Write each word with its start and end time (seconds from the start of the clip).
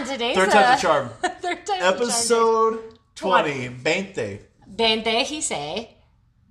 man. 0.00 0.08
Today's 0.08 0.36
Third 0.36 0.50
time's 0.50 0.82
a 0.82 0.88
uh, 0.88 0.92
charm. 0.92 1.08
third 1.40 1.66
time's 1.66 1.68
a 1.68 1.82
charm. 1.82 1.94
Episode 1.94 2.98
20. 3.14 3.68
20. 3.68 4.40
Bente 4.74 5.22
he 5.22 5.40
say, 5.40 5.96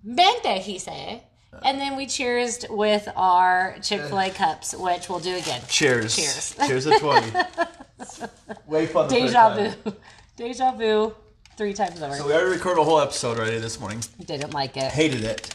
Bente 0.05 0.59
he 0.59 0.79
say, 0.79 1.23
and 1.63 1.79
then 1.79 1.95
we 1.95 2.05
cheers 2.07 2.65
with 2.69 3.07
our 3.15 3.77
Chick 3.81 4.01
Fil 4.01 4.19
A 4.19 4.27
uh. 4.27 4.33
cups, 4.33 4.73
which 4.73 5.09
we'll 5.09 5.19
do 5.19 5.35
again. 5.35 5.61
Cheers. 5.67 6.15
Cheers. 6.15 6.55
Cheers 6.67 6.83
to 6.85 6.99
20. 6.99 7.31
Way 8.67 8.87
fun. 8.87 9.07
the 9.07 9.15
Deja 9.15 9.55
vu, 9.55 9.93
deja 10.35 10.71
vu, 10.71 11.13
three 11.57 11.73
times 11.73 12.01
over. 12.01 12.15
So 12.15 12.27
we 12.27 12.33
already 12.33 12.51
recorded 12.51 12.81
a 12.81 12.83
whole 12.83 12.99
episode 12.99 13.37
already 13.37 13.59
this 13.59 13.79
morning. 13.79 14.01
Didn't 14.25 14.53
like 14.53 14.75
it. 14.75 14.91
Hated 14.91 15.23
it. 15.23 15.53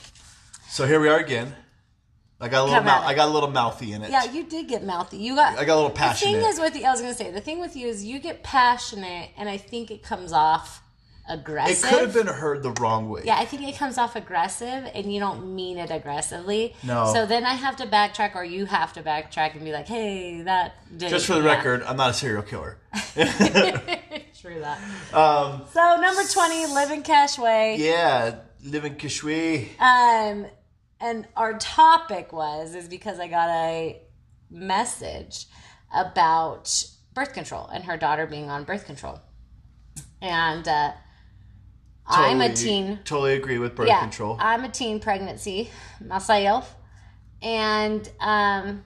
So 0.69 0.87
here 0.87 1.01
we 1.01 1.09
are 1.09 1.19
again. 1.19 1.55
I 2.43 2.49
got 2.49 2.63
a 2.63 2.65
little 2.65 2.83
mouth. 2.83 3.05
I 3.05 3.15
got 3.15 3.29
a 3.29 3.33
little 3.33 3.51
mouthy 3.51 3.93
in 3.93 4.03
it. 4.03 4.11
Yeah, 4.11 4.25
you 4.25 4.45
did 4.45 4.67
get 4.69 4.83
mouthy. 4.85 5.19
You 5.19 5.35
got. 5.37 5.59
I 5.59 5.65
got 5.65 5.75
a 5.75 5.77
little 5.77 5.91
passionate. 5.91 6.33
The 6.33 6.41
thing 6.41 6.51
is 6.51 6.59
with 6.61 6.77
you, 6.77 6.85
I 6.87 6.91
was 6.91 7.01
gonna 7.03 7.15
say 7.15 7.31
the 7.31 7.41
thing 7.41 7.61
with 7.61 7.77
you 7.77 7.87
is 7.89 8.05
you 8.05 8.19
get 8.19 8.43
passionate, 8.43 9.31
and 9.37 9.49
I 9.49 9.59
think 9.59 9.91
it 9.91 10.03
comes 10.03 10.33
off 10.33 10.83
aggressive. 11.29 11.85
it 11.85 11.89
could 11.93 12.01
have 12.01 12.15
been 12.15 12.27
heard 12.27 12.63
the 12.63 12.73
wrong 12.81 13.09
way. 13.11 13.23
Yeah, 13.25 13.37
I 13.39 13.45
think 13.45 13.63
it 13.69 13.77
comes 13.77 13.99
off 13.99 14.17
aggressive, 14.17 14.91
and 14.95 15.13
you 15.13 15.21
don't 15.21 15.55
mean 15.55 15.77
it 15.79 15.91
aggressively. 15.91 16.75
No. 16.83 17.13
So 17.13 17.27
then 17.27 17.45
I 17.45 17.53
have 17.55 17.77
to 17.77 17.87
backtrack, 17.87 18.35
or 18.35 18.43
you 18.45 18.65
have 18.65 18.95
to 18.95 19.03
backtrack 19.03 19.55
and 19.55 19.63
be 19.65 19.73
like, 19.73 19.87
"Hey, 19.87 20.41
that." 20.43 20.77
Didn't 20.97 21.11
Just 21.11 21.27
for 21.27 21.35
the 21.35 21.43
record, 21.43 21.83
I'm 21.83 21.97
not 21.99 22.11
a 22.11 22.15
serial 22.15 22.43
killer. 22.43 22.79
True 23.15 24.61
that. 24.61 24.79
Um, 25.13 25.63
So 25.73 26.01
number 26.01 26.23
twenty, 26.33 26.67
live 26.67 26.91
in 26.91 27.03
Cashway. 27.03 27.77
yeah, 27.79 28.37
live 28.65 28.85
in 28.87 28.95
Kishui. 28.95 29.69
Um, 29.79 30.47
and 31.01 31.27
our 31.37 31.59
topic 31.59 32.33
was 32.33 32.75
is 32.75 32.89
because 32.89 33.19
I 33.19 33.29
got 33.29 33.49
a 33.49 34.01
message 34.51 35.47
about 35.95 36.85
birth 37.15 37.33
control 37.33 37.67
and 37.67 37.85
her 37.85 37.97
daughter 37.97 38.27
being 38.27 38.51
on 38.51 38.65
birth 38.65 38.85
control, 38.87 39.21
and 40.21 40.67
uh, 40.69 40.93
I'm 42.07 42.41
a 42.41 42.49
Totally- 42.49 42.67
teen. 42.67 42.99
Totally 43.05 43.35
agree 43.35 43.59
with 43.59 43.75
birth 43.75 43.89
yeah, 43.89 44.01
control. 44.01 44.37
I'm 44.41 44.65
a 44.65 44.69
teen 44.69 45.01
pregnancy 45.01 45.71
myself, 46.05 46.75
and 47.43 48.09
um, 48.21 48.85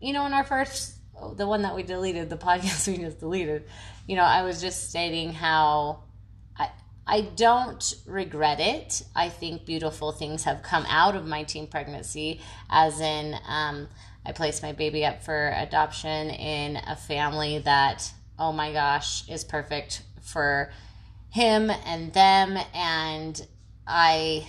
you 0.00 0.12
know, 0.12 0.26
in 0.26 0.32
our 0.32 0.44
first, 0.44 0.94
the 1.36 1.46
one 1.46 1.62
that 1.62 1.74
we 1.74 1.82
deleted, 1.82 2.30
the 2.30 2.36
podcast 2.48 2.86
we 2.88 2.98
just 2.98 3.20
deleted, 3.20 3.64
you 4.06 4.16
know, 4.16 4.22
I 4.24 4.42
was 4.42 4.60
just 4.60 4.88
stating 4.90 5.32
how 5.32 6.04
I 7.06 7.20
don't 7.20 7.94
regret 8.06 8.58
it. 8.58 9.02
I 9.14 9.28
think 9.28 9.64
beautiful 9.64 10.12
things 10.12 10.44
have 10.44 10.62
come 10.62 10.84
out 10.88 11.14
of 11.14 11.26
my 11.26 11.44
teen 11.44 11.66
pregnancy, 11.66 12.40
as 12.68 13.00
in. 13.00 13.36
Um, 13.46 13.88
I 14.24 14.32
placed 14.32 14.60
my 14.60 14.72
baby 14.72 15.04
up 15.04 15.22
for 15.22 15.54
adoption 15.56 16.30
in 16.30 16.76
a 16.76 16.96
family 16.96 17.58
that, 17.58 18.12
oh 18.40 18.50
my 18.50 18.72
gosh, 18.72 19.28
is 19.28 19.44
perfect 19.44 20.02
for 20.20 20.72
him 21.30 21.70
and 21.70 22.12
them 22.12 22.58
and 22.74 23.46
I 23.86 24.46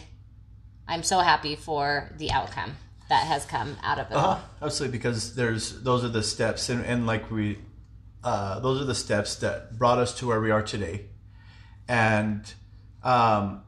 I'm 0.88 1.04
so 1.04 1.20
happy 1.20 1.56
for 1.56 2.12
the 2.18 2.32
outcome 2.32 2.78
that 3.10 3.28
has 3.28 3.46
come 3.46 3.78
out 3.84 4.00
of 4.00 4.10
it. 4.10 4.16
Uh-huh. 4.16 4.40
Absolutely, 4.62 4.98
because 4.98 5.36
there's 5.36 5.82
those 5.82 6.04
are 6.04 6.10
the 6.10 6.24
steps, 6.24 6.70
and, 6.70 6.86
and 6.86 7.06
like 7.06 7.30
we, 7.30 7.60
uh, 8.24 8.60
those 8.60 8.82
are 8.82 8.86
the 8.86 8.96
steps 8.96 9.36
that 9.38 9.78
brought 9.78 9.98
us 9.98 10.14
to 10.20 10.28
where 10.28 10.40
we 10.40 10.52
are 10.52 10.62
today, 10.62 11.06
and 11.88 12.54
um, 13.04 13.61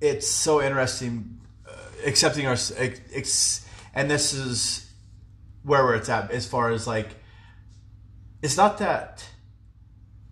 it's 0.00 0.26
so 0.28 0.62
interesting 0.62 1.40
uh, 1.68 1.72
accepting 2.06 2.46
our 2.46 2.56
ex, 2.76 3.66
and 3.94 4.10
this 4.10 4.32
is 4.32 4.90
where 5.62 5.84
we're 5.84 5.96
at 5.96 6.30
as 6.30 6.46
far 6.46 6.70
as 6.70 6.86
like 6.86 7.08
it's 8.42 8.56
not 8.56 8.78
that 8.78 9.28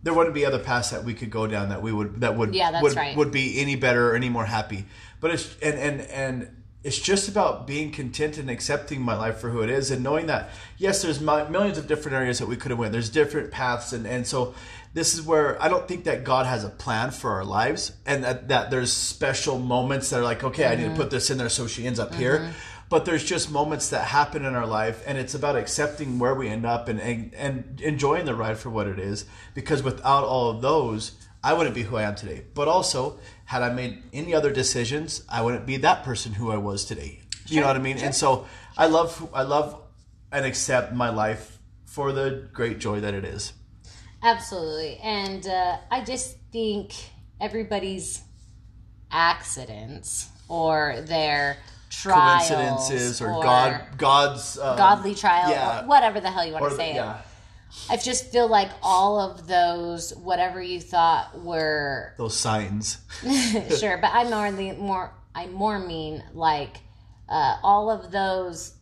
there 0.02 0.14
wouldn't 0.14 0.34
be 0.34 0.46
other 0.46 0.60
paths 0.60 0.90
that 0.90 1.02
we 1.02 1.14
could 1.14 1.30
go 1.30 1.46
down 1.46 1.70
that 1.70 1.82
we 1.82 1.92
would 1.92 2.20
that 2.20 2.36
would 2.36 2.54
Yeah, 2.54 2.70
that's 2.70 2.82
would, 2.82 2.96
right. 2.96 3.16
would 3.16 3.32
be 3.32 3.60
any 3.60 3.74
better 3.76 4.12
or 4.12 4.14
any 4.14 4.28
more 4.28 4.46
happy 4.46 4.84
but 5.20 5.32
it's 5.32 5.56
and 5.60 5.74
and 5.78 6.00
and 6.02 6.62
it's 6.84 7.00
just 7.00 7.28
about 7.28 7.66
being 7.66 7.90
content 7.90 8.38
and 8.38 8.48
accepting 8.48 9.02
my 9.02 9.16
life 9.16 9.38
for 9.38 9.50
who 9.50 9.62
it 9.62 9.68
is 9.68 9.90
and 9.90 10.04
knowing 10.04 10.26
that 10.26 10.50
yes 10.78 11.02
there's 11.02 11.20
mi- 11.20 11.48
millions 11.50 11.76
of 11.78 11.88
different 11.88 12.16
areas 12.16 12.38
that 12.38 12.46
we 12.46 12.56
could 12.56 12.70
have 12.70 12.78
went 12.78 12.92
there's 12.92 13.10
different 13.10 13.50
paths 13.50 13.92
and 13.92 14.06
and 14.06 14.26
so 14.26 14.54
this 14.96 15.12
is 15.12 15.22
where 15.22 15.62
i 15.62 15.68
don't 15.68 15.86
think 15.86 16.04
that 16.04 16.24
god 16.24 16.46
has 16.46 16.64
a 16.64 16.70
plan 16.70 17.10
for 17.10 17.32
our 17.32 17.44
lives 17.44 17.92
and 18.06 18.24
that, 18.24 18.48
that 18.48 18.70
there's 18.70 18.92
special 18.92 19.58
moments 19.58 20.10
that 20.10 20.20
are 20.20 20.24
like 20.24 20.42
okay 20.42 20.66
i 20.66 20.74
need 20.74 20.82
to 20.82 20.88
mm-hmm. 20.88 20.96
put 20.96 21.10
this 21.10 21.30
in 21.30 21.38
there 21.38 21.50
so 21.50 21.66
she 21.66 21.86
ends 21.86 22.00
up 22.00 22.10
mm-hmm. 22.10 22.20
here 22.20 22.52
but 22.88 23.04
there's 23.04 23.24
just 23.24 23.50
moments 23.50 23.90
that 23.90 24.06
happen 24.06 24.44
in 24.44 24.54
our 24.54 24.66
life 24.66 25.02
and 25.06 25.18
it's 25.18 25.34
about 25.34 25.54
accepting 25.54 26.18
where 26.18 26.34
we 26.34 26.48
end 26.48 26.64
up 26.64 26.88
and, 26.88 27.00
and 27.00 27.34
and 27.34 27.80
enjoying 27.80 28.24
the 28.24 28.34
ride 28.34 28.56
for 28.56 28.70
what 28.70 28.86
it 28.86 28.98
is 28.98 29.26
because 29.54 29.82
without 29.82 30.24
all 30.24 30.50
of 30.50 30.62
those 30.62 31.12
I 31.44 31.52
wouldn't 31.52 31.76
be 31.76 31.84
who 31.84 31.94
I 31.94 32.02
am 32.02 32.16
today. 32.16 32.42
But 32.54 32.66
also, 32.66 33.20
had 33.44 33.62
I 33.62 33.72
made 33.72 34.02
any 34.12 34.34
other 34.34 34.50
decisions, 34.50 35.22
I 35.28 35.42
wouldn't 35.42 35.64
be 35.64 35.76
that 35.76 36.02
person 36.02 36.32
who 36.32 36.50
I 36.50 36.56
was 36.56 36.84
today. 36.84 37.20
You 37.46 37.60
know 37.60 37.68
what 37.68 37.76
I 37.76 37.78
mean? 37.78 37.98
And 37.98 38.12
so 38.12 38.46
I 38.76 38.86
love 38.86 39.30
I 39.32 39.42
love 39.42 39.80
and 40.32 40.44
accept 40.44 40.92
my 40.92 41.10
life 41.10 41.58
for 41.84 42.10
the 42.10 42.48
great 42.52 42.80
joy 42.80 42.98
that 43.00 43.14
it 43.14 43.24
is. 43.24 43.52
Absolutely. 44.26 44.98
And 45.04 45.46
uh, 45.46 45.76
I 45.88 46.02
just 46.02 46.36
think 46.50 46.92
everybody's 47.40 48.22
accidents 49.12 50.28
or 50.48 50.96
their 51.02 51.58
trials 51.90 52.48
Coincidences 52.48 53.22
or, 53.22 53.40
God 53.40 53.80
God's 53.96 54.58
uh, 54.58 54.74
godly 54.74 55.14
trial 55.14 55.50
yeah. 55.50 55.84
or 55.84 55.86
whatever 55.86 56.20
the 56.20 56.30
hell 56.30 56.44
you 56.44 56.52
want 56.52 56.64
or 56.64 56.70
to 56.70 56.76
say 56.76 56.94
yeah, 56.94 57.20
I 57.88 57.96
just 57.96 58.32
feel 58.32 58.48
like 58.48 58.70
all 58.82 59.20
of 59.20 59.46
those 59.46 60.12
whatever 60.16 60.60
you 60.60 60.80
thought 60.80 61.40
were 61.40 62.12
those 62.18 62.36
signs. 62.36 62.98
sure, 63.78 63.98
but 63.98 64.10
I 64.12 64.24
more 64.24 64.50
the 64.50 64.72
more 64.72 65.12
I 65.36 65.46
more 65.46 65.78
mean 65.78 66.24
like 66.34 66.78
uh, 67.28 67.58
all 67.62 67.90
of 67.90 68.10
those 68.10 68.74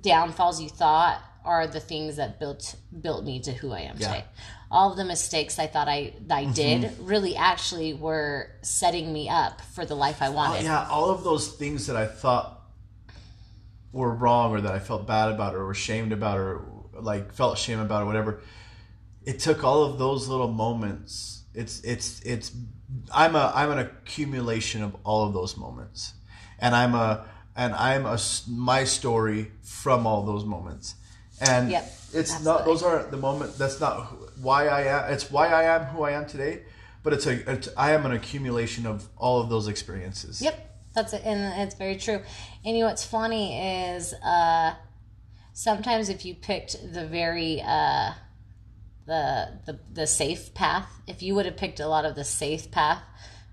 downfalls 0.00 0.60
you 0.60 0.68
thought 0.68 1.22
are 1.44 1.66
the 1.66 1.80
things 1.80 2.16
that 2.16 2.38
built 2.38 2.76
built 3.00 3.24
me 3.24 3.40
to 3.40 3.52
who 3.52 3.72
I 3.72 3.80
am 3.80 3.96
Yeah. 3.98 4.08
today. 4.08 4.24
All 4.70 4.90
of 4.92 4.96
the 4.96 5.04
mistakes 5.04 5.58
I 5.58 5.66
thought 5.66 5.88
I 5.88 6.12
I 6.30 6.44
Mm-hmm. 6.44 6.52
did 6.52 6.92
really 7.00 7.36
actually 7.36 7.94
were 7.94 8.50
setting 8.62 9.12
me 9.12 9.28
up 9.28 9.60
for 9.60 9.84
the 9.84 9.94
life 9.96 10.22
I 10.22 10.28
wanted. 10.28 10.64
yeah, 10.64 10.86
all 10.88 11.10
of 11.10 11.24
those 11.24 11.48
things 11.48 11.86
that 11.86 11.96
I 11.96 12.06
thought 12.06 12.60
were 13.92 14.14
wrong 14.14 14.52
or 14.52 14.60
that 14.60 14.72
I 14.72 14.78
felt 14.78 15.06
bad 15.06 15.30
about 15.32 15.54
or 15.54 15.64
were 15.66 15.74
shamed 15.74 16.12
about 16.12 16.38
or 16.38 16.62
like 16.94 17.32
felt 17.32 17.58
shame 17.58 17.80
about 17.80 18.02
or 18.02 18.06
whatever. 18.06 18.40
It 19.24 19.38
took 19.40 19.64
all 19.64 19.82
of 19.84 19.98
those 19.98 20.28
little 20.28 20.48
moments. 20.48 21.44
It's 21.54 21.80
it's 21.80 22.20
it's 22.22 22.52
I'm 23.12 23.34
a 23.34 23.52
I'm 23.54 23.70
an 23.72 23.78
accumulation 23.78 24.82
of 24.82 24.96
all 25.04 25.26
of 25.26 25.32
those 25.34 25.56
moments. 25.56 26.14
And 26.58 26.74
I'm 26.74 26.94
a 26.94 27.26
and 27.56 27.74
I'm 27.74 28.06
a 28.06 28.18
my 28.48 28.84
story 28.84 29.50
from 29.62 30.06
all 30.06 30.24
those 30.24 30.44
moments. 30.44 30.94
And 31.40 31.70
Yep, 31.70 31.84
it's 32.12 32.32
absolutely. 32.32 32.44
not 32.44 32.64
those 32.64 32.82
aren't 32.82 33.10
the 33.10 33.16
moment 33.16 33.56
that's 33.56 33.80
not 33.80 34.06
why 34.40 34.68
I 34.68 34.82
am 34.82 35.12
it's 35.12 35.30
why 35.30 35.48
I 35.48 35.62
am 35.74 35.84
who 35.86 36.02
I 36.02 36.12
am 36.12 36.26
today, 36.26 36.62
but 37.02 37.12
it's 37.12 37.26
a 37.26 37.50
it's, 37.50 37.68
I 37.76 37.92
am 37.92 38.04
an 38.06 38.12
accumulation 38.12 38.86
of 38.86 39.08
all 39.16 39.40
of 39.40 39.48
those 39.48 39.68
experiences. 39.68 40.42
Yep, 40.42 40.70
that's 40.94 41.12
it, 41.12 41.22
and 41.24 41.62
it's 41.62 41.74
very 41.74 41.96
true. 41.96 42.22
And 42.64 42.76
you 42.76 42.82
know 42.82 42.88
what's 42.88 43.04
funny 43.04 43.58
is 43.92 44.12
uh, 44.14 44.74
sometimes 45.52 46.08
if 46.08 46.24
you 46.24 46.34
picked 46.34 46.76
the 46.92 47.06
very 47.06 47.62
uh, 47.62 48.12
the, 49.06 49.58
the 49.66 49.80
the 49.92 50.06
safe 50.06 50.52
path, 50.54 50.88
if 51.06 51.22
you 51.22 51.34
would 51.34 51.46
have 51.46 51.56
picked 51.56 51.80
a 51.80 51.88
lot 51.88 52.04
of 52.04 52.16
the 52.16 52.24
safe 52.24 52.70
path 52.70 53.02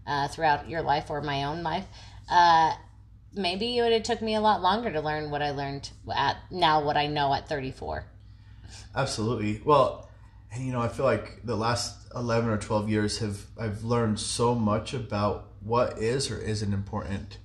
uh, 0.06 0.28
throughout 0.28 0.70
your 0.70 0.82
life 0.82 1.10
or 1.10 1.22
my 1.22 1.44
own 1.46 1.64
life, 1.64 1.86
uh, 2.30 2.74
maybe 3.38 3.78
it 3.78 3.82
would 3.82 3.92
have 3.94 4.04
took 4.04 4.22
me 4.22 4.36
a 4.36 4.42
lot 4.42 4.62
longer 4.62 4.92
to 4.92 5.02
learn 5.02 5.30
what 5.30 5.42
I 5.42 5.52
learned 5.52 5.90
at 6.14 6.38
now 6.52 6.84
what 6.84 6.98
I 6.98 7.08
know 7.08 7.34
at 7.34 7.48
34. 7.48 8.06
Absolutely. 8.96 9.62
Well, 9.64 10.10
and 10.52 10.66
you 10.66 10.72
know, 10.72 10.82
I 10.82 10.88
feel 10.88 11.06
like 11.06 11.42
the 11.44 11.56
last 11.56 12.08
11 12.16 12.50
or 12.50 12.58
12 12.58 12.90
years 12.90 13.20
have 13.20 13.46
I've 13.60 13.84
learned 13.84 14.20
so 14.20 14.56
much 14.56 14.94
about 14.94 15.48
what 15.62 15.98
is 16.00 16.32
or 16.32 16.38
isn't 16.40 16.74
important 16.74 17.38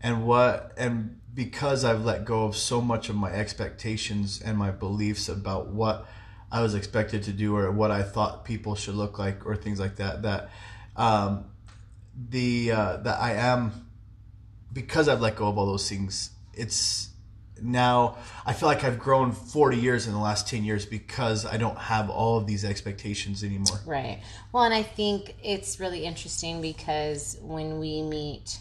and 0.00 0.26
what 0.26 0.72
and 0.76 1.20
because 1.34 1.84
I've 1.84 2.04
let 2.04 2.24
go 2.24 2.44
of 2.44 2.56
so 2.56 2.80
much 2.80 3.08
of 3.08 3.16
my 3.16 3.32
expectations 3.32 4.40
and 4.40 4.56
my 4.56 4.70
beliefs 4.70 5.28
about 5.28 5.68
what 5.68 6.06
I 6.52 6.62
was 6.62 6.74
expected 6.74 7.24
to 7.24 7.32
do 7.32 7.56
or 7.56 7.72
what 7.72 7.90
I 7.90 8.02
thought 8.02 8.44
people 8.44 8.76
should 8.76 8.94
look 8.94 9.18
like 9.18 9.44
or 9.44 9.56
things 9.56 9.80
like 9.80 9.96
that 9.96 10.22
that 10.22 10.50
um, 10.96 11.46
the 12.28 12.70
uh, 12.70 12.96
that 12.98 13.20
I 13.20 13.32
am 13.32 13.83
because 14.74 15.08
I've 15.08 15.22
let 15.22 15.36
go 15.36 15.48
of 15.48 15.56
all 15.56 15.66
those 15.66 15.88
things 15.88 16.30
it's 16.56 17.08
now 17.62 18.18
I 18.44 18.52
feel 18.52 18.68
like 18.68 18.84
I've 18.84 18.98
grown 18.98 19.32
40 19.32 19.76
years 19.78 20.06
in 20.06 20.12
the 20.12 20.18
last 20.18 20.48
10 20.48 20.64
years 20.64 20.84
because 20.84 21.46
I 21.46 21.56
don't 21.56 21.78
have 21.78 22.10
all 22.10 22.36
of 22.36 22.46
these 22.46 22.64
expectations 22.64 23.44
anymore. 23.44 23.78
Right. 23.86 24.20
Well, 24.52 24.64
and 24.64 24.74
I 24.74 24.82
think 24.82 25.36
it's 25.42 25.78
really 25.78 26.04
interesting 26.04 26.60
because 26.60 27.38
when 27.40 27.78
we 27.78 28.02
meet 28.02 28.58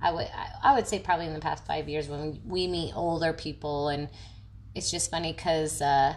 I 0.00 0.12
would 0.12 0.28
I, 0.62 0.74
would 0.74 0.86
say 0.86 1.00
probably 1.00 1.26
in 1.26 1.34
the 1.34 1.40
past 1.40 1.66
five 1.66 1.88
years 1.88 2.08
when 2.08 2.40
we, 2.46 2.68
meet 2.68 2.92
older 2.94 3.32
people 3.32 3.88
and 3.88 4.08
it's 4.74 4.90
just 4.90 5.10
funny 5.10 5.32
because 5.32 5.82
uh, 5.82 6.14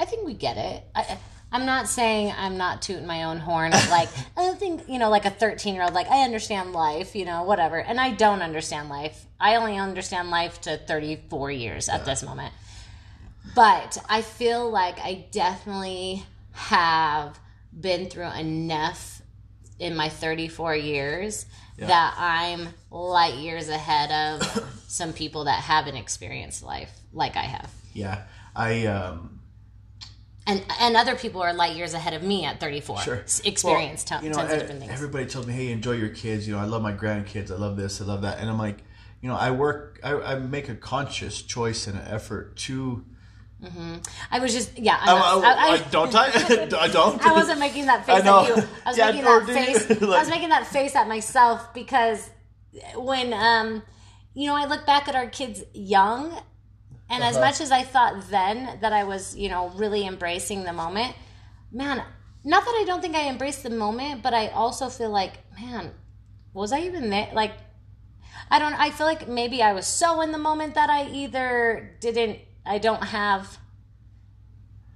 I 0.00 0.04
think 0.04 0.26
we 0.26 0.34
get 0.34 0.56
it. 0.56 0.82
I, 0.96 1.16
I'm 1.54 1.66
not 1.66 1.86
saying 1.86 2.34
I'm 2.36 2.56
not 2.56 2.82
tooting 2.82 3.06
my 3.06 3.22
own 3.22 3.38
horn. 3.38 3.70
Like 3.70 4.08
I 4.36 4.42
don't 4.42 4.58
think 4.58 4.88
you 4.88 4.98
know, 4.98 5.08
like 5.08 5.24
a 5.24 5.30
13 5.30 5.74
year 5.74 5.84
old, 5.84 5.94
like 5.94 6.08
I 6.08 6.24
understand 6.24 6.72
life, 6.72 7.14
you 7.14 7.24
know, 7.24 7.44
whatever, 7.44 7.78
and 7.78 8.00
I 8.00 8.10
don't 8.10 8.42
understand 8.42 8.88
life. 8.88 9.24
I 9.38 9.54
only 9.54 9.78
understand 9.78 10.30
life 10.30 10.60
to 10.62 10.78
34 10.78 11.52
years 11.52 11.88
at 11.88 12.04
this 12.04 12.24
moment. 12.24 12.52
But 13.54 13.98
I 14.08 14.22
feel 14.22 14.68
like 14.68 14.98
I 14.98 15.26
definitely 15.30 16.24
have 16.52 17.38
been 17.78 18.06
through 18.06 18.32
enough 18.32 19.22
in 19.78 19.94
my 19.94 20.08
34 20.08 20.74
years 20.74 21.46
that 21.78 22.14
I'm 22.18 22.68
light 22.90 23.34
years 23.34 23.68
ahead 23.68 24.10
of 24.42 24.82
some 24.88 25.12
people 25.12 25.44
that 25.44 25.60
haven't 25.60 25.96
experienced 25.96 26.64
life 26.64 26.90
like 27.12 27.36
I 27.36 27.42
have. 27.42 27.70
Yeah, 27.92 28.22
I 28.56 28.86
um, 28.86 29.33
And 30.46 30.62
and 30.80 30.96
other 30.96 31.14
people 31.16 31.42
are 31.42 31.54
light 31.54 31.74
years 31.74 31.94
ahead 31.94 32.12
of 32.12 32.22
me 32.22 32.44
at 32.44 32.60
34. 32.60 33.00
sure 33.00 33.14
Experience 33.44 34.04
Well, 34.10 34.18
ton- 34.20 34.24
you 34.24 34.30
know, 34.30 34.36
tons 34.36 34.50
of 34.52 34.56
e- 34.56 34.60
different 34.60 34.80
things. 34.80 34.92
Everybody 34.92 35.26
told 35.26 35.46
me, 35.46 35.54
"Hey, 35.54 35.72
enjoy 35.72 35.92
your 35.92 36.10
kids." 36.10 36.46
You 36.46 36.54
know, 36.54 36.60
I 36.60 36.64
love 36.66 36.82
my 36.82 36.92
grandkids. 36.92 37.50
I 37.50 37.54
love 37.56 37.76
this. 37.76 38.00
I 38.00 38.04
love 38.04 38.22
that. 38.22 38.38
And 38.40 38.50
I'm 38.50 38.58
like, 38.58 38.78
you 39.22 39.28
know, 39.30 39.36
I 39.36 39.50
work. 39.52 40.00
I, 40.04 40.12
I 40.14 40.34
make 40.38 40.68
a 40.68 40.74
conscious 40.74 41.40
choice 41.40 41.86
and 41.86 41.98
an 41.98 42.06
effort 42.08 42.56
to. 42.66 43.04
I 44.30 44.40
was 44.40 44.52
just 44.52 44.78
yeah. 44.78 44.98
I, 45.00 45.12
I'm 45.34 45.40
not- 45.40 45.56
I, 45.58 45.66
I- 45.68 45.72
I- 45.72 45.78
don't 45.90 46.14
I? 46.14 46.24
I 46.80 46.88
don't. 46.88 47.24
I 47.24 47.32
wasn't 47.32 47.58
making 47.60 47.86
that 47.86 48.04
face 48.04 48.20
I 48.20 48.24
know. 48.24 48.40
at 48.42 48.48
you. 48.48 48.62
I 48.84 48.88
was 48.90 48.98
Yeah, 48.98 49.06
making 49.06 49.24
that 49.24 49.46
face. 49.46 49.90
I 50.02 50.18
was 50.18 50.28
making 50.28 50.48
that 50.50 50.66
face 50.66 50.94
at 50.94 51.08
myself 51.08 51.72
because 51.72 52.28
when 52.96 53.32
um, 53.32 53.82
you 54.34 54.48
know, 54.48 54.56
I 54.56 54.66
look 54.66 54.84
back 54.84 55.08
at 55.08 55.14
our 55.14 55.28
kids 55.28 55.62
young, 55.72 56.38
and 57.14 57.24
as 57.24 57.36
Uh-huh. 57.36 57.46
much 57.46 57.60
as 57.60 57.70
I 57.70 57.82
thought 57.82 58.28
then 58.28 58.78
that 58.80 58.92
I 58.92 59.04
was, 59.04 59.36
you 59.36 59.48
know, 59.48 59.68
really 59.70 60.06
embracing 60.06 60.64
the 60.64 60.72
moment, 60.72 61.14
man. 61.72 62.02
Not 62.46 62.64
that 62.64 62.76
I 62.80 62.84
don't 62.86 63.00
think 63.00 63.16
I 63.16 63.28
embraced 63.28 63.62
the 63.62 63.70
moment, 63.70 64.22
but 64.22 64.34
I 64.34 64.48
also 64.48 64.90
feel 64.90 65.10
like, 65.10 65.32
man, 65.58 65.92
was 66.52 66.72
I 66.72 66.80
even 66.80 67.08
there? 67.08 67.30
Like, 67.32 67.52
I 68.50 68.58
don't. 68.58 68.74
I 68.74 68.90
feel 68.90 69.06
like 69.06 69.26
maybe 69.28 69.62
I 69.62 69.72
was 69.72 69.86
so 69.86 70.20
in 70.20 70.30
the 70.30 70.38
moment 70.38 70.74
that 70.74 70.90
I 70.90 71.08
either 71.08 71.96
didn't. 72.00 72.40
I 72.66 72.78
don't 72.78 73.02
have 73.04 73.58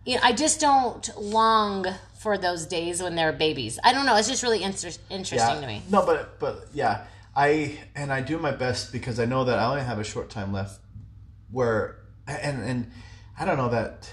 you 0.08 0.14
know, 0.14 0.20
I 0.24 0.32
just 0.32 0.58
don't 0.58 1.06
long 1.20 1.84
for 2.18 2.38
those 2.38 2.64
days 2.66 3.02
when 3.02 3.14
they're 3.14 3.32
babies. 3.32 3.78
I 3.84 3.92
don't 3.92 4.06
know. 4.06 4.16
It's 4.16 4.28
just 4.28 4.42
really 4.42 4.62
inter- 4.62 4.88
interesting 5.10 5.60
to 5.60 5.66
me. 5.66 5.82
No, 5.90 6.04
but 6.06 6.38
but 6.38 6.66
yeah, 6.72 7.04
I 7.36 7.78
and 7.94 8.10
I 8.10 8.22
do 8.22 8.38
my 8.38 8.50
best 8.52 8.90
because 8.90 9.20
I 9.20 9.26
know 9.26 9.44
that 9.44 9.58
I 9.58 9.66
only 9.66 9.82
have 9.82 9.98
a 9.98 10.04
short 10.04 10.30
time 10.30 10.50
left. 10.52 10.80
Where 11.50 11.97
and 12.32 12.62
and 12.62 12.90
I 13.38 13.44
don't 13.44 13.56
know 13.56 13.70
that. 13.70 14.10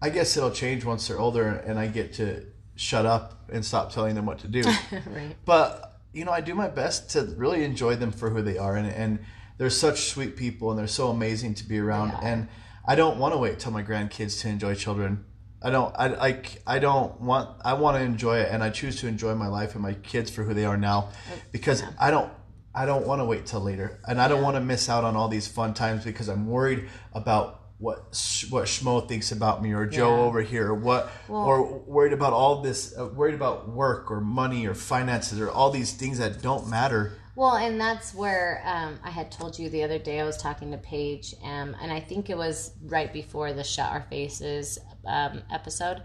I 0.00 0.10
guess 0.10 0.36
it'll 0.36 0.52
change 0.52 0.84
once 0.84 1.08
they're 1.08 1.18
older 1.18 1.48
and 1.48 1.76
I 1.76 1.88
get 1.88 2.12
to 2.14 2.46
shut 2.76 3.04
up 3.04 3.50
and 3.52 3.64
stop 3.64 3.92
telling 3.92 4.14
them 4.14 4.26
what 4.26 4.38
to 4.38 4.48
do. 4.48 4.62
right. 4.92 5.34
but 5.44 5.88
you 6.12 6.24
know, 6.24 6.32
I 6.32 6.40
do 6.40 6.54
my 6.54 6.68
best 6.68 7.10
to 7.10 7.22
really 7.36 7.64
enjoy 7.64 7.96
them 7.96 8.12
for 8.12 8.30
who 8.30 8.42
they 8.42 8.58
are, 8.58 8.76
and 8.76 8.86
and 8.88 9.18
they're 9.58 9.70
such 9.70 10.08
sweet 10.08 10.36
people, 10.36 10.70
and 10.70 10.78
they're 10.78 10.86
so 10.86 11.08
amazing 11.08 11.54
to 11.54 11.64
be 11.64 11.78
around. 11.78 12.12
are. 12.12 12.24
And 12.24 12.48
I 12.86 12.94
don't 12.94 13.18
want 13.18 13.34
to 13.34 13.38
wait 13.38 13.58
till 13.58 13.72
my 13.72 13.82
grandkids 13.82 14.40
to 14.42 14.48
enjoy 14.48 14.74
children. 14.74 15.24
I 15.62 15.70
don't. 15.70 15.94
I 15.98 16.08
like. 16.08 16.62
I 16.66 16.78
don't 16.78 17.20
want. 17.20 17.50
I 17.64 17.74
want 17.74 17.96
to 17.96 18.02
enjoy 18.02 18.38
it, 18.38 18.48
and 18.50 18.62
I 18.62 18.70
choose 18.70 19.00
to 19.00 19.08
enjoy 19.08 19.34
my 19.34 19.48
life 19.48 19.74
and 19.74 19.82
my 19.82 19.94
kids 19.94 20.30
for 20.30 20.44
who 20.44 20.54
they 20.54 20.64
are 20.64 20.76
now, 20.76 21.10
because 21.52 21.82
I 21.98 22.10
don't. 22.10 22.32
I 22.78 22.86
don't 22.86 23.06
want 23.06 23.20
to 23.20 23.24
wait 23.24 23.44
till 23.46 23.60
later, 23.60 23.98
and 24.06 24.20
I 24.20 24.28
don't 24.28 24.42
want 24.42 24.54
to 24.56 24.60
miss 24.60 24.88
out 24.88 25.02
on 25.02 25.16
all 25.16 25.26
these 25.28 25.48
fun 25.48 25.74
times 25.74 26.04
because 26.04 26.28
I'm 26.28 26.46
worried 26.46 26.88
about 27.12 27.60
what 27.78 28.14
Sh- 28.14 28.50
what 28.50 28.64
Schmo 28.66 29.06
thinks 29.08 29.32
about 29.32 29.62
me 29.62 29.72
or 29.72 29.84
Joe 29.86 30.16
Yeah. 30.16 30.22
over 30.22 30.42
here 30.42 30.68
or 30.68 30.74
what 30.74 31.10
or 31.28 31.78
worried 31.86 32.12
about 32.12 32.32
all 32.32 32.62
this 32.62 32.96
uh, 32.96 33.06
worried 33.06 33.34
about 33.34 33.68
work 33.68 34.10
or 34.12 34.20
money 34.20 34.66
or 34.66 34.74
finances 34.74 35.40
or 35.40 35.50
all 35.50 35.70
these 35.70 35.92
things 35.92 36.18
that 36.18 36.40
don't 36.40 36.68
matter. 36.68 37.12
Well, 37.34 37.56
and 37.56 37.80
that's 37.80 38.14
where 38.14 38.62
um, 38.64 38.98
I 39.04 39.10
had 39.10 39.30
told 39.30 39.58
you 39.58 39.68
the 39.70 39.84
other 39.84 39.98
day. 39.98 40.20
I 40.20 40.24
was 40.24 40.36
talking 40.36 40.72
to 40.72 40.78
Paige, 40.78 41.34
um, 41.44 41.76
and 41.80 41.92
I 41.92 42.00
think 42.00 42.30
it 42.30 42.36
was 42.36 42.72
right 42.82 43.12
before 43.12 43.52
the 43.52 43.64
"Shut 43.64 43.90
Our 43.90 44.04
Faces" 44.10 44.78
um, 45.06 45.42
episode. 45.50 46.02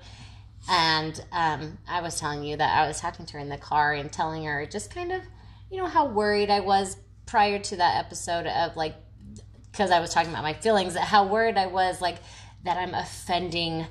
And 0.69 1.24
um, 1.31 1.78
I 1.88 2.02
was 2.02 2.19
telling 2.19 2.44
you 2.44 2.56
that 2.58 2.78
I 2.78 2.88
was 2.88 3.00
talking 3.00 3.26
to 3.26 3.34
her 3.34 3.40
in 3.40 3.50
the 3.50 3.58
car 3.58 3.94
and 3.94 4.12
telling 4.12 4.46
her 4.46 4.66
just 4.66 4.94
kind 4.94 5.12
of, 5.12 5.22
you 5.69 5.77
know, 5.77 5.88
how 5.88 6.07
worried 6.07 6.50
I 6.50 6.60
was 6.60 6.98
prior 7.25 7.60
to 7.60 7.75
that 7.77 8.06
episode 8.06 8.45
of 8.48 8.75
like, 8.75 8.95
because 9.71 9.89
I 9.92 10.00
was 10.00 10.13
talking 10.13 10.31
about 10.31 10.44
my 10.44 10.54
feelings, 10.54 10.95
how 10.95 11.27
worried 11.27 11.57
I 11.57 11.65
was, 11.68 12.00
like, 12.00 12.18
that 12.63 12.77
I'm 12.77 12.94
offending 12.94 13.88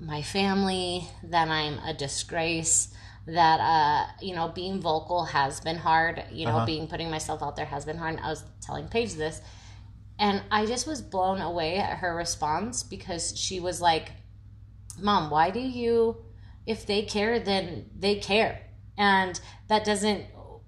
my 0.00 0.22
family, 0.22 1.06
that 1.24 1.48
I'm 1.48 1.78
a 1.78 1.94
disgrace, 1.94 2.88
that 3.26 3.60
uh, 3.60 4.10
you 4.20 4.34
know, 4.34 4.48
being 4.48 4.80
vocal 4.80 5.24
has 5.26 5.60
been 5.60 5.76
hard. 5.76 6.24
You 6.32 6.46
know, 6.46 6.64
being 6.66 6.88
putting 6.88 7.10
myself 7.10 7.42
out 7.42 7.56
there 7.56 7.66
has 7.66 7.84
been 7.84 7.98
hard. 7.98 8.18
I 8.20 8.28
was 8.28 8.44
telling 8.60 8.88
Paige 8.88 9.14
this, 9.14 9.40
and 10.18 10.42
I 10.50 10.66
just 10.66 10.86
was 10.86 11.02
blown 11.02 11.40
away 11.40 11.76
at 11.76 11.98
her 11.98 12.14
response 12.14 12.82
because 12.82 13.38
she 13.38 13.60
was 13.60 13.80
like, 13.80 14.12
"Mom, 14.98 15.30
why 15.30 15.50
do 15.50 15.60
you? 15.60 16.24
If 16.66 16.86
they 16.86 17.02
care, 17.02 17.38
then 17.38 17.90
they 17.96 18.16
care, 18.16 18.62
and 18.96 19.38
that 19.68 19.84
doesn't." 19.84 20.24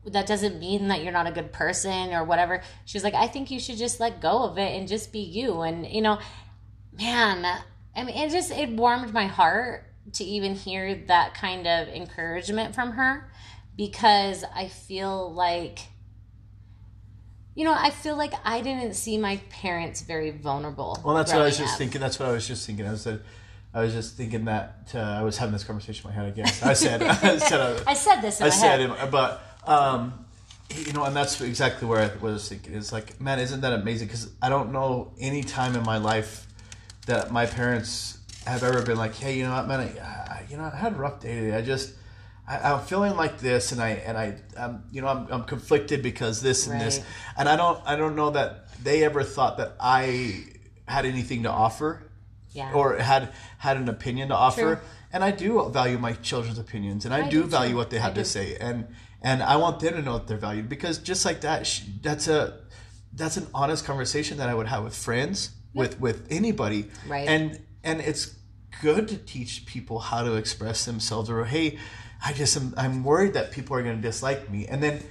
That 0.06 0.26
doesn't 0.26 0.58
mean 0.58 0.88
that 0.88 1.02
you're 1.02 1.12
not 1.12 1.26
a 1.26 1.32
good 1.32 1.52
person 1.52 2.12
or 2.12 2.25
whatever. 2.25 2.62
She 2.84 2.96
was 2.96 3.04
like, 3.04 3.14
I 3.14 3.26
think 3.28 3.50
you 3.50 3.60
should 3.60 3.76
just 3.78 4.00
let 4.00 4.20
go 4.20 4.43
of 4.43 4.58
it 4.58 4.76
and 4.76 4.88
just 4.88 5.12
be 5.12 5.20
you. 5.20 5.60
And, 5.62 5.87
you 5.87 6.02
know, 6.02 6.19
man 6.99 7.44
i 7.96 8.02
mean 8.04 8.14
it 8.14 8.31
just 8.31 8.50
it 8.50 8.69
warmed 8.69 9.14
my 9.14 9.26
heart 9.26 9.84
to 10.12 10.25
even 10.25 10.54
hear 10.54 10.94
that 11.06 11.32
kind 11.32 11.66
of 11.66 11.88
encouragement 11.88 12.75
from 12.75 12.93
her 12.93 13.31
because 13.78 14.44
i 14.54 14.69
feel 14.69 15.32
like 15.32 15.78
you 17.55 17.64
know 17.64 17.72
i 17.72 17.88
feel 17.88 18.14
like 18.16 18.34
i 18.44 18.60
didn't 18.60 18.94
see 18.94 19.16
my 19.16 19.38
parents 19.48 20.02
very 20.02 20.31
vulnerable 20.31 21.00
Well, 21.05 21.14
that's 21.14 21.32
what 21.32 21.41
I 21.43 21.44
was 21.46 21.56
just 21.58 21.72
up. 21.72 21.79
thinking. 21.79 22.00
That's 22.00 22.19
what 22.19 22.29
I 22.29 22.32
was 22.32 22.46
just 22.46 22.67
thinking. 22.67 22.86
I 22.86 22.91
was 22.93 23.00
said, 23.03 23.22
I 23.74 23.81
was 23.82 23.93
just 23.94 24.17
thinking 24.17 24.44
that 24.46 24.91
uh, 24.94 24.98
I 24.98 25.22
was 25.22 25.38
having 25.38 25.53
this 25.55 25.65
conversation 25.65 26.08
in 26.10 26.15
my 26.15 26.22
head. 26.22 26.29
I 26.32 26.36
guess 26.36 26.62
I 26.62 26.72
said, 26.74 27.03
I 27.03 27.38
said, 27.38 27.60
uh, 27.60 27.81
i 27.86 27.94
said 27.94 28.20
this 28.20 28.41
in 28.41 28.44
I 28.44 28.48
my 28.50 28.55
said, 28.55 28.81
head. 28.81 28.91
it, 28.91 29.10
but 29.10 29.43
um, 29.66 30.24
you 30.70 30.92
know, 30.92 31.04
and 31.04 31.14
that's 31.14 31.40
exactly 31.40 31.86
where 31.86 32.00
I 32.00 32.24
was 32.24 32.48
thinking. 32.48 32.74
It's 32.74 32.92
like, 32.92 33.20
man, 33.20 33.38
isn't 33.38 33.60
that 33.60 33.72
amazing? 33.72 34.08
Because 34.08 34.31
I 34.40 34.48
don't 34.48 34.72
know 34.72 35.12
any 35.20 35.42
time 35.42 35.76
in 35.76 35.82
my 35.82 35.98
life 35.98 36.46
that 37.06 37.31
my 37.31 37.46
parents 37.46 38.19
have 38.46 38.62
ever 38.62 38.82
been 38.82 38.96
like, 38.96 39.14
hey, 39.14 39.36
you 39.36 39.44
know 39.44 39.52
what, 39.52 39.69
man, 39.69 39.81
I, 39.81 40.00
I 40.00 40.46
you 40.48 40.56
know, 40.56 40.70
I 40.72 40.76
had 40.76 40.92
a 40.92 40.96
rough 40.96 41.20
day 41.20 41.34
today. 41.34 41.56
I 41.56 41.62
just, 41.62 41.94
I, 42.48 42.72
I'm 42.72 42.81
feeling 42.81 43.16
like 43.16 43.38
this, 43.38 43.72
and 43.72 43.81
I, 43.81 43.90
and 43.90 44.16
I, 44.19 44.36
um, 44.56 44.84
you 44.90 45.00
know, 45.00 45.08
I'm, 45.08 45.26
I'm 45.31 45.44
conflicted 45.44 46.02
because 46.02 46.40
this 46.40 46.66
and 46.66 46.81
this, 46.81 47.02
and 47.36 47.48
I 47.48 47.56
don't, 47.56 47.81
I 47.84 47.96
don't 47.96 48.16
know 48.16 48.31
that 48.31 48.82
they 48.82 49.04
ever 49.04 49.22
thought 49.22 49.58
that 49.58 49.76
I 49.78 50.44
had 50.88 51.06
anything 51.06 51.44
to 51.44 51.50
offer 51.50 52.02
yeah 52.52 52.72
or 52.72 52.96
had 52.96 53.32
had 53.58 53.76
an 53.76 53.88
opinion 53.88 54.28
to 54.28 54.34
offer. 54.34 54.76
True. 54.76 54.84
And 55.14 55.22
I 55.22 55.31
do 55.31 55.69
value 55.69 55.98
my 55.98 56.12
children's 56.14 56.58
opinions, 56.58 57.04
and 57.04 57.12
I, 57.12 57.26
I 57.26 57.28
do 57.28 57.42
do 57.42 57.48
value 57.48 57.76
what 57.76 57.90
they 57.90 57.98
I 57.98 58.02
have 58.02 58.14
to 58.14 58.20
do. 58.22 58.24
say, 58.24 58.56
and 58.56 58.88
and 59.22 59.43
I 59.43 59.56
want 59.56 59.81
them 59.81 59.94
to 59.94 60.02
know 60.02 60.19
that 60.19 60.26
they're 60.26 60.36
valued 60.36 60.69
because 60.69 60.98
just 60.98 61.24
like 61.24 61.41
that, 61.43 61.82
that's 62.02 62.29
a 62.29 62.58
that's 63.14 63.36
an 63.36 63.46
honest 63.55 63.84
conversation 63.84 64.38
that 64.38 64.48
I 64.48 64.55
would 64.55 64.67
have 64.67 64.84
with 64.84 64.96
friends, 64.96 65.50
with 65.74 66.00
with 66.00 66.26
anybody, 66.31 66.86
Right. 67.06 67.29
And 67.29 67.60
and 67.84 68.00
it's 68.00 68.34
good 68.81 69.08
to 69.08 69.17
teach 69.17 69.67
people 69.67 69.98
how 69.98 70.22
to 70.22 70.34
express 70.34 70.84
themselves, 70.84 71.31
or 71.31 71.44
hey, 71.44 71.79
I 72.24 72.32
just 72.32 72.56
am 72.56 72.74
I'm 72.76 73.05
worried 73.05 73.34
that 73.34 73.52
people 73.52 73.76
are 73.76 73.82
going 73.82 73.96
to 73.96 74.02
dislike 74.02 74.50
me, 74.50 74.67
and 74.67 74.82
then 74.82 75.02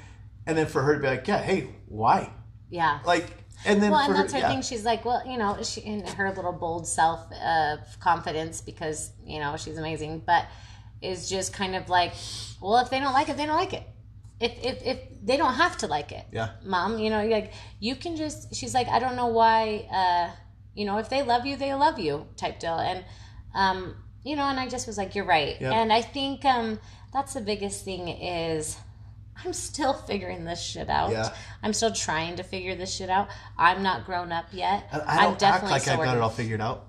and 0.45 0.57
then 0.57 0.65
for 0.67 0.81
her 0.81 0.95
to 0.95 1.01
be 1.01 1.07
like, 1.07 1.27
yeah, 1.27 1.41
hey, 1.41 1.69
why? 1.87 2.31
yeah 2.69 2.99
Like, 3.05 3.25
and 3.65 3.81
then 3.81 3.91
well, 3.91 3.99
and 3.99 4.15
that's 4.15 4.33
her 4.33 4.39
yeah. 4.39 4.49
thing. 4.49 4.61
She's 4.63 4.83
like, 4.83 5.05
well, 5.05 5.21
you 5.27 5.37
know, 5.37 5.61
she 5.61 5.81
in 5.81 6.05
her 6.07 6.31
little 6.31 6.53
bold 6.53 6.87
self 6.87 7.19
uh, 7.31 7.77
confidence 7.99 8.59
because 8.59 9.11
you 9.23 9.39
know 9.39 9.55
she's 9.57 9.77
amazing, 9.77 10.23
but 10.25 10.47
is 11.01 11.29
just 11.29 11.53
kind 11.53 11.75
of 11.75 11.89
like, 11.89 12.13
well, 12.61 12.77
if 12.77 12.89
they 12.89 12.99
don't 12.99 13.13
like 13.13 13.29
it, 13.29 13.37
they 13.37 13.45
don't 13.45 13.57
like 13.57 13.73
it. 13.73 13.83
If 14.41 14.53
if 14.63 14.85
if 14.85 14.99
they 15.23 15.37
don't 15.37 15.53
have 15.53 15.77
to 15.79 15.87
like 15.87 16.11
it, 16.11 16.25
Yeah. 16.31 16.49
mom, 16.63 16.99
you 16.99 17.09
know, 17.09 17.25
like 17.27 17.53
you 17.79 17.95
can 17.95 18.15
just. 18.15 18.55
She's 18.55 18.73
like, 18.73 18.87
I 18.87 18.99
don't 18.99 19.15
know 19.15 19.27
why, 19.27 19.87
uh, 19.91 20.35
you 20.73 20.85
know, 20.85 20.97
if 20.97 21.09
they 21.09 21.21
love 21.21 21.45
you, 21.45 21.55
they 21.57 21.73
love 21.73 21.99
you, 21.99 22.27
type 22.37 22.59
deal, 22.59 22.77
and 22.79 23.05
um, 23.53 23.95
you 24.23 24.35
know, 24.35 24.43
and 24.45 24.59
I 24.59 24.67
just 24.67 24.87
was 24.87 24.97
like, 24.97 25.13
you're 25.15 25.25
right, 25.25 25.57
Yeah. 25.61 25.73
and 25.73 25.91
I 25.93 26.01
think 26.01 26.43
um, 26.45 26.79
that's 27.13 27.33
the 27.33 27.41
biggest 27.41 27.85
thing 27.85 28.07
is. 28.07 28.77
I'm 29.43 29.53
still 29.53 29.93
figuring 29.93 30.45
this 30.45 30.61
shit 30.61 30.87
out. 30.87 31.09
Yeah. 31.09 31.33
I'm 31.63 31.73
still 31.73 31.91
trying 31.91 32.35
to 32.35 32.43
figure 32.43 32.75
this 32.75 32.93
shit 32.93 33.09
out. 33.09 33.27
I'm 33.57 33.81
not 33.81 34.05
grown 34.05 34.31
up 34.31 34.45
yet. 34.51 34.87
I- 34.91 35.17
I 35.17 35.21
don't 35.23 35.41
act 35.41 35.63
like 35.63 35.87
i've 35.87 35.97
got 35.97 36.15
it 36.15 36.21
all 36.21 36.29
figured 36.29 36.61
out. 36.61 36.85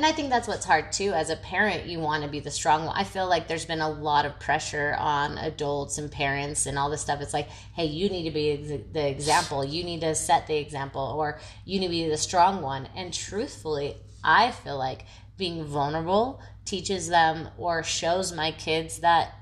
And 0.00 0.06
I 0.06 0.12
think 0.12 0.30
that's 0.30 0.48
what's 0.48 0.64
hard 0.64 0.92
too. 0.92 1.12
As 1.12 1.28
a 1.28 1.36
parent, 1.36 1.84
you 1.84 2.00
want 2.00 2.22
to 2.24 2.30
be 2.30 2.40
the 2.40 2.50
strong 2.50 2.86
one. 2.86 2.96
I 2.96 3.04
feel 3.04 3.28
like 3.28 3.48
there's 3.48 3.66
been 3.66 3.82
a 3.82 3.90
lot 3.90 4.24
of 4.24 4.40
pressure 4.40 4.96
on 4.98 5.36
adults 5.36 5.98
and 5.98 6.10
parents 6.10 6.64
and 6.64 6.78
all 6.78 6.88
this 6.88 7.02
stuff. 7.02 7.20
It's 7.20 7.34
like, 7.34 7.50
hey, 7.74 7.84
you 7.84 8.08
need 8.08 8.22
to 8.22 8.30
be 8.30 8.80
the 8.94 9.06
example. 9.06 9.62
You 9.62 9.84
need 9.84 10.00
to 10.00 10.14
set 10.14 10.46
the 10.46 10.56
example, 10.56 11.02
or 11.02 11.38
you 11.66 11.78
need 11.80 11.88
to 11.88 11.90
be 11.90 12.08
the 12.08 12.16
strong 12.16 12.62
one. 12.62 12.88
And 12.96 13.12
truthfully, 13.12 13.94
I 14.24 14.52
feel 14.52 14.78
like 14.78 15.04
being 15.36 15.64
vulnerable 15.64 16.40
teaches 16.64 17.10
them 17.10 17.50
or 17.58 17.82
shows 17.82 18.32
my 18.32 18.52
kids 18.52 19.00
that 19.00 19.34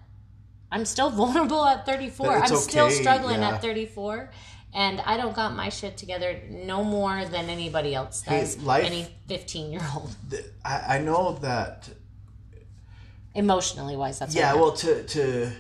I'm 0.73 0.85
still 0.87 1.11
vulnerable 1.23 1.65
at 1.67 1.87
34. 1.87 2.27
That 2.27 2.37
I'm 2.37 2.53
it's 2.53 2.65
still 2.65 2.91
struggling 2.91 3.43
yeah. 3.43 3.51
at 3.51 3.63
34. 3.63 4.33
And 4.75 5.01
I 5.01 5.17
don't 5.17 5.35
got 5.35 5.57
my 5.57 5.71
shit 5.71 5.97
together 5.97 6.41
no 6.51 6.85
more 6.85 7.25
than 7.25 7.49
anybody 7.49 7.95
else 7.95 8.23
Hey, 8.23 8.41
does. 8.41 8.59
life- 8.63 8.85
Any 8.85 9.07
15 9.27 9.73
year 9.73 9.81
old. 9.95 10.15
Th- 10.31 10.45
I, 10.65 10.97
I 10.97 10.99
know 10.99 11.39
that 11.43 11.89
Emotionally 13.35 13.97
wise, 13.97 14.19
that's 14.19 14.35
yeah 14.35 14.55
well 14.55 14.73
to 14.73 15.05
to 15.05 15.53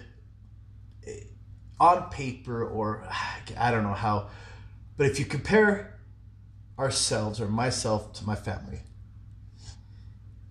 on 1.81 2.11
paper 2.11 2.65
or 2.67 3.07
i 3.57 3.71
don't 3.71 3.85
know 3.85 3.95
how 3.95 4.29
but 4.97 5.07
if 5.07 5.19
you 5.21 5.25
compare 5.25 5.97
ourselves 6.79 7.41
or 7.41 7.47
myself 7.47 8.13
to 8.15 8.25
my 8.25 8.35
family 8.35 8.81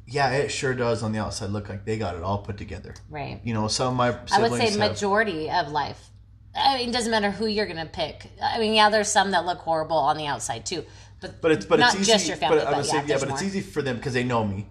yeah 0.05 0.29
it 0.31 0.49
sure 0.49 0.73
does 0.73 1.03
on 1.03 1.11
the 1.11 1.19
outside 1.19 1.49
look 1.49 1.67
like 1.67 1.83
they 1.83 1.97
got 1.97 2.15
it 2.15 2.23
all 2.23 2.37
put 2.39 2.57
together 2.57 2.93
Right. 3.09 3.41
you 3.43 3.53
know 3.53 3.67
some 3.67 3.89
of 3.89 3.95
my 3.95 4.17
I 4.31 4.41
would 4.41 4.53
say 4.57 4.69
have- 4.69 4.79
majority 4.79 5.49
of 5.49 5.69
life. 5.69 6.09
I 6.55 6.77
mean, 6.77 6.89
it 6.89 6.91
doesn't 6.91 7.11
matter 7.11 7.29
who 7.31 7.45
you're 7.45 7.65
going 7.67 7.77
to 7.77 7.85
pick. 7.85 8.27
I 8.41 8.59
mean, 8.59 8.73
yeah, 8.73 8.89
there's 8.89 9.09
some 9.09 9.31
that 9.31 9.45
look 9.45 9.59
horrible 9.59 9.97
on 9.97 10.17
the 10.17 10.25
outside 10.25 10.65
too. 10.65 10.83
But, 11.19 11.41
but 11.41 11.51
it's 11.51 11.65
but 11.65 11.79
not 11.79 11.93
it's 11.93 12.01
easy 12.01 12.11
just 12.11 12.27
your 12.27 12.37
family, 12.37 12.59
but, 12.59 12.67
I 12.67 12.71
but 12.71 12.77
would 12.77 12.85
yeah, 12.85 13.01
say, 13.01 13.07
yeah 13.07 13.17
but 13.19 13.29
it's 13.29 13.41
easy 13.41 13.61
for 13.61 13.81
them 13.81 13.97
because 13.97 14.13
they 14.13 14.23
know 14.23 14.45
me 14.45 14.67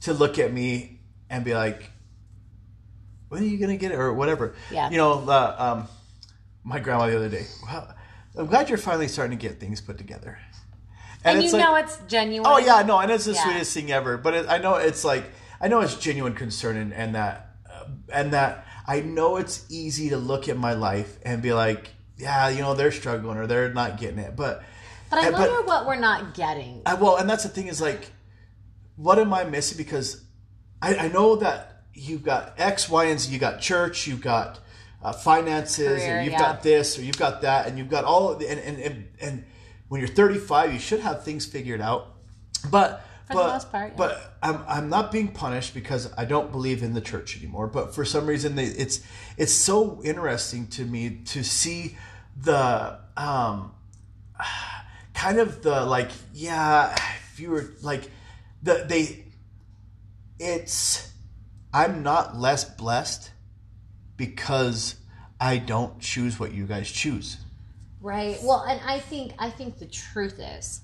to 0.00 0.14
look 0.14 0.38
at 0.38 0.50
me 0.52 1.00
and 1.28 1.44
be 1.44 1.54
like 1.54 1.90
when 3.28 3.42
are 3.42 3.46
you 3.46 3.58
gonna 3.58 3.76
get 3.76 3.92
it 3.92 3.96
or 3.96 4.14
whatever 4.14 4.54
Yeah. 4.70 4.88
you 4.90 4.96
know 4.96 5.24
the 5.24 5.62
um 5.62 5.88
my 6.62 6.78
grandma 6.80 7.06
the 7.06 7.16
other 7.16 7.28
day 7.28 7.44
well 7.64 7.94
i'm 8.36 8.46
glad 8.46 8.70
you're 8.70 8.78
finally 8.78 9.08
starting 9.08 9.36
to 9.36 9.42
get 9.48 9.60
things 9.60 9.82
put 9.82 9.98
together 9.98 10.38
and 11.24 11.42
you 11.42 11.50
like- 11.52 11.62
know 11.62 11.74
it's 11.76 11.98
genuine. 12.06 12.50
Oh 12.50 12.58
yeah, 12.58 12.82
no, 12.82 12.98
and 12.98 13.10
it's 13.10 13.24
the 13.24 13.32
Yeah. 13.32 13.44
sweetest 13.44 13.72
thing 13.74 13.90
ever. 13.90 14.18
But 14.18 14.34
it, 14.34 14.46
I 14.48 14.58
know 14.58 14.74
it's 14.76 15.04
like 15.04 15.24
I 15.60 15.68
know 15.68 15.80
it's 15.80 15.96
genuine 15.96 16.34
concern 16.34 16.76
and, 16.76 16.92
and 16.92 17.14
that 17.14 17.56
uh, 17.70 17.84
and 18.12 18.32
that 18.34 18.66
I 18.86 19.00
know 19.00 19.36
it's 19.36 19.64
easy 19.70 20.10
to 20.10 20.16
look 20.16 20.48
at 20.48 20.56
my 20.56 20.74
life 20.74 21.18
and 21.24 21.40
be 21.42 21.52
like, 21.52 21.88
yeah, 22.16 22.48
you 22.48 22.60
know, 22.60 22.74
they're 22.74 22.92
struggling 22.92 23.38
or 23.38 23.46
they're 23.46 23.72
not 23.72 23.98
getting 23.98 24.18
it. 24.18 24.36
But 24.36 24.62
But 25.10 25.20
I 25.20 25.26
and- 25.26 25.34
wonder 25.34 25.62
what 25.62 25.86
we're 25.86 25.96
not 25.96 26.34
getting. 26.34 26.82
I, 26.86 26.94
well, 26.94 27.16
and 27.16 27.28
that's 27.28 27.42
the 27.42 27.48
thing 27.48 27.68
is 27.68 27.80
like, 27.80 28.10
what 28.96 29.18
am 29.18 29.32
I 29.32 29.44
missing? 29.44 29.78
Because 29.78 30.22
I, 30.80 30.96
I 30.96 31.08
know 31.08 31.36
that 31.36 31.82
you've 31.94 32.22
got 32.22 32.54
X, 32.58 32.88
Y, 32.88 33.04
and 33.06 33.18
Z. 33.18 33.32
You 33.32 33.38
got 33.38 33.60
church, 33.60 34.06
you've 34.06 34.20
got 34.20 34.60
uh, 35.02 35.12
finances, 35.12 36.02
Career, 36.02 36.18
or 36.18 36.22
you've 36.22 36.32
yeah. 36.32 36.38
got 36.38 36.62
this, 36.62 36.98
or 36.98 37.02
you've 37.02 37.18
got 37.18 37.42
that, 37.42 37.66
and 37.66 37.78
you've 37.78 37.90
got 37.90 38.04
all. 38.04 38.30
Of 38.30 38.38
the, 38.38 38.50
and, 38.50 38.60
and 38.60 38.78
and 38.78 39.08
and 39.20 39.44
when 39.88 40.00
you're 40.00 40.08
35, 40.08 40.72
you 40.72 40.78
should 40.78 41.00
have 41.00 41.24
things 41.24 41.46
figured 41.46 41.80
out. 41.80 42.14
But 42.70 43.03
For 43.26 43.34
the 43.34 43.40
but, 43.40 43.52
most 43.54 43.72
part, 43.72 43.92
yeah. 43.92 43.96
but 43.96 44.36
I'm 44.42 44.62
I'm 44.66 44.88
not 44.88 45.10
being 45.10 45.28
punished 45.28 45.74
because 45.74 46.12
I 46.16 46.24
don't 46.24 46.52
believe 46.52 46.82
in 46.82 46.92
the 46.92 47.00
church 47.00 47.36
anymore. 47.38 47.66
But 47.66 47.94
for 47.94 48.04
some 48.04 48.26
reason, 48.26 48.54
they, 48.54 48.64
it's 48.64 49.00
it's 49.36 49.52
so 49.52 50.02
interesting 50.04 50.66
to 50.68 50.84
me 50.84 51.20
to 51.26 51.42
see 51.42 51.96
the 52.36 52.98
um 53.16 53.72
kind 55.14 55.38
of 55.38 55.62
the 55.62 55.84
like 55.86 56.10
yeah 56.32 56.94
if 57.32 57.40
you 57.40 57.50
were 57.50 57.72
like 57.82 58.10
the 58.62 58.84
they 58.88 59.24
it's 60.40 61.12
i'm 61.72 62.02
not 62.02 62.36
less 62.36 62.64
blessed 62.64 63.30
because 64.16 64.96
i 65.40 65.56
don't 65.56 66.00
choose 66.00 66.40
what 66.40 66.52
you 66.52 66.66
guys 66.66 66.90
choose 66.90 67.38
Right. 68.04 68.38
Well, 68.42 68.60
and 68.68 68.78
I 68.86 68.98
think 68.98 69.32
I 69.38 69.48
think 69.48 69.78
the 69.78 69.86
truth 69.86 70.38
is 70.38 70.82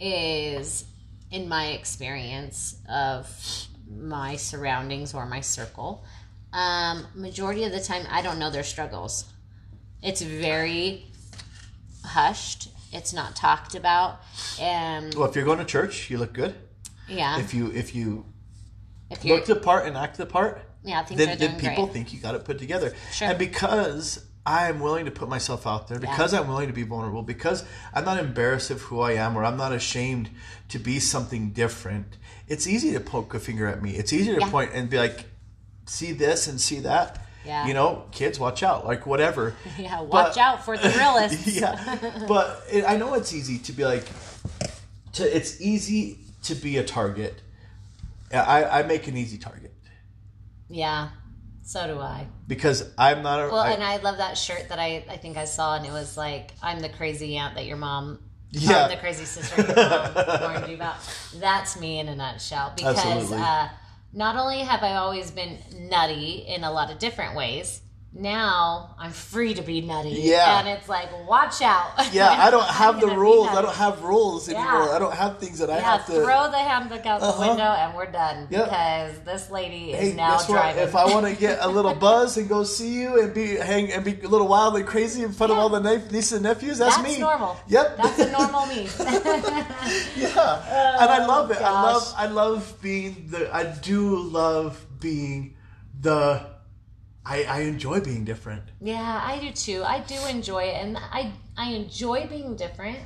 is 0.00 0.84
in 1.30 1.48
my 1.48 1.68
experience 1.68 2.76
of 2.90 3.28
my 3.90 4.36
surroundings 4.36 5.14
or 5.14 5.26
my 5.26 5.40
circle, 5.40 6.04
um, 6.52 7.06
majority 7.14 7.64
of 7.64 7.72
the 7.72 7.80
time 7.80 8.06
I 8.10 8.22
don't 8.22 8.38
know 8.38 8.50
their 8.50 8.62
struggles. 8.62 9.24
It's 10.02 10.22
very 10.22 11.06
hushed. 12.04 12.68
It's 12.92 13.12
not 13.12 13.36
talked 13.36 13.74
about. 13.74 14.20
And 14.60 15.14
well 15.14 15.28
if 15.28 15.34
you're 15.34 15.44
going 15.44 15.58
to 15.58 15.64
church 15.64 16.10
you 16.10 16.18
look 16.18 16.32
good 16.32 16.54
yeah, 17.08 17.38
if 17.38 17.52
you 17.52 17.70
if 17.72 17.94
you 17.94 18.24
if 19.10 19.24
look 19.24 19.46
the 19.46 19.56
part 19.56 19.86
and 19.86 19.96
act 19.96 20.16
the 20.16 20.26
part 20.26 20.62
yeah, 20.84 21.02
then, 21.02 21.38
then 21.38 21.58
people 21.58 21.84
great. 21.84 21.92
think 21.92 22.12
you 22.12 22.20
got 22.20 22.34
it 22.34 22.44
put 22.44 22.58
together. 22.58 22.94
Sure. 23.12 23.28
And 23.28 23.38
because 23.38 24.24
I 24.48 24.68
am 24.70 24.80
willing 24.80 25.04
to 25.04 25.10
put 25.10 25.28
myself 25.28 25.66
out 25.66 25.88
there, 25.88 25.98
because 25.98 26.32
I'm 26.32 26.48
willing 26.48 26.68
to 26.68 26.72
be 26.72 26.82
vulnerable, 26.82 27.22
because 27.22 27.64
I'm 27.94 28.04
not 28.06 28.18
embarrassed 28.18 28.70
of 28.70 28.80
who 28.82 29.00
I 29.00 29.12
am, 29.12 29.36
or 29.36 29.44
I'm 29.44 29.58
not 29.58 29.72
ashamed 29.72 30.30
to 30.70 30.78
be 30.78 30.98
something 31.00 31.50
different, 31.50 32.16
it's 32.48 32.66
easy 32.66 32.92
to 32.94 33.00
poke 33.00 33.34
a 33.34 33.40
finger 33.40 33.66
at 33.66 33.82
me. 33.82 33.90
It's 33.96 34.12
easy 34.12 34.32
to 34.34 34.40
Yeah. 34.40 34.50
point 34.50 34.70
and 34.72 34.88
be 34.88 34.96
like, 34.98 35.26
see 35.84 36.12
this 36.12 36.46
and 36.46 36.58
see 36.60 36.80
that. 36.80 37.24
Yeah. 37.44 37.66
You 37.66 37.74
know, 37.74 38.04
kids, 38.10 38.38
watch 38.40 38.62
out, 38.62 38.86
like 38.86 39.06
whatever. 39.06 39.54
Yeah, 39.78 40.00
watch 40.00 40.34
But- 40.34 40.38
out 40.38 40.64
for 40.64 40.76
the 40.78 40.88
realists. 40.98 41.46
yeah, 41.46 41.98
but 42.26 42.62
it, 42.72 42.84
I 42.86 42.96
know 42.96 43.12
it's 43.14 43.32
easy 43.34 43.58
to 43.58 43.72
be 43.72 43.84
like, 43.84 44.06
to 45.14 45.36
it's 45.36 45.60
easy 45.60 46.18
to 46.44 46.54
be 46.54 46.78
a 46.78 46.84
target. 46.84 47.42
I, 48.32 48.64
I 48.64 48.82
make 48.82 49.08
an 49.08 49.16
easy 49.16 49.38
target 49.38 49.72
Yeah, 50.68 51.08
so 51.68 51.86
do 51.86 52.00
I. 52.00 52.26
because 52.46 52.82
I'm 52.96 53.22
not 53.22 53.40
a. 53.40 53.48
Well, 53.48 53.58
I- 53.58 53.72
and 53.72 53.82
I 53.84 53.98
love 53.98 54.16
that 54.16 54.38
shirt 54.38 54.70
that 54.70 54.78
I, 54.78 55.04
I 55.10 55.18
think 55.18 55.36
I 55.36 55.44
saw, 55.44 55.76
and 55.76 55.84
it 55.84 55.92
was 55.92 56.16
like, 56.16 56.52
"I'm 56.62 56.80
the 56.80 56.88
crazy 56.88 57.36
aunt 57.36 57.56
that 57.56 57.66
your 57.66 57.76
mom, 57.76 58.20
Yeah. 58.52 58.84
I'm 58.84 58.90
the 58.90 58.96
crazy 58.96 59.26
sister 59.26 59.60
your 59.60 59.74
mom 59.76 60.14
warned 60.40 60.68
you 60.68 60.76
about." 60.76 60.96
That's 61.36 61.78
me 61.78 61.98
in 62.00 62.08
a 62.08 62.16
nutshell. 62.16 62.72
Because 62.74 63.30
uh, 63.32 63.68
not 64.14 64.36
only 64.36 64.60
have 64.60 64.82
I 64.82 64.94
always 64.94 65.30
been 65.30 65.58
nutty 65.78 66.46
in 66.48 66.64
a 66.64 66.72
lot 66.72 66.90
of 66.90 66.98
different 66.98 67.36
ways, 67.36 67.82
now 68.12 68.94
I'm 68.98 69.12
free 69.12 69.54
to 69.54 69.62
be 69.62 69.80
nutty. 69.82 70.10
Yeah. 70.10 70.58
and 70.60 70.68
it's 70.68 70.88
like, 70.88 71.08
watch 71.28 71.60
out. 71.62 71.92
Yeah, 72.12 72.30
I 72.30 72.50
don't 72.54 72.66
have 72.66 73.00
the 73.00 73.06
rules. 73.08 73.48
I 73.48 73.60
don't 73.62 73.74
have 73.74 74.02
rules 74.02 74.48
Yeah. 74.48 74.56
anymore. 74.60 74.94
I 74.94 74.98
don't 74.98 75.14
have 75.14 75.38
things 75.38 75.58
that 75.58 75.70
I 75.70 75.76
Yeah, 75.76 75.82
have 75.98 76.06
to. 76.06 76.12
throw 76.12 76.50
the 76.50 76.58
handbook 76.58 77.04
out 77.06 77.20
the 77.20 77.26
Uh-huh. 77.26 77.48
window, 77.48 77.64
and 77.64 77.94
we're 77.94 78.10
done. 78.10 78.48
Yep. 78.50 78.64
Because 78.64 79.18
this 79.20 79.50
lady 79.50 79.92
is 79.92 80.00
Hey, 80.10 80.12
now 80.16 80.38
guess 80.38 80.48
what? 80.48 80.54
driving. 80.54 80.82
If 80.84 80.96
I 80.96 81.04
want 81.04 81.26
to 81.26 81.34
get 81.34 81.58
a 81.60 81.68
little 81.68 81.94
buzz 82.08 82.36
and 82.38 82.48
go 82.48 82.64
see 82.64 82.94
you 83.00 83.20
and 83.22 83.32
be 83.34 83.56
hang 83.56 83.92
and 83.92 84.04
be 84.04 84.18
a 84.22 84.28
little 84.28 84.48
wild 84.48 84.76
and 84.76 84.86
crazy 84.86 85.22
in 85.22 85.32
front 85.32 85.52
of 85.52 85.58
all 85.58 85.68
the 85.68 85.80
nieces 85.80 86.32
and 86.32 86.42
nephews, 86.44 86.78
that's, 86.78 86.96
that's 86.96 87.08
me. 87.08 87.20
normal. 87.20 87.56
Yep. 87.68 87.96
That's 87.98 88.18
a 88.20 88.32
normal 88.32 88.66
me. 88.66 88.88
yeah, 90.16 90.98
and 91.00 91.10
I 91.10 91.26
love 91.26 91.50
it. 91.50 91.58
I 91.60 91.70
love. 91.82 92.14
I 92.16 92.26
love 92.26 92.74
being 92.82 93.26
the. 93.30 93.54
I 93.54 93.64
do 93.64 94.16
love 94.18 94.84
being 94.98 95.56
the. 96.00 96.57
I, 97.28 97.42
I 97.44 97.60
enjoy 97.60 98.00
being 98.00 98.24
different. 98.24 98.62
Yeah, 98.80 99.22
I 99.22 99.38
do 99.38 99.52
too. 99.52 99.84
I 99.84 100.00
do 100.00 100.16
enjoy 100.26 100.64
it, 100.64 100.82
and 100.82 100.96
I 100.96 101.32
I 101.56 101.72
enjoy 101.72 102.26
being 102.26 102.56
different. 102.56 102.98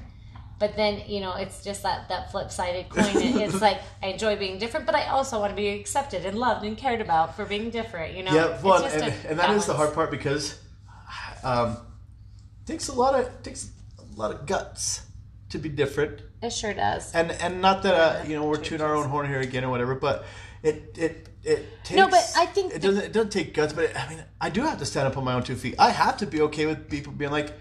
But 0.61 0.77
then 0.77 1.03
you 1.09 1.21
know, 1.21 1.35
it's 1.35 1.65
just 1.65 1.83
that 1.83 2.09
that 2.09 2.31
flip 2.31 2.53
sided 2.53 2.89
coin. 2.89 3.11
It's 3.17 3.61
like 3.69 3.81
I 4.01 4.07
enjoy 4.09 4.37
being 4.37 4.59
different, 4.59 4.87
but 4.87 4.95
I 4.95 5.07
also 5.07 5.41
want 5.41 5.51
to 5.51 5.57
be 5.57 5.69
accepted 5.71 6.25
and 6.25 6.39
loved 6.39 6.65
and 6.65 6.79
cared 6.79 7.01
about 7.01 7.35
for 7.35 7.45
being 7.45 7.71
different. 7.71 8.15
You 8.15 8.23
know, 8.23 8.33
Yeah, 8.33 8.61
well, 8.63 8.85
and, 8.85 9.13
and 9.29 9.39
that 9.41 9.51
is 9.51 9.67
the 9.67 9.75
hard 9.75 9.93
part 9.93 10.13
because 10.13 10.61
um, 11.43 11.79
takes 12.65 12.87
a 12.87 12.95
lot 12.95 13.19
of 13.19 13.43
takes 13.43 13.71
a 13.99 14.17
lot 14.17 14.31
of 14.31 14.47
guts 14.47 15.05
to 15.49 15.59
be 15.59 15.69
different. 15.69 16.23
It 16.41 16.53
sure 16.53 16.75
does. 16.75 17.13
and 17.13 17.33
and 17.33 17.61
not 17.61 17.83
that 17.83 17.95
uh, 17.95 18.25
you 18.29 18.37
know 18.37 18.47
we're 18.47 18.57
tooting 18.57 18.87
our 18.87 18.95
own 18.95 19.09
horn 19.09 19.27
here 19.27 19.41
again 19.41 19.65
or 19.65 19.71
whatever, 19.71 19.97
but 19.97 20.25
it 20.63 20.97
it 20.97 21.29
it 21.45 21.67
takes. 21.85 21.97
No, 21.97 22.09
but 22.09 22.33
I 22.37 22.47
think 22.47 22.73
it 22.75 22.81
the- 22.83 22.89
doesn't 22.89 23.05
it 23.05 23.13
doesn't 23.13 23.31
take 23.31 23.55
guts, 23.55 23.73
but 23.73 23.85
it, 23.85 23.97
I 23.97 24.09
mean 24.09 24.23
I 24.41 24.49
do 24.51 24.63
have 24.63 24.79
to 24.79 24.87
stand 24.87 25.07
up 25.09 25.17
on 25.17 25.25
my 25.25 25.35
own 25.35 25.43
two 25.43 25.57
feet. 25.57 25.75
I 25.79 25.91
have 25.91 26.17
to 26.19 26.27
be 26.27 26.41
okay 26.43 26.67
with 26.67 26.89
people 26.89 27.13
being 27.13 27.33
like, 27.33 27.53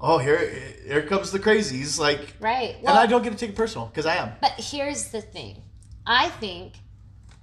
oh 0.00 0.18
here 0.18 0.38
here 0.86 1.02
comes 1.02 1.30
the 1.30 1.38
crazies, 1.38 1.98
like, 1.98 2.34
Right. 2.40 2.76
and 2.80 2.88
I 2.88 3.06
don't 3.06 3.22
get 3.22 3.30
to 3.32 3.36
take 3.38 3.50
it 3.50 3.56
personal 3.56 3.86
because 3.86 4.06
I 4.06 4.16
am. 4.16 4.32
But 4.40 4.52
here's 4.58 5.08
the 5.08 5.20
thing. 5.20 5.62
I 6.06 6.28
think 6.28 6.74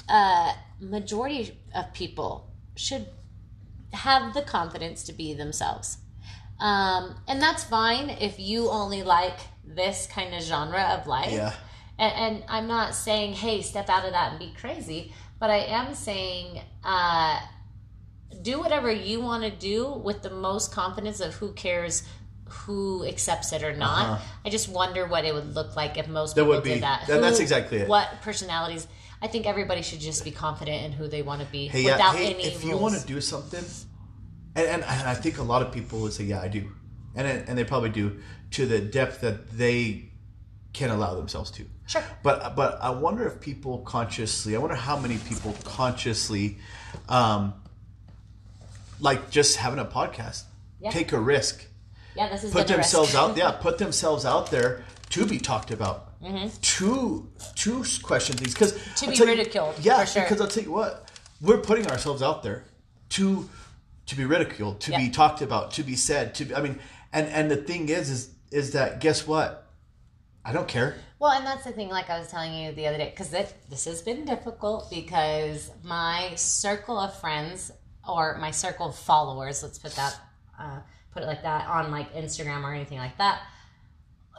uh 0.09 0.53
majority 0.79 1.57
of 1.75 1.93
people 1.93 2.49
should 2.75 3.07
have 3.93 4.33
the 4.33 4.41
confidence 4.41 5.03
to 5.03 5.13
be 5.13 5.33
themselves. 5.33 5.97
Um, 6.59 7.15
and 7.27 7.41
that's 7.41 7.63
fine 7.63 8.09
if 8.09 8.39
you 8.39 8.69
only 8.69 9.03
like 9.03 9.37
this 9.65 10.07
kind 10.07 10.33
of 10.35 10.41
genre 10.41 10.81
of 10.99 11.07
life. 11.07 11.31
Yeah. 11.31 11.53
And, 11.97 12.13
and 12.35 12.43
I'm 12.47 12.67
not 12.67 12.93
saying, 12.95 13.33
hey, 13.33 13.61
step 13.61 13.89
out 13.89 14.05
of 14.05 14.11
that 14.11 14.31
and 14.31 14.39
be 14.39 14.53
crazy, 14.59 15.13
but 15.41 15.49
I 15.49 15.57
am 15.57 15.95
saying, 15.95 16.61
uh, 16.83 17.41
do 18.43 18.59
whatever 18.59 18.91
you 18.91 19.19
want 19.19 19.43
to 19.43 19.49
do 19.49 19.91
with 19.91 20.21
the 20.21 20.29
most 20.29 20.71
confidence 20.71 21.19
of 21.19 21.33
who 21.33 21.51
cares 21.51 22.03
who 22.47 23.05
accepts 23.05 23.51
it 23.53 23.63
or 23.63 23.73
not. 23.75 24.21
I 24.45 24.49
just 24.49 24.69
wonder 24.69 25.07
what 25.07 25.25
it 25.25 25.33
would 25.33 25.55
look 25.55 25.75
like 25.75 25.97
if 25.97 26.07
most 26.07 26.35
There 26.35 26.43
people 26.43 26.57
would 26.57 26.63
be. 26.63 26.75
did 26.75 26.83
that. 26.83 27.09
And 27.09 27.23
that's 27.23 27.39
exactly 27.39 27.79
it. 27.79 27.87
What 27.87 28.07
personalities? 28.21 28.87
I 29.21 29.27
think 29.27 29.45
everybody 29.47 29.81
should 29.81 29.99
just 29.99 30.23
be 30.23 30.31
confident 30.31 30.83
in 30.85 30.91
who 30.91 31.07
they 31.07 31.21
want 31.23 31.41
to 31.41 31.47
be 31.47 31.67
Hey, 31.67 31.85
without 31.85 32.15
hey, 32.15 32.33
any 32.33 32.43
if 32.43 32.63
you 32.63 32.77
want 32.77 32.99
to 32.99 33.05
do 33.07 33.19
something, 33.21 33.63
and, 34.55 34.67
and 34.67 34.83
and 34.83 35.07
I 35.07 35.15
think 35.15 35.37
a 35.37 35.43
lot 35.43 35.61
of 35.61 35.71
people 35.71 36.01
would 36.01 36.13
say, 36.13 36.25
yeah, 36.25 36.41
I 36.41 36.49
do, 36.49 36.71
and 37.15 37.27
and 37.27 37.57
they 37.57 37.63
probably 37.63 37.89
do 37.89 38.19
to 38.51 38.65
the 38.65 38.79
depth 38.79 39.21
that 39.21 39.51
they 39.51 40.10
can 40.73 40.89
allow 40.89 41.15
themselves 41.15 41.51
to. 41.51 41.65
Sure. 41.87 42.03
But 42.23 42.55
but 42.55 42.79
I 42.81 42.89
wonder 42.91 43.25
if 43.27 43.39
people 43.41 43.79
consciously, 43.79 44.55
I 44.55 44.59
wonder 44.59 44.75
how 44.75 44.97
many 44.97 45.17
people 45.17 45.55
consciously, 45.63 46.57
um, 47.09 47.53
like 48.99 49.29
just 49.29 49.57
having 49.57 49.79
a 49.79 49.85
podcast, 49.85 50.43
Yeah. 50.79 50.91
take 50.91 51.11
a 51.11 51.19
risk, 51.19 51.65
yeah, 52.15 52.29
this 52.29 52.43
is 52.43 52.51
put 52.51 52.67
themselves 52.67 53.15
out, 53.15 53.37
yeah, 53.37 53.51
put 53.61 53.77
themselves 53.77 54.25
out 54.25 54.51
there 54.51 54.83
to 55.09 55.25
be 55.25 55.37
talked 55.39 55.71
about. 55.71 56.07
Mhm. 56.21 56.51
To 56.77 57.27
to 57.55 57.83
question 58.03 58.37
things 58.37 58.53
because 58.53 58.73
Mm-hmm. 58.73 59.11
To 59.15 59.25
be 59.25 59.31
ridiculed, 59.31 59.75
Yeah, 59.79 60.01
for 60.01 60.05
sure. 60.11 60.23
because 60.23 60.39
I'll 60.41 60.47
tell 60.47 60.63
you 60.63 60.71
what, 60.71 61.09
we're 61.41 61.57
putting 61.61 61.87
ourselves 61.89 62.21
out 62.21 62.43
there 62.43 62.63
to 63.09 63.49
to 64.07 64.15
be 64.15 64.25
ridiculed, 64.25 64.81
to 64.81 64.91
be 64.91 65.09
talked 65.09 65.41
about, 65.41 65.71
to 65.71 65.83
be 65.83 65.95
said. 65.95 66.35
To 66.35 66.45
be, 66.45 66.53
I 66.55 66.61
mean, 66.61 66.79
and 67.11 67.27
and 67.27 67.49
the 67.49 67.55
thing 67.57 67.89
is, 67.89 68.09
is 68.09 68.29
is 68.51 68.71
that 68.71 68.99
guess 68.99 69.25
what? 69.27 69.67
I 70.43 70.53
don't 70.53 70.67
care. 70.67 70.95
Well, 71.19 71.31
and 71.31 71.45
that's 71.45 71.63
the 71.63 71.71
thing, 71.71 71.89
like 71.89 72.09
I 72.09 72.17
was 72.19 72.27
telling 72.29 72.53
you 72.53 72.71
the 72.71 72.87
other 72.87 72.97
day, 72.97 73.09
because 73.11 73.31
it 73.33 73.53
this 73.69 73.85
has 73.85 74.01
been 74.01 74.25
difficult 74.25 74.89
because 74.89 75.69
my 75.83 76.31
circle 76.35 76.97
of 76.97 77.13
friends 77.19 77.71
or 78.07 78.37
my 78.39 78.49
circle 78.51 78.87
of 78.89 78.95
followers, 78.95 79.61
let's 79.61 79.77
put 79.77 79.95
that, 79.95 80.19
uh, 80.59 80.79
put 81.13 81.21
it 81.23 81.27
like 81.27 81.43
that, 81.43 81.67
on 81.67 81.91
like 81.91 82.13
Instagram 82.15 82.63
or 82.63 82.73
anything 82.73 82.97
like 82.97 83.17
that, 83.19 83.41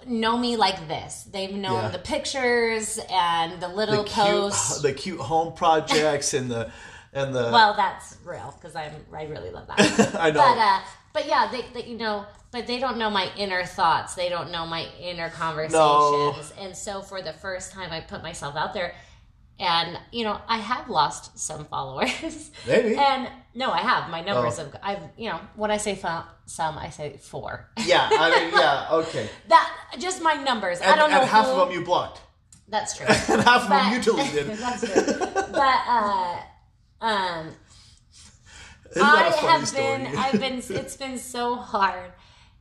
know 0.05 0.37
me 0.37 0.57
like 0.57 0.89
this. 0.89 1.23
They've 1.33 1.53
known 1.55 1.85
Yeah. 1.85 1.89
the 1.91 1.99
pictures 2.01 2.99
and 3.09 3.61
the 3.63 3.69
The 3.69 3.75
little 3.75 4.03
posts. 4.05 4.81
cute, 4.81 4.83
the 4.83 5.01
cute 5.01 5.21
home 5.21 5.55
projects 5.55 6.35
and 6.35 6.51
the 6.51 6.73
and 7.13 7.33
the. 7.35 7.51
well, 7.53 7.75
that's 7.77 8.17
real 8.25 8.53
because 8.59 8.75
I'm 8.75 8.93
I 9.15 9.25
really 9.27 9.51
love 9.51 9.69
that. 9.69 9.79
I 10.19 10.31
know. 10.33 10.41
But 10.41 10.59
uh, 10.59 10.81
but 11.13 11.27
yeah, 11.27 11.51
they, 11.51 11.63
they 11.75 11.87
you 11.89 11.97
know, 11.99 12.27
but 12.51 12.67
they 12.67 12.79
don't 12.79 12.97
know 12.99 13.11
my 13.11 13.31
inner 13.37 13.65
thoughts. 13.65 14.15
They 14.15 14.29
don't 14.29 14.51
know 14.51 14.67
my 14.67 14.87
inner 15.01 15.31
conversations. 15.31 15.73
No. 15.75 16.35
And 16.59 16.77
so 16.77 17.03
for 17.03 17.23
the 17.23 17.33
first 17.33 17.73
time, 17.73 17.91
I 17.93 18.01
put 18.01 18.23
myself 18.23 18.57
out 18.57 18.75
there, 18.75 18.95
and 19.59 19.99
you 20.11 20.25
know, 20.25 20.41
I 20.49 20.59
have 20.59 20.89
lost 20.89 21.39
some 21.39 21.65
followers. 21.67 22.51
Maybe. 22.67 22.97
And 22.97 23.29
no, 23.55 23.71
I 23.71 23.79
have. 23.81 24.11
My 24.11 24.21
numbers 24.23 24.59
Oh. 24.59 24.65
have. 24.65 24.77
I've 24.83 25.03
you 25.17 25.31
know, 25.31 25.41
when 25.57 25.71
I 25.71 25.77
say 25.77 25.95
fo- 25.95 26.25
some, 26.47 26.77
I 26.79 26.91
say 26.91 27.17
four. 27.19 27.69
yeah, 27.85 28.09
I 28.11 28.31
mean, 28.45 28.53
yeah, 28.59 28.87
okay. 28.91 29.29
that 29.49 29.95
just 29.99 30.23
my 30.23 30.35
numbers. 30.35 30.81
And, 30.81 30.91
I 30.91 30.97
don't 30.97 31.11
know. 31.11 31.21
and 31.21 31.29
half 31.29 31.47
who- 31.47 31.53
of 31.53 31.69
them 31.69 31.79
you 31.79 31.85
blocked, 31.85 32.21
That's 32.69 32.97
true. 32.97 33.07
and 33.09 33.43
half 33.43 33.63
of 33.65 33.69
them 33.69 33.91
But- 33.91 33.93
you 33.93 34.03
deleted. 34.03 34.47
that's 34.59 34.81
true. 34.81 35.27
But 35.53 35.81
uh, 35.89 36.41
um. 37.01 37.51
I 39.01 39.31
have 39.31 39.75
been 39.75 40.07
I've 40.17 40.41
been 40.41 40.63
it's 40.77 40.97
been 40.97 41.19
so 41.19 41.55
hard. 41.55 42.13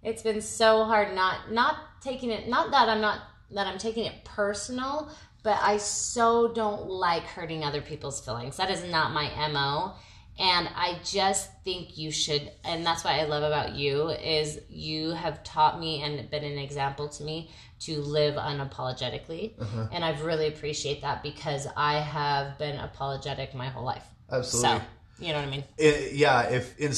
It's 0.04 0.22
been 0.22 0.42
so 0.42 0.84
hard 0.86 1.14
not 1.16 1.52
not 1.52 2.02
taking 2.02 2.30
it 2.30 2.48
not 2.48 2.72
that 2.72 2.90
I'm 2.90 3.02
not 3.02 3.20
that 3.52 3.68
I'm 3.68 3.78
taking 3.78 4.06
it 4.06 4.24
personal, 4.24 5.10
but 5.44 5.60
I 5.62 5.78
so 5.78 6.54
don't 6.54 6.90
like 6.90 7.24
hurting 7.24 7.64
other 7.64 7.82
people's 7.82 8.24
feelings. 8.24 8.58
That 8.58 8.72
is 8.72 8.84
not 8.84 9.12
my 9.12 9.30
MO. 9.50 9.94
And 10.40 10.70
I 10.76 10.98
just 11.04 11.52
think 11.64 11.98
you 11.98 12.10
should 12.10 12.52
and 12.64 12.86
that's 12.86 13.04
what 13.04 13.14
I 13.14 13.26
love 13.26 13.44
about 13.44 13.76
you 13.76 14.10
is 14.10 14.62
you 14.70 15.12
have 15.12 15.44
taught 15.44 15.80
me 15.80 16.02
and 16.02 16.30
been 16.30 16.44
an 16.44 16.58
example 16.58 17.10
to 17.10 17.24
me 17.24 17.52
to 17.82 18.00
live 18.00 18.36
unapologetically. 18.36 19.60
Uh-huh. 19.60 19.88
And 19.92 20.06
I've 20.06 20.24
really 20.24 20.48
appreciate 20.48 21.02
that 21.02 21.22
because 21.22 21.68
I 21.76 21.96
have 21.96 22.58
been 22.58 22.78
apologetic 22.78 23.54
my 23.54 23.68
whole 23.68 23.84
life. 23.84 24.06
Absolutely. 24.32 24.80
So, 24.80 24.86
you 25.22 25.30
know 25.34 25.40
what 25.40 25.48
I 25.48 25.52
mean? 25.52 25.64
it, 25.78 26.14
yeah, 26.14 26.50
if 26.50 26.78
in, 26.80 26.92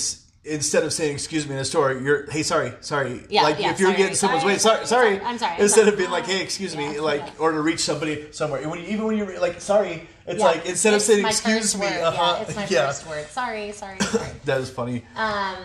instead 0.46 0.84
of 0.84 0.92
saying 0.94 1.14
"excuse 1.14 1.48
me" 1.48 1.54
in 1.54 1.60
a 1.60 1.66
store, 1.66 1.94
you're 1.94 2.30
"hey, 2.30 2.44
sorry, 2.44 2.74
sorry." 2.82 3.22
Yeah, 3.30 3.44
like 3.44 3.60
yeah, 3.60 3.72
if 3.72 3.80
you're 3.80 3.90
sorry, 3.90 3.98
getting 3.98 4.16
someone's 4.16 4.42
sorry, 4.44 4.54
way, 4.54 4.60
sorry, 4.60 4.86
sorry. 4.86 5.22
I'm 5.22 5.38
sorry, 5.38 5.54
I'm 5.56 5.62
Instead 5.62 5.82
sorry. 5.82 5.92
of 5.94 5.98
being 5.98 6.12
like 6.12 6.26
"hey, 6.26 6.42
excuse 6.42 6.76
me," 6.76 6.96
Yeah, 6.96 7.02
like 7.02 7.40
or 7.40 7.52
to 7.52 7.62
reach 7.62 7.80
somebody 7.82 8.32
somewhere. 8.32 8.68
When 8.68 8.80
you, 8.80 8.88
even 8.88 9.06
when 9.06 9.18
you're 9.18 9.40
like 9.40 9.62
"sorry," 9.62 10.08
it's 10.26 10.40
Yeah, 10.40 10.46
like 10.46 10.66
instead 10.66 10.94
of 10.94 11.02
saying 11.02 11.26
"excuse 11.26 11.78
me," 11.78 11.86
uh-huh, 11.88 12.36
yeah, 12.38 12.42
it's 12.42 12.56
my 12.56 12.66
first 12.88 13.08
word. 13.08 13.28
Sorry, 13.28 13.72
sorry, 13.72 14.00
sorry. 14.00 14.30
that 14.46 14.60
is 14.62 14.70
funny. 14.70 15.04
Um, 15.16 15.56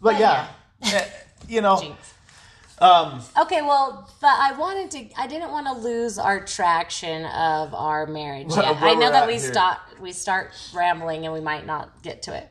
But, 0.00 0.12
but 0.12 0.20
yeah, 0.20 0.46
eh, 0.82 1.04
you 1.48 1.60
know, 1.60 1.80
jinx. 1.80 2.14
Um, 2.78 3.22
Okay, 3.38 3.62
well, 3.62 4.08
but 4.20 4.34
I 4.38 4.52
wanted 4.58 4.90
to. 4.92 5.20
I 5.20 5.26
didn't 5.26 5.50
want 5.50 5.66
to 5.66 5.72
lose 5.72 6.18
our 6.18 6.44
traction 6.44 7.24
of 7.26 7.74
our 7.74 8.06
marriage. 8.06 8.54
Yet. 8.54 8.82
I 8.82 8.94
know 8.94 9.10
that 9.10 9.26
we 9.26 9.38
start 9.38 9.78
we 10.00 10.12
start 10.12 10.52
rambling 10.74 11.24
and 11.24 11.32
we 11.32 11.40
might 11.40 11.66
not 11.66 12.02
get 12.02 12.22
to 12.22 12.36
it. 12.36 12.50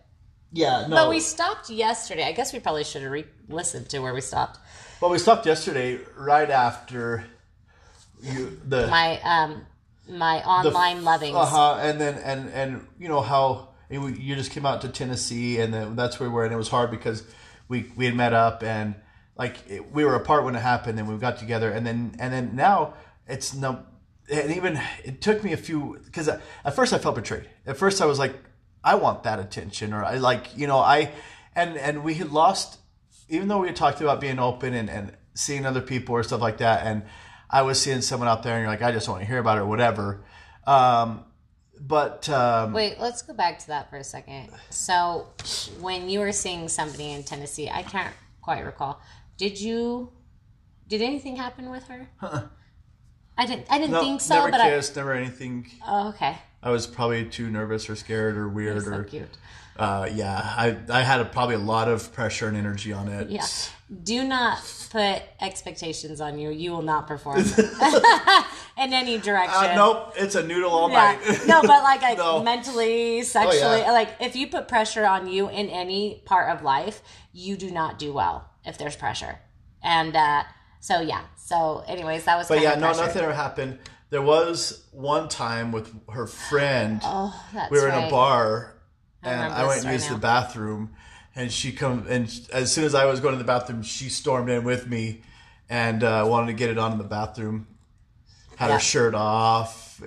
yeah, 0.52 0.88
no. 0.88 0.96
But 0.96 1.10
we 1.10 1.20
stopped 1.20 1.70
yesterday. 1.70 2.24
I 2.24 2.32
guess 2.32 2.54
we 2.54 2.60
probably 2.60 2.84
should 2.84 3.04
have 3.04 3.12
re- 3.12 3.26
listened 3.50 3.90
to 3.90 4.00
where 4.00 4.14
we 4.14 4.22
stopped. 4.22 4.60
well, 5.02 5.12
we 5.12 5.20
stopped 5.20 5.46
yesterday 5.46 6.00
right 6.18 6.50
after 6.50 7.26
you 8.22 8.60
the 8.68 8.88
My 8.88 9.20
um 9.22 9.66
my 10.10 10.44
online 10.44 11.04
lovings. 11.04 11.36
Uh 11.36 11.46
huh. 11.46 11.78
And 11.80 12.02
then 12.02 12.16
and 12.16 12.50
and 12.50 12.88
you 12.98 13.10
know 13.10 13.22
how 13.22 13.70
you 13.90 14.36
just 14.36 14.52
came 14.52 14.66
out 14.66 14.82
to 14.82 14.90
Tennessee, 14.90 15.60
and 15.60 15.72
then 15.72 15.96
that's 15.96 16.20
where 16.20 16.28
we 16.30 16.34
were, 16.34 16.46
and 16.46 16.54
it 16.54 16.58
was 16.58 16.70
hard 16.70 16.90
because 16.90 17.24
we 17.68 17.92
we 17.96 18.06
had 18.06 18.16
met 18.16 18.34
up 18.34 18.64
and 18.64 18.96
like 19.38 19.58
it, 19.70 19.92
we 19.92 20.06
were 20.06 20.16
apart 20.16 20.44
when 20.44 20.56
it 20.56 20.62
happened, 20.62 21.00
and 21.00 21.08
we 21.08 21.18
got 21.18 21.38
together, 21.38 21.70
and 21.70 21.86
then 21.86 22.16
and 22.20 22.34
then 22.34 22.56
now 22.56 22.94
it's 23.28 23.54
no. 23.54 23.84
And 24.32 24.52
even 24.56 24.80
it 25.04 25.22
took 25.22 25.44
me 25.44 25.54
a 25.54 25.58
few 25.58 26.00
because 26.04 26.28
at 26.28 26.76
first 26.76 26.94
I 26.94 26.98
felt 26.98 27.16
betrayed. 27.16 27.48
At 27.66 27.78
first 27.78 28.02
I 28.02 28.06
was 28.06 28.18
like, 28.18 28.36
I 28.84 28.96
want 28.96 29.24
that 29.24 29.40
attention, 29.40 29.94
or 29.94 30.04
I 30.04 30.18
like 30.18 30.58
you 30.58 30.68
know 30.68 30.80
I, 30.80 31.12
and 31.56 31.78
and 31.78 32.04
we 32.04 32.16
had 32.16 32.32
lost, 32.32 32.80
even 33.30 33.48
though 33.48 33.60
we 33.60 33.68
had 33.68 33.76
talked 33.76 34.02
about 34.02 34.22
being 34.22 34.40
open 34.40 34.74
and 34.74 34.90
and 34.90 35.12
seeing 35.34 35.66
other 35.66 35.82
people 35.82 36.16
or 36.16 36.24
stuff 36.24 36.42
like 36.42 36.58
that, 36.58 36.86
and 36.88 37.04
I 37.50 37.62
was 37.62 37.80
seeing 37.80 38.02
someone 38.02 38.30
out 38.30 38.44
there, 38.44 38.56
and 38.56 38.62
you're 38.62 38.72
like, 38.72 38.82
I 38.82 38.92
just 38.92 39.08
want 39.08 39.22
to 39.22 39.28
hear 39.28 39.40
about 39.40 39.58
it 39.58 39.62
or 39.62 39.66
whatever. 39.66 40.24
Um, 40.66 41.26
but 41.80 42.28
um, 42.30 42.74
Wait, 42.74 43.00
let's 43.00 43.22
go 43.22 43.34
back 43.34 43.60
to 43.60 43.68
that 43.68 43.90
for 43.90 43.98
a 43.98 44.04
second. 44.04 44.50
So, 44.70 45.28
when 45.80 46.10
you 46.10 46.20
were 46.20 46.32
seeing 46.32 46.68
somebody 46.68 47.12
in 47.12 47.24
Tennessee, 47.24 47.70
I 47.70 47.84
can't 47.84 48.14
quite 48.42 48.66
recall. 48.66 49.02
Did 49.38 49.60
you? 49.60 50.12
Did 50.88 51.02
anything 51.02 51.36
happen 51.36 51.70
with 51.70 51.88
her? 51.88 52.08
I 53.38 53.46
didn't. 53.46 53.66
I 53.70 53.78
didn't 53.80 53.92
no, 53.92 54.02
think 54.02 54.22
so. 54.22 54.36
never 54.36 54.52
but 54.52 54.62
kissed, 54.62 54.96
never 54.96 55.14
anything. 55.14 55.68
Oh, 55.86 56.10
okay. 56.10 56.38
I 56.64 56.70
was 56.72 56.88
probably 56.88 57.26
too 57.26 57.50
nervous 57.50 57.90
or 57.90 57.96
scared 57.96 58.38
or 58.38 58.48
weird 58.48 58.84
So 58.84 58.94
or 58.94 59.04
cute. 59.04 59.30
uh, 59.78 60.10
yeah. 60.12 60.40
I 60.58 60.78
I 60.90 61.02
had 61.02 61.20
a, 61.22 61.26
probably 61.26 61.56
a 61.56 61.60
lot 61.60 61.88
of 61.88 62.12
pressure 62.14 62.48
and 62.48 62.56
energy 62.58 62.94
on 62.94 63.08
it. 63.08 63.30
Yeah. 63.30 63.46
Do 64.04 64.24
not 64.24 64.60
put 64.90 65.22
expectations 65.42 66.22
on 66.22 66.40
you. 66.40 66.50
You 66.50 66.72
will 66.72 66.82
not 66.82 67.08
perform 67.08 67.40
in 68.78 68.94
any 68.94 69.20
direction. 69.20 69.72
Uh, 69.72 69.76
nope, 69.76 70.14
it's 70.16 70.34
a 70.36 70.42
noodle 70.46 70.72
all 70.72 70.90
Yeah. 70.90 71.18
night. 71.24 71.42
no, 71.48 71.62
but 71.62 71.84
like, 71.84 72.02
like 72.02 72.18
No. 72.18 72.38
Oh, 72.38 72.44
mentally, 72.44 73.22
sexually, 73.22 73.80
yeah. 73.82 73.92
like 73.92 74.10
if 74.20 74.36
you 74.36 74.48
put 74.48 74.68
pressure 74.68 75.06
on 75.06 75.28
you 75.28 75.50
in 75.50 75.70
any 75.70 76.22
part 76.26 76.50
of 76.56 76.64
life, 76.64 77.02
you 77.34 77.56
do 77.58 77.70
not 77.70 78.00
do 78.00 78.14
well 78.14 78.50
if 78.66 78.78
there's 78.78 78.96
pressure. 78.96 79.40
And 79.84 80.16
uh, 80.16 80.44
so 80.80 81.02
yeah. 81.02 81.22
So, 81.38 81.84
anyways, 81.88 82.26
that 82.26 82.38
was. 82.38 82.48
But 82.48 82.62
yeah, 82.62 82.76
no, 82.76 82.88
pressure. 82.88 83.02
nothing 83.02 83.22
ever 83.22 83.34
happened. 83.34 83.80
There 84.10 84.22
was 84.22 84.88
one 84.92 85.30
time 85.30 85.72
with 85.72 85.94
her 86.10 86.28
friend. 86.28 87.02
Oh, 87.04 87.40
that's 87.54 87.72
we 87.72 87.80
were 87.80 87.90
in 87.90 88.04
a 88.04 88.10
bar, 88.10 88.76
and 89.24 89.54
I 89.54 89.66
went 89.68 89.84
and 89.84 89.94
used 89.94 90.10
now. 90.10 90.16
the 90.16 90.22
bathroom, 90.22 90.96
and 91.36 91.52
she 91.52 91.72
come 91.72 92.06
and 92.10 92.32
as 92.54 92.72
soon 92.72 92.86
as 92.86 92.96
I 92.96 93.06
was 93.06 93.20
going 93.20 93.34
to 93.34 93.38
the 93.38 93.44
bathroom, 93.44 93.84
she 93.84 94.10
stormed 94.10 94.50
in 94.50 94.64
with 94.64 94.88
me, 94.88 95.22
and 95.70 96.04
uh, 96.04 96.26
wanted 96.28 96.48
to 96.48 96.54
get 96.54 96.70
it 96.70 96.78
on 96.78 96.94
in 96.94 96.98
the 96.98 97.04
bathroom. 97.04 97.68
Had 98.56 98.68
Yeah. 98.68 98.74
her 98.76 98.80
shirt 98.80 99.16
off, 99.16 100.02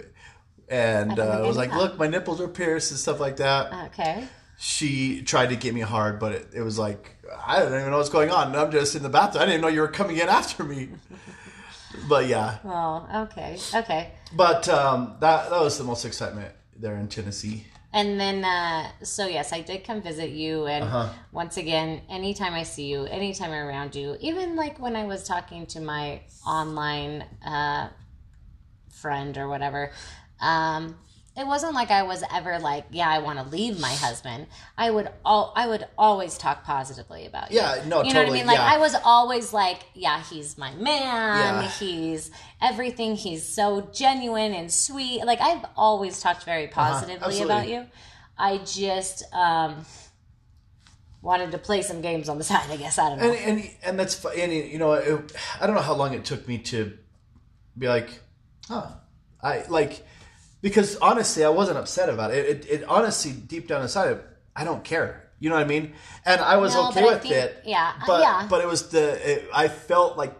and 0.69 1.19
uh, 1.19 1.43
was 1.45 1.57
like, 1.57 1.71
that. 1.71 1.79
"Look, 1.79 1.99
my 1.99 2.07
nipples 2.07 2.41
are 2.41 2.49
pierced 2.49 2.91
and 2.91 2.99
stuff 2.99 3.21
like 3.21 3.37
that." 3.37 3.87
Okay. 3.89 4.27
She 4.59 5.23
tried 5.23 5.51
to 5.51 5.57
get 5.57 5.73
me 5.73 5.81
hard, 5.81 6.19
but 6.19 6.33
it, 6.33 6.49
it 6.55 6.63
was 6.63 6.79
like 6.79 7.17
I 7.47 7.61
don't 7.61 7.73
even 7.73 7.91
know 7.91 7.99
what's 7.99 8.09
going 8.11 8.31
on. 8.31 8.55
I'm 8.57 8.71
just 8.73 8.95
in 8.97 9.03
the 9.03 9.09
bathroom. 9.09 9.43
I 9.43 9.47
didn't 9.47 9.61
even 9.61 9.63
know 9.63 9.69
you 9.69 9.81
were 9.81 9.89
coming 9.89 10.17
in 10.19 10.29
after 10.41 10.65
me. 10.65 10.89
but 12.09 12.27
yeah, 12.27 12.59
Oh, 12.65 13.09
okay, 13.31 13.57
okay. 13.75 14.13
but 14.35 14.69
um, 14.69 15.17
that 15.21 15.49
that 15.51 15.61
was 15.61 15.79
the 15.79 15.85
most 15.85 16.05
excitement 16.05 16.53
there 16.77 16.97
in 16.97 17.09
Tennessee. 17.09 17.65
And 17.91 18.21
then, 18.21 18.45
uh, 18.45 18.91
so 19.03 19.27
yes, 19.27 19.51
I 19.53 19.63
did 19.63 19.83
come 19.83 20.03
visit 20.03 20.31
you. 20.31 20.67
And 20.67 20.85
Uh-huh. 20.85 21.09
once 21.33 21.57
again, 21.57 22.03
anytime 22.11 22.53
I 22.53 22.63
see 22.65 22.87
you, 22.87 23.05
anytime 23.05 23.51
I'm 23.51 23.67
around 23.67 23.95
you, 23.95 24.17
even 24.21 24.57
like 24.57 24.79
when 24.79 24.95
I 24.95 25.05
was 25.05 25.25
talking 25.25 25.65
to 25.69 25.81
my 25.81 26.21
online 26.47 27.25
uh, 27.45 27.89
friend 28.91 29.39
or 29.39 29.49
whatever, 29.49 29.91
um, 30.41 30.97
it 31.39 31.47
wasn't 31.47 31.73
like 31.75 31.91
I 31.91 32.03
was 32.03 32.25
ever 32.35 32.59
like, 32.59 32.87
yeah, 32.91 33.09
I 33.09 33.21
want 33.21 33.39
to 33.39 33.45
leave 33.45 33.79
my 33.81 33.93
husband. 33.93 34.49
I 34.77 34.91
would 34.91 35.09
all 35.25 35.53
I 35.55 35.69
would 35.69 35.87
always 35.97 36.37
talk 36.37 36.65
positively 36.65 37.27
about 37.27 37.53
you. 37.53 37.59
Yeah, 37.59 37.85
no, 37.87 38.03
you 38.03 38.13
know 38.13 38.23
what 38.25 38.31
I 38.31 38.33
mean? 38.33 38.47
Like 38.47 38.59
yeah. 38.59 38.75
I 38.75 38.79
was 38.79 38.95
always 39.05 39.53
like, 39.53 39.85
yeah, 39.95 40.21
he's 40.23 40.59
my 40.59 40.73
man. 40.75 41.63
Yeah. 41.63 41.69
He's 41.69 42.31
everything. 42.61 43.15
He's 43.15 43.45
so 43.45 43.89
genuine 43.93 44.53
and 44.53 44.73
sweet. 44.73 45.25
Like 45.25 45.41
I've 45.41 45.65
always 45.77 46.21
talked 46.21 46.45
very 46.45 46.67
positively 46.67 47.37
Uh-huh. 47.37 47.45
about 47.45 47.69
you. 47.69 47.87
I 48.37 48.59
just 48.59 49.23
um 49.33 49.85
wanted 51.23 51.51
to 51.53 51.59
play 51.59 51.83
some 51.83 52.01
games 52.01 52.29
on 52.29 52.39
the 52.39 52.45
side. 52.53 52.69
I 52.71 52.77
guess 52.77 52.99
I 52.99 53.11
don't 53.11 53.19
know. 53.21 53.33
and 53.33 53.59
and 53.61 53.71
and 53.85 53.99
that's 54.01 54.25
and 54.25 54.53
you 54.53 54.79
know 54.79 54.93
it, 54.95 55.33
I 55.61 55.67
don't 55.67 55.77
know 55.77 55.83
how 55.83 55.95
long 55.95 56.15
it 56.15 56.25
took 56.25 56.49
me 56.49 56.59
to 56.59 56.99
be 57.77 57.87
like, 57.89 58.11
huh, 58.69 58.89
I 59.43 59.65
like 59.69 60.05
because 60.61 60.97
honestly 60.97 61.45
I 61.45 61.49
wasn't 61.51 61.79
upset 61.79 62.09
about 62.09 62.33
it. 62.33 62.47
It, 62.47 62.67
it 62.71 62.85
honestly 62.85 63.33
deep 63.33 63.69
down 63.69 63.83
inside 63.83 64.19
I 64.57 64.65
don't 64.65 64.85
care. 64.85 65.31
You 65.41 65.51
know 65.51 65.55
what 65.57 65.65
I 65.65 65.69
mean? 65.69 65.93
And 66.25 66.41
I 66.41 66.57
was 66.57 66.75
No, 66.75 66.89
okay 66.89 67.05
with 67.05 67.23
think- 67.23 67.35
it. 67.35 67.63
yeah, 67.65 67.93
but 68.07 68.21
yeah. 68.21 68.47
but 68.51 68.61
it 68.61 68.67
was 68.67 68.89
the 68.89 69.33
it, 69.33 69.49
I 69.55 69.69
felt 69.69 70.17
like 70.19 70.35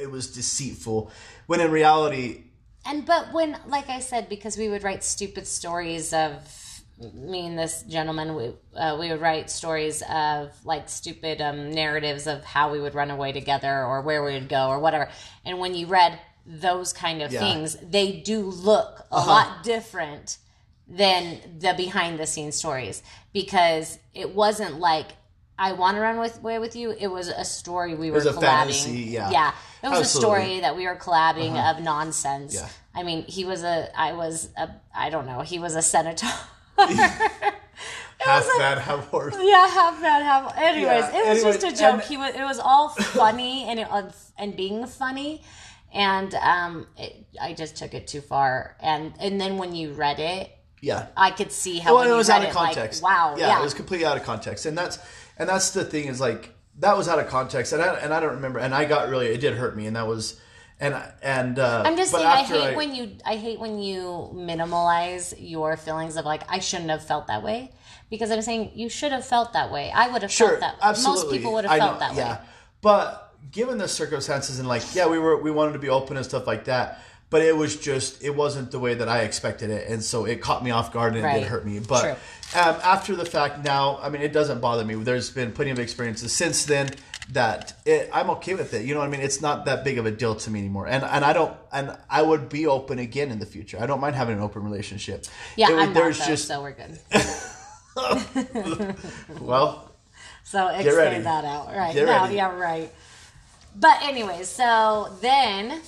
it 0.00 0.10
was 0.10 0.32
deceitful 0.34 1.10
when 1.46 1.60
in 1.60 1.70
reality 1.70 2.44
And 2.84 3.06
but 3.06 3.32
when, 3.32 3.56
like 3.68 3.88
I 3.88 4.00
said, 4.00 4.28
because 4.28 4.56
we 4.58 4.68
would 4.68 4.82
write 4.82 5.04
stupid 5.04 5.46
stories 5.46 6.12
of 6.12 6.32
me 7.14 7.46
and 7.46 7.56
this 7.58 7.82
gentleman, 7.84 8.34
we 8.34 8.46
uh, 8.76 8.96
we 8.98 9.10
would 9.10 9.20
write 9.20 9.50
stories 9.50 10.02
of 10.10 10.50
like 10.64 10.88
stupid 10.88 11.40
um, 11.40 11.70
narratives 11.70 12.26
of 12.26 12.42
how 12.44 12.72
we 12.72 12.80
would 12.80 12.94
run 12.94 13.10
away 13.10 13.30
together 13.32 13.84
or 13.84 14.02
where 14.02 14.24
we 14.24 14.32
would 14.34 14.48
go 14.48 14.68
or 14.68 14.78
whatever. 14.80 15.08
And 15.44 15.58
when 15.60 15.74
you 15.74 15.86
read 15.86 16.18
those 16.46 16.92
kind 16.92 17.22
of 17.22 17.32
Yeah. 17.32 17.40
Uh-huh. 17.40 17.52
things, 17.54 17.76
they 17.82 18.12
do 18.12 18.40
look 18.40 19.06
a 19.10 19.18
lot 19.20 19.62
different 19.62 20.38
than 20.88 21.38
the 21.58 21.72
behind 21.74 22.18
the 22.18 22.26
scenes 22.26 22.56
stories 22.56 23.02
because 23.32 23.98
it 24.14 24.34
wasn't 24.34 24.78
like. 24.80 25.06
I 25.58 25.72
want 25.72 25.96
to 25.96 26.00
run 26.00 26.18
with 26.18 26.38
away 26.38 26.58
with 26.58 26.74
you. 26.74 26.90
It 26.98 27.06
was 27.06 27.28
a 27.28 27.44
story 27.44 27.94
we 27.94 28.10
were 28.10 28.14
was 28.16 28.26
a 28.26 28.32
collabing. 28.32 28.40
fantasy, 28.40 28.90
yeah. 29.02 29.30
yeah. 29.30 29.52
It 29.82 29.88
was 29.88 29.98
a 29.98 30.00
Absolutely. 30.00 30.30
Uh-huh. 30.30 30.40
story 30.46 30.60
that 30.60 30.76
we 30.76 30.86
were 30.86 30.96
collabing 30.96 31.70
of 31.70 31.80
nonsense. 31.82 32.54
Yeah. 32.54 32.68
I 32.94 33.02
mean, 33.04 33.22
he 33.24 33.44
was 33.44 33.62
a, 33.62 33.88
I 33.96 34.12
was 34.14 34.48
a, 34.56 34.70
I 34.94 35.10
don't 35.10 35.26
know, 35.26 35.42
he 35.42 35.58
was 35.60 35.76
a 35.76 35.82
senator. 35.82 36.26
half 36.78 38.48
bad, 38.58 38.78
half 38.78 39.06
horse. 39.08 39.36
yeah, 39.40 39.68
half 39.68 40.00
bad, 40.00 40.22
half. 40.22 40.56
Anyways, 40.56 40.82
Yeah, 40.84 41.08
it 41.08 41.28
was 41.28 41.38
anyway, 41.44 41.52
just 41.60 41.64
a 41.64 41.70
joke. 41.80 41.94
and- 41.94 42.02
he 42.02 42.16
was, 42.16 42.34
it 42.34 42.42
was 42.42 42.58
all 42.58 42.88
funny 42.88 43.64
and 43.68 43.78
it 43.78 43.88
and 44.38 44.56
being 44.56 44.86
funny, 44.86 45.42
and 45.92 46.34
um, 46.34 46.86
it, 46.96 47.26
I 47.40 47.52
just 47.52 47.76
took 47.76 47.94
it 47.94 48.06
too 48.06 48.20
far. 48.20 48.76
And 48.80 49.14
and 49.20 49.40
then 49.40 49.58
when 49.58 49.74
you 49.74 49.92
read 49.92 50.18
it, 50.18 50.50
Yeah. 50.80 51.06
I 51.16 51.30
could 51.30 51.52
see 51.52 51.78
how 51.78 51.94
well, 51.94 52.10
it 52.10 52.16
was 52.16 52.30
out 52.30 52.42
of 52.42 52.50
it, 52.50 52.54
like, 52.54 52.74
context. 52.74 53.02
wow, 53.02 53.34
yeah, 53.38 53.48
yeah, 53.48 53.60
it 53.60 53.62
was 53.62 53.74
completely 53.74 54.06
out 54.06 54.16
of 54.16 54.24
context, 54.24 54.66
and 54.66 54.76
that's 54.76 54.98
and 55.38 55.48
that's 55.48 55.70
the 55.70 55.84
thing 55.84 56.06
is 56.06 56.20
like 56.20 56.54
that 56.78 56.96
was 56.96 57.08
out 57.08 57.18
of 57.18 57.28
context, 57.28 57.72
and 57.72 57.82
I 57.82 57.94
and 57.98 58.12
I 58.12 58.20
don't 58.20 58.34
remember, 58.34 58.58
and 58.58 58.74
I 58.74 58.84
got 58.84 59.08
really 59.08 59.26
it 59.26 59.40
did 59.40 59.54
hurt 59.54 59.76
me, 59.76 59.86
and 59.86 59.96
that 59.96 60.06
was 60.06 60.40
and 60.80 61.00
and 61.22 61.58
uh, 61.60 61.84
I'm 61.86 61.96
just 61.96 62.10
saying, 62.10 62.26
I 62.26 62.42
hate 62.42 62.76
when 62.76 62.92
you, 62.92 63.12
I 63.24 63.36
hate 63.36 63.60
when 63.60 63.78
you 63.78 64.30
minimalize 64.34 65.32
your 65.38 65.76
feelings 65.76 66.16
of 66.16 66.24
like, 66.24 66.42
I 66.48 66.58
shouldn't 66.58 66.90
have 66.90 67.06
felt 67.06 67.28
that 67.28 67.44
way. 67.44 67.70
Because 68.10 68.32
I'm 68.32 68.42
saying 68.42 68.72
you 68.74 68.88
should 68.88 69.12
have 69.12 69.24
felt 69.24 69.52
that 69.52 69.70
way. 69.70 69.92
I 69.94 70.08
would 70.08 70.22
have 70.22 70.32
sure 70.32 70.58
felt 70.58 70.60
that. 70.60 70.76
absolutely 70.82 71.22
Most 71.22 71.32
people 71.32 71.52
would 71.52 71.64
have 71.64 71.78
felt 71.78 71.94
know, 71.94 71.98
that 72.00 72.16
yeah. 72.16 72.34
way. 72.34 72.40
But 72.80 73.21
given 73.50 73.78
the 73.78 73.88
circumstances 73.88 74.58
and 74.58 74.68
like 74.68 74.82
yeah, 74.94 75.08
we 75.08 75.18
were 75.18 75.40
we 75.40 75.50
wanted 75.50 75.72
to 75.72 75.78
be 75.78 75.88
open 75.88 76.16
and 76.16 76.24
stuff 76.24 76.46
like 76.46 76.66
that. 76.66 77.02
But 77.30 77.40
it 77.40 77.56
was 77.56 77.78
just, 77.78 78.22
it 78.22 78.36
wasn't 78.36 78.72
the 78.72 78.78
way 78.78 78.92
that 78.92 79.08
I 79.08 79.20
expected 79.22 79.70
it. 79.70 79.88
And 79.88 80.04
so 80.04 80.26
it 80.26 80.42
caught 80.42 80.62
me 80.62 80.70
off 80.70 80.92
guard 80.92 81.14
and 81.14 81.22
it 81.22 81.26
Right. 81.26 81.40
did 81.40 81.48
hurt 81.48 81.64
me. 81.64 81.78
But 81.78 82.18
um, 82.54 82.76
after 82.84 83.16
the 83.16 83.24
fact 83.24 83.64
now, 83.64 83.98
I 84.02 84.10
mean, 84.10 84.20
it 84.20 84.34
doesn't 84.34 84.60
bother 84.60 84.84
me. 84.84 84.96
There's 84.96 85.30
been 85.30 85.50
plenty 85.50 85.70
of 85.70 85.78
experiences 85.78 86.30
since 86.34 86.66
then 86.66 86.90
that 87.30 87.72
it, 87.86 88.10
I'm 88.12 88.28
okay 88.32 88.54
with 88.54 88.74
it. 88.74 88.84
You 88.84 88.92
know 88.92 89.00
what 89.00 89.06
I 89.06 89.10
mean? 89.10 89.22
It's 89.22 89.40
not 89.40 89.64
that 89.64 89.82
big 89.82 89.96
of 89.96 90.04
a 90.04 90.10
deal 90.10 90.34
to 90.34 90.50
me 90.50 90.58
anymore. 90.58 90.86
And 90.88 91.02
and 91.04 91.24
I 91.24 91.32
don't, 91.32 91.56
and 91.72 91.96
I 92.10 92.20
would 92.20 92.50
be 92.50 92.66
open 92.66 92.98
again 92.98 93.30
in 93.30 93.38
the 93.38 93.46
future. 93.46 93.78
I 93.80 93.86
don't 93.86 94.00
mind 94.00 94.14
having 94.14 94.36
an 94.36 94.42
open 94.42 94.62
relationship. 94.62 95.24
Yeah, 95.56 95.70
It 95.70 95.78
I'm 95.78 95.94
not 95.94 95.96
though, 96.02 96.12
just, 96.12 96.46
so 96.46 96.60
we're 96.60 96.72
good. 96.72 96.98
well, 99.40 99.90
So 100.44 100.66
ready. 100.68 101.22
that 101.22 101.46
out, 101.46 101.68
right? 101.68 101.94
Get 101.94 102.06
ready. 102.06 102.34
yeah, 102.34 102.54
right. 102.54 102.92
But 103.74 104.02
anyways, 104.02 104.48
so 104.48 105.10
then 105.20 105.80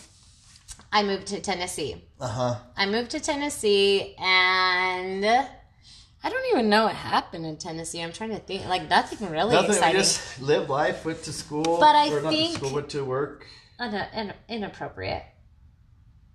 I 0.93 1.03
moved 1.03 1.27
to 1.29 1.41
Tennessee. 1.41 1.97
uh 2.21 2.29
huh. 2.29 2.55
I 2.77 2.87
moved 2.87 3.11
to 3.13 3.21
Tennessee, 3.21 4.15
and 4.19 5.25
I 5.27 6.31
don't 6.31 6.47
even 6.53 6.71
know 6.71 6.85
what 6.85 6.95
happened 6.95 7.45
in 7.47 7.57
Tennessee. 7.59 8.03
I'm 8.03 8.13
trying 8.13 8.31
to 8.31 8.39
think, 8.39 8.67
like 8.67 8.89
that's 8.89 9.13
nothing 9.13 9.31
really 9.31 9.55
Nothing. 9.55 9.71
exciting. 9.71 9.97
We 9.97 10.01
just 10.03 10.41
lived 10.41 10.71
life, 10.71 11.05
went 11.05 11.23
to 11.25 11.33
school. 11.33 11.79
But 11.79 11.95
I 11.95 12.09
or 12.11 12.23
not 12.23 12.31
to 12.31 12.37
think- 12.37 12.57
school, 12.57 12.73
went 12.75 12.89
to 12.91 13.05
work. 13.05 13.47
Un- 13.79 14.07
in- 14.15 14.33
inappropriate 14.49 15.25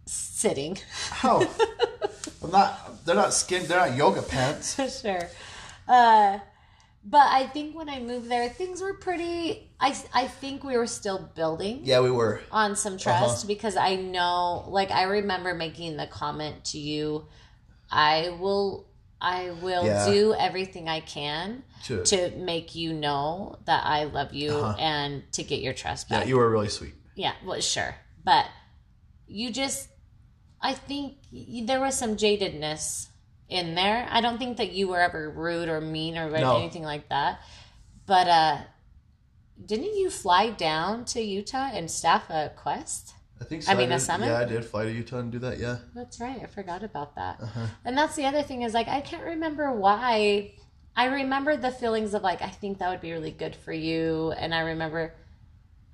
sitting. 0.05 0.77
How? 1.09 1.41
I'm 2.43 2.51
not. 2.51 3.05
They're 3.05 3.15
not 3.15 3.33
skin. 3.33 3.65
They're 3.67 3.79
not 3.79 3.95
yoga 3.97 4.21
pants. 4.21 4.75
For 4.75 4.89
sure. 4.89 5.29
Uh, 5.87 6.39
but 7.03 7.27
I 7.27 7.47
think 7.47 7.75
when 7.75 7.89
I 7.89 7.99
moved 7.99 8.29
there, 8.29 8.49
things 8.49 8.81
were 8.81 8.93
pretty. 8.95 9.69
I 9.79 9.95
I 10.13 10.27
think 10.27 10.63
we 10.63 10.75
were 10.77 10.87
still 10.87 11.29
building. 11.35 11.81
Yeah, 11.83 12.01
we 12.01 12.11
were. 12.11 12.41
on 12.51 12.75
some 12.75 12.97
trust 12.97 13.39
Uh-huh. 13.39 13.47
because 13.47 13.75
I 13.77 13.95
know, 13.95 14.65
like, 14.67 14.91
I 14.91 15.03
remember 15.03 15.53
making 15.53 15.97
the 15.97 16.07
comment 16.07 16.65
to 16.65 16.77
you, 16.79 17.27
I 17.89 18.29
will, 18.39 18.87
I 19.21 19.51
will 19.61 19.85
Yeah. 19.85 20.05
do 20.11 20.33
everything 20.33 20.87
I 20.89 20.99
can 21.01 21.63
To- 21.85 22.03
to 22.05 22.31
make 22.37 22.75
you 22.75 22.93
know 22.93 23.57
that 23.65 23.83
I 23.85 24.03
love 24.05 24.33
you 24.33 24.57
and 24.79 25.23
to 25.33 25.43
get 25.43 25.61
your 25.61 25.73
trust 25.73 26.09
back. 26.09 26.23
Yeah, 26.23 26.29
you 26.29 26.37
were 26.37 26.49
really 26.49 26.69
sweet. 26.69 26.93
Yeah, 27.15 27.33
well, 27.45 27.59
sure, 27.61 27.95
but 28.23 28.45
you 29.27 29.51
just, 29.51 29.89
I 30.61 30.73
think 30.73 31.17
there 31.67 31.79
was 31.81 31.95
some 31.97 32.15
jadedness 32.17 33.07
in 33.49 33.75
there. 33.75 34.07
I 34.09 34.21
don't 34.21 34.37
think 34.37 34.57
that 34.57 34.71
you 34.71 34.87
were 34.87 35.01
ever 35.01 35.29
rude 35.29 35.67
or 35.69 35.81
mean 35.81 36.17
or 36.17 36.29
No. 36.29 36.57
anything 36.57 36.83
like 36.83 37.09
that, 37.09 37.41
but 38.05 38.27
uh. 38.27 38.57
Didn't 39.65 39.97
you 39.97 40.09
fly 40.09 40.51
down 40.51 41.03
to 41.05 41.21
Utah 41.21 41.69
and 41.73 41.91
staff 41.91 42.29
a 42.29 42.49
quest? 42.55 43.13
I 43.41 43.43
think 43.43 43.63
so. 43.63 43.73
I 43.73 43.75
mean, 43.75 43.91
a 43.91 43.95
did, 43.97 44.01
summit? 44.01 44.27
Yeah, 44.27 44.39
I 44.39 44.45
did 44.45 44.63
fly 44.63 44.85
to 44.85 44.91
Utah 44.91 45.19
and 45.19 45.31
do 45.31 45.39
that. 45.39 45.59
Yeah. 45.59 45.79
That's 45.93 46.19
right. 46.21 46.39
I 46.41 46.45
forgot 46.45 46.81
about 46.81 47.15
that. 47.15 47.41
Uh-huh. 47.41 47.65
And 47.83 47.97
that's 47.97 48.15
the 48.15 48.25
other 48.25 48.41
thing 48.41 48.61
is 48.61 48.73
like 48.73 48.87
I 48.87 49.01
can't 49.01 49.23
remember 49.25 49.73
why. 49.73 50.53
I 50.95 51.05
remember 51.07 51.57
the 51.57 51.71
feelings 51.71 52.13
of 52.13 52.23
like 52.23 52.41
I 52.41 52.47
think 52.47 52.77
that 52.79 52.89
would 52.89 53.01
be 53.01 53.11
really 53.11 53.31
good 53.31 53.53
for 53.53 53.73
you, 53.73 54.31
and 54.31 54.55
I 54.55 54.61
remember, 54.61 55.13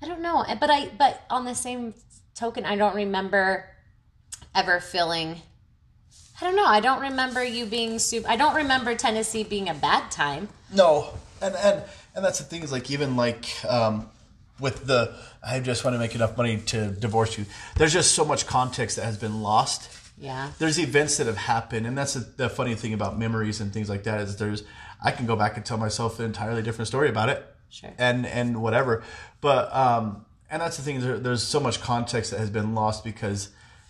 I 0.02 0.08
don't 0.08 0.22
know, 0.22 0.46
but 0.60 0.70
I 0.70 0.90
but 0.98 1.22
on 1.32 1.46
the 1.46 1.56
same 1.56 1.96
token, 2.36 2.66
I 2.66 2.76
don't 2.76 2.96
remember 2.96 3.66
ever 4.54 4.80
feeling. 4.80 5.42
I 6.40 6.46
don't 6.46 6.56
know. 6.56 6.66
I 6.66 6.80
don't 6.80 7.02
remember 7.02 7.44
you 7.44 7.66
being 7.66 8.00
super. 8.00 8.28
I 8.28 8.36
don't 8.36 8.56
remember 8.56 8.96
Tennessee 8.96 9.44
being 9.44 9.70
a 9.70 9.74
bad 9.74 10.12
time. 10.12 10.50
No, 10.74 11.14
and 11.42 11.56
and 11.56 11.84
and 12.16 12.26
that's 12.26 12.40
the 12.40 12.46
thing 12.46 12.64
is 12.64 12.72
like 12.72 12.92
even 12.92 13.16
like 13.16 13.46
um, 13.66 14.10
with 14.60 14.86
the 14.86 15.16
I 15.46 15.60
just 15.60 15.84
want 15.84 15.96
to 15.96 16.00
make 16.00 16.16
enough 16.16 16.38
money 16.38 16.58
to 16.58 16.88
divorce 16.88 17.38
you. 17.38 17.46
There's 17.78 17.94
just 17.94 18.14
so 18.14 18.26
much 18.26 18.48
context 18.48 18.98
that 18.98 19.06
has 19.06 19.18
been 19.18 19.42
lost. 19.42 19.90
Yeah. 20.18 20.52
There's 20.60 20.80
events 20.80 21.18
that 21.18 21.28
have 21.28 21.38
happened, 21.38 21.86
and 21.86 21.98
that's 21.98 22.14
the, 22.14 22.22
the 22.22 22.50
funny 22.50 22.76
thing 22.76 22.94
about 22.94 23.18
memories 23.20 23.60
and 23.62 23.72
things 23.74 23.90
like 23.90 24.04
that 24.04 24.22
is 24.22 24.38
there's 24.38 24.64
I 25.04 25.12
can 25.12 25.26
go 25.26 25.36
back 25.36 25.58
and 25.58 25.66
tell 25.66 25.78
myself 25.78 26.20
an 26.20 26.26
entirely 26.26 26.62
different 26.62 26.88
story 26.88 27.10
about 27.10 27.30
it. 27.30 27.46
Sure. 27.70 27.92
And 27.98 28.26
and 28.26 28.62
whatever, 28.62 29.04
but 29.42 29.74
um, 29.76 30.26
and 30.50 30.62
that's 30.62 30.78
the 30.78 30.84
thing. 30.84 30.98
is 30.98 31.04
There, 31.04 31.18
there's 31.18 31.44
so 31.44 31.60
much 31.60 31.82
context 31.82 32.32
that 32.32 32.40
has 32.40 32.50
been 32.50 32.76
lost 32.76 33.04
because, 33.04 33.50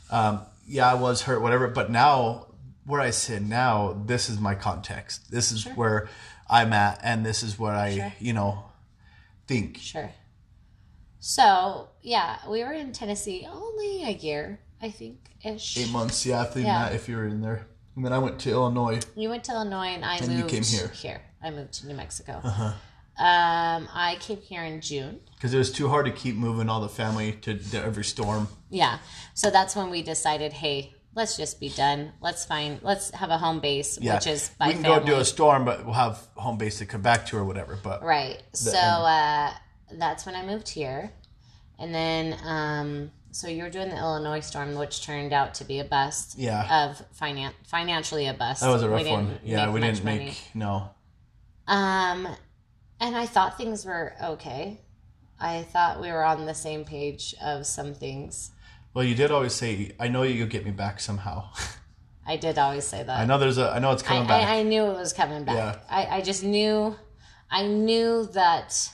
um, 0.10 0.42
yeah, 0.65 0.89
I 0.91 0.95
was 0.95 1.23
hurt, 1.23 1.41
whatever. 1.41 1.67
But 1.67 1.89
now, 1.91 2.47
where 2.86 3.01
I 3.01 3.10
sit 3.12 3.41
now, 3.41 4.01
this 4.06 4.30
is 4.30 4.39
my 4.39 4.56
context. 4.56 5.32
This 5.32 5.51
is 5.51 5.65
where 5.75 6.08
I'm 6.49 6.73
at, 6.73 6.99
and 7.04 7.25
this 7.25 7.41
is 7.43 7.58
what 7.58 7.73
I, 7.75 7.95
Sure. 7.97 8.13
you 8.19 8.34
know, 8.34 8.65
think. 9.47 9.78
Sure. 9.78 10.12
So 11.19 11.89
yeah, 12.01 12.38
we 12.47 12.63
were 12.63 12.71
in 12.73 12.91
Tennessee 12.91 13.47
only 13.51 14.04
a 14.04 14.12
year, 14.12 14.60
I 14.82 14.91
think 14.91 15.17
ish. 15.43 15.78
Eight 15.78 15.91
months, 15.91 16.25
yeah, 16.25 16.41
I 16.41 16.45
think 16.45 16.67
Yeah. 16.67 16.84
that 16.89 16.93
if 16.95 17.10
you 17.10 17.15
were 17.17 17.25
in 17.25 17.41
there, 17.41 17.67
and 17.95 18.06
then 18.06 18.13
I 18.13 18.19
went 18.19 18.39
to 18.41 18.51
Illinois. 18.51 18.99
You 19.15 19.30
went 19.30 19.43
to 19.45 19.51
Illinois, 19.54 19.88
and 19.88 20.06
I 20.06 20.17
And 20.17 20.32
you 20.32 20.38
moved 20.39 20.49
came 20.49 20.63
here. 20.63 20.88
Here, 20.89 21.21
I 21.41 21.49
moved 21.49 21.73
to 21.75 21.88
New 21.88 21.95
Mexico. 21.95 22.41
Uh-huh. 22.43 22.73
Um, 23.17 23.88
I 23.93 24.17
came 24.19 24.38
here 24.41 24.63
in 24.63 24.82
June. 24.82 25.21
because 25.36 25.54
it 25.54 25.58
was 25.58 25.71
too 25.71 25.88
hard 25.88 26.06
to 26.06 26.12
keep 26.12 26.36
moving 26.36 26.69
all 26.69 26.82
the 26.82 26.89
family 26.89 27.32
to, 27.43 27.58
to 27.58 27.82
every 27.84 28.04
storm. 28.04 28.47
Yeah, 28.69 28.99
so 29.34 29.49
that's 29.49 29.75
when 29.75 29.89
we 29.89 30.01
decided, 30.01 30.51
hey, 30.51 30.93
let's 31.15 31.38
just 31.38 31.60
be 31.62 31.69
done. 31.69 32.12
Let's 32.19 32.43
find, 32.45 32.80
let's 32.84 33.12
have 33.12 33.30
a 33.30 33.38
home 33.38 33.62
base, 33.62 33.97
Yeah, 34.01 34.15
which 34.15 34.28
is 34.28 34.49
by 34.60 34.67
we 34.67 34.73
can 34.73 34.84
family. 34.84 34.99
go 34.99 35.06
do 35.06 35.15
a 35.21 35.25
storm, 35.25 35.63
but 35.63 35.86
we'll 35.86 35.93
have 35.93 36.19
home 36.36 36.58
base 36.58 36.80
to 36.80 36.86
come 36.86 37.01
back 37.01 37.25
to 37.28 37.38
or 37.38 37.45
whatever. 37.45 37.78
But 37.82 38.04
Right. 38.04 38.43
So 38.54 38.78
uh, 38.78 39.51
that's 39.93 40.25
when 40.25 40.36
I 40.36 40.45
moved 40.45 40.67
here, 40.67 41.10
and 41.80 41.95
then 41.95 42.38
um, 42.43 43.12
so 43.32 43.47
you 43.47 43.63
were 43.63 43.69
doing 43.69 43.89
the 43.89 43.97
Illinois 43.97 44.41
storm, 44.41 44.75
which 44.75 45.04
turned 45.06 45.32
out 45.32 45.54
to 45.56 45.63
be 45.63 45.80
a 45.80 45.86
bust. 45.86 46.38
Yeah. 46.38 46.89
Of 46.89 47.01
finan- 47.17 47.54
financially 47.65 48.28
a 48.28 48.34
bust. 48.34 48.60
That 48.62 48.69
was 48.71 48.84
a 48.84 48.89
rough 48.89 49.08
one. 49.08 49.39
Yeah, 49.43 49.71
we 49.71 49.80
didn't 49.80 50.04
money. 50.04 50.17
make 50.25 50.41
no. 50.54 50.89
Um, 51.67 52.28
and 53.00 53.16
I 53.16 53.26
thought 53.26 53.58
things 53.58 53.86
were 53.86 54.14
okay. 54.24 54.82
I 55.40 55.64
thought 55.64 56.02
we 56.02 56.12
were 56.12 56.24
on 56.24 56.46
the 56.46 56.54
same 56.54 56.86
page 56.86 57.36
of 57.44 57.66
some 57.66 57.94
things. 57.94 58.52
Well, 58.94 59.04
you 59.04 59.16
did 59.16 59.32
always 59.32 59.54
say, 59.54 59.92
"I 60.00 60.08
know 60.08 60.24
you'll 60.24 60.48
get 60.48 60.66
me 60.66 60.72
back 60.72 61.00
somehow." 61.00 61.50
I 62.28 62.38
did 62.38 62.58
always 62.58 62.86
say 62.86 63.04
that. 63.04 63.20
I 63.20 63.26
know 63.26 63.38
there's 63.38 63.58
a. 63.58 63.70
I 63.70 63.80
know 63.80 63.92
it's 63.92 64.04
I, 64.04 64.08
coming 64.08 64.28
back. 64.28 64.48
I, 64.48 64.60
I 64.60 64.64
knew 64.64 64.84
it 64.84 64.96
was 64.96 65.14
coming 65.14 65.44
back. 65.44 65.56
Yeah. 65.56 65.80
I, 65.90 66.18
I 66.18 66.22
just 66.22 66.44
knew, 66.44 66.96
I 67.52 67.68
knew 67.68 68.26
that. 68.34 68.90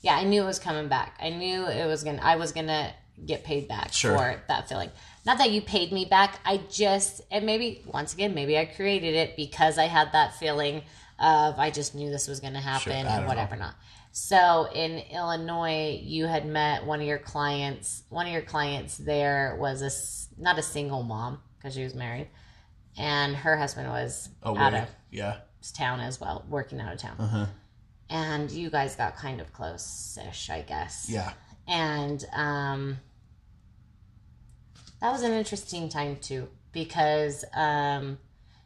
Yeah, 0.00 0.16
I 0.16 0.24
knew 0.24 0.42
it 0.42 0.46
was 0.46 0.58
coming 0.58 0.88
back. 0.88 1.16
I 1.20 1.30
knew 1.30 1.66
it 1.66 1.86
was 1.86 2.02
gonna. 2.02 2.22
I 2.22 2.36
was 2.36 2.52
gonna 2.52 2.92
get 3.24 3.44
paid 3.44 3.66
back 3.68 3.92
Sure. 3.92 4.16
for 4.16 4.42
that 4.48 4.68
feeling. 4.68 4.90
Not 5.24 5.38
that 5.38 5.50
you 5.50 5.62
paid 5.62 5.92
me 5.92 6.04
back. 6.04 6.40
I 6.44 6.58
just 6.70 7.22
and 7.30 7.46
maybe 7.46 7.82
once 7.86 8.14
again 8.14 8.34
maybe 8.34 8.58
I 8.58 8.64
created 8.66 9.14
it 9.14 9.36
because 9.36 9.78
I 9.78 9.84
had 9.84 10.12
that 10.12 10.34
feeling 10.36 10.82
of 11.18 11.58
I 11.58 11.70
just 11.70 11.94
knew 11.94 12.10
this 12.10 12.28
was 12.28 12.40
gonna 12.40 12.60
happen 12.60 12.92
I 12.92 12.96
and 12.96 13.08
don't 13.08 13.26
whatever 13.26 13.56
not. 13.56 13.74
So 14.12 14.68
in 14.74 14.98
Illinois, 15.10 16.00
you 16.02 16.26
had 16.26 16.46
met 16.46 16.86
one 16.86 17.00
of 17.00 17.06
your 17.06 17.18
clients. 17.18 18.02
One 18.08 18.26
of 18.26 18.32
your 18.32 18.42
clients 18.42 18.96
there 18.96 19.56
was 19.60 19.82
a 19.82 20.40
not 20.40 20.58
a 20.58 20.62
single 20.62 21.02
mom 21.02 21.40
because 21.56 21.74
she 21.74 21.84
was 21.84 21.94
married, 21.94 22.28
and 22.96 23.36
her 23.36 23.56
husband 23.56 23.88
was 23.88 24.28
oh 24.42 24.56
out 24.56 24.72
wait, 24.72 24.82
of 24.82 24.88
yeah. 25.10 25.36
town 25.74 26.00
as 26.00 26.20
well, 26.20 26.44
working 26.48 26.80
out 26.80 26.92
of 26.92 26.98
town. 26.98 27.16
Uh-huh. 27.18 27.46
And 28.08 28.50
you 28.50 28.70
guys 28.70 28.94
got 28.94 29.16
kind 29.16 29.40
of 29.40 29.52
close-ish, 29.52 30.48
I 30.48 30.62
guess. 30.62 31.08
Yeah. 31.10 31.32
And 31.66 32.24
um, 32.32 32.98
that 35.00 35.10
was 35.10 35.22
an 35.22 35.32
interesting 35.32 35.88
time 35.88 36.16
too, 36.16 36.48
because 36.72 37.44
um, 37.52 38.18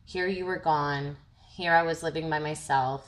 here 0.04 0.26
you 0.26 0.44
were 0.44 0.58
gone, 0.58 1.16
here 1.56 1.72
I 1.74 1.82
was 1.82 2.02
living 2.02 2.28
by 2.30 2.38
myself, 2.38 3.06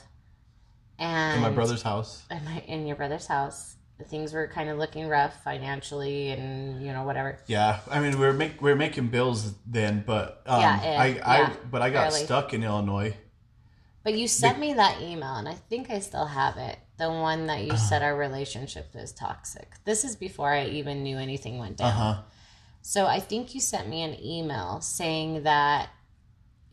and 0.99 1.35
In 1.37 1.41
my 1.41 1.49
brother's 1.49 1.81
house. 1.81 2.23
in, 2.29 2.43
my, 2.45 2.59
in 2.67 2.87
your 2.87 2.95
brother's 2.95 3.27
house. 3.27 3.75
Things 4.09 4.33
were 4.33 4.47
kind 4.47 4.69
of 4.69 4.77
looking 4.77 5.07
rough 5.07 5.43
financially, 5.43 6.31
and 6.31 6.83
you 6.85 6.91
know 6.91 7.03
whatever. 7.03 7.37
Yeah, 7.47 7.79
I 7.89 7.99
mean 8.01 8.19
we 8.19 8.25
were 8.25 8.33
make 8.33 8.61
we 8.61 8.69
were 8.71 8.75
making 8.75 9.07
bills 9.07 9.53
then, 9.65 10.03
but 10.05 10.41
um, 10.45 10.59
Yeah, 10.59 10.79
I 10.99 11.05
I 11.23 11.37
yeah, 11.37 11.53
but 11.71 11.81
I 11.81 11.89
got 11.89 12.09
barely. 12.09 12.25
stuck 12.25 12.53
in 12.53 12.63
Illinois. 12.63 13.15
But 14.03 14.15
you 14.15 14.27
sent 14.27 14.59
me 14.59 14.73
that 14.73 14.99
email, 15.01 15.35
and 15.35 15.47
I 15.47 15.53
think 15.53 15.89
I 15.89 15.99
still 15.99 16.25
have 16.25 16.57
it. 16.57 16.77
The 16.97 17.09
one 17.09 17.45
that 17.47 17.63
you 17.63 17.77
said 17.77 18.01
our 18.03 18.15
relationship 18.17 18.87
is 18.95 19.13
toxic. 19.13 19.71
This 19.85 20.03
is 20.03 20.17
before 20.17 20.51
I 20.51 20.65
even 20.65 21.03
knew 21.03 21.17
anything 21.17 21.57
went 21.59 21.77
down. 21.77 21.87
Uh 21.87 21.91
huh. 21.91 22.21
So 22.81 23.05
I 23.05 23.21
think 23.21 23.55
you 23.55 23.61
sent 23.61 23.87
me 23.87 24.01
an 24.03 24.21
email 24.21 24.81
saying 24.81 25.43
that 25.43 25.89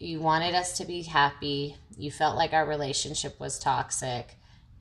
you 0.00 0.18
wanted 0.18 0.54
us 0.54 0.78
to 0.78 0.86
be 0.86 1.02
happy. 1.02 1.76
You 1.96 2.10
felt 2.10 2.34
like 2.34 2.54
our 2.54 2.66
relationship 2.66 3.38
was 3.38 3.58
toxic. 3.58 4.34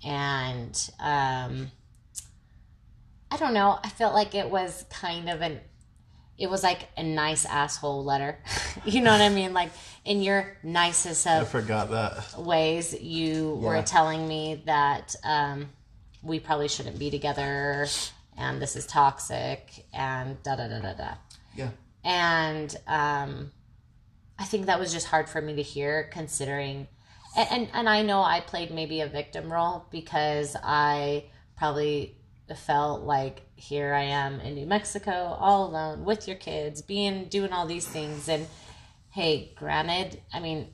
And 0.04 0.74
um, 0.98 1.72
I 3.30 3.38
don't 3.38 3.54
know. 3.54 3.78
I 3.84 3.90
felt 3.90 4.14
like 4.16 4.34
it 4.34 4.50
was 4.50 4.86
kind 4.90 5.30
of 5.30 5.42
an, 5.42 5.60
it 6.38 6.50
was 6.50 6.64
like 6.64 6.88
a 6.96 7.04
nice 7.04 7.46
asshole 7.46 8.06
letter. 8.06 8.40
you 8.86 9.02
know 9.02 9.12
what 9.12 9.20
I 9.20 9.28
mean? 9.28 9.54
Like 9.54 9.72
in 10.06 10.22
your 10.22 10.56
nicest 10.64 11.28
I 11.28 11.40
of 11.40 11.50
forgot 11.50 11.92
that. 11.92 12.40
ways, 12.40 13.00
you 13.00 13.56
were 13.56 13.82
telling 13.82 14.26
me 14.26 14.64
that 14.66 15.18
um, 15.26 15.70
we 16.24 16.40
probably 16.40 16.70
shouldn't 16.70 16.98
be 16.98 17.12
together 17.12 17.88
and 18.38 18.62
this 18.62 18.78
is 18.78 18.88
toxic 18.88 19.86
and 19.94 20.42
da 20.44 20.56
da 20.56 20.70
da 20.70 20.80
da 20.80 20.94
da. 20.94 21.14
Yeah. 21.56 21.70
And 22.06 22.74
um, 22.88 23.52
I 24.40 24.46
think 24.46 24.68
that 24.68 24.80
was 24.80 24.94
just 24.94 25.08
hard 25.08 25.28
for 25.28 25.42
me 25.42 25.56
to 25.58 25.62
hear, 25.62 26.10
considering, 26.12 26.88
and, 27.38 27.48
and 27.52 27.70
and 27.74 27.90
I 27.90 28.02
know 28.02 28.22
I 28.22 28.40
played 28.40 28.72
maybe 28.72 29.02
a 29.02 29.08
victim 29.08 29.52
role 29.52 29.86
because 29.92 30.56
I 30.64 31.26
probably 31.58 32.16
felt 32.56 33.04
like 33.04 33.42
here 33.56 33.94
I 33.94 34.04
am 34.04 34.40
in 34.40 34.56
New 34.56 34.66
Mexico 34.66 35.12
all 35.12 35.70
alone 35.70 36.06
with 36.06 36.26
your 36.28 36.38
kids, 36.38 36.82
being 36.82 37.26
doing 37.26 37.52
all 37.52 37.68
these 37.68 37.88
things, 37.88 38.30
and 38.30 38.48
hey, 39.12 39.52
granted, 39.56 40.22
I 40.34 40.40
mean, 40.40 40.70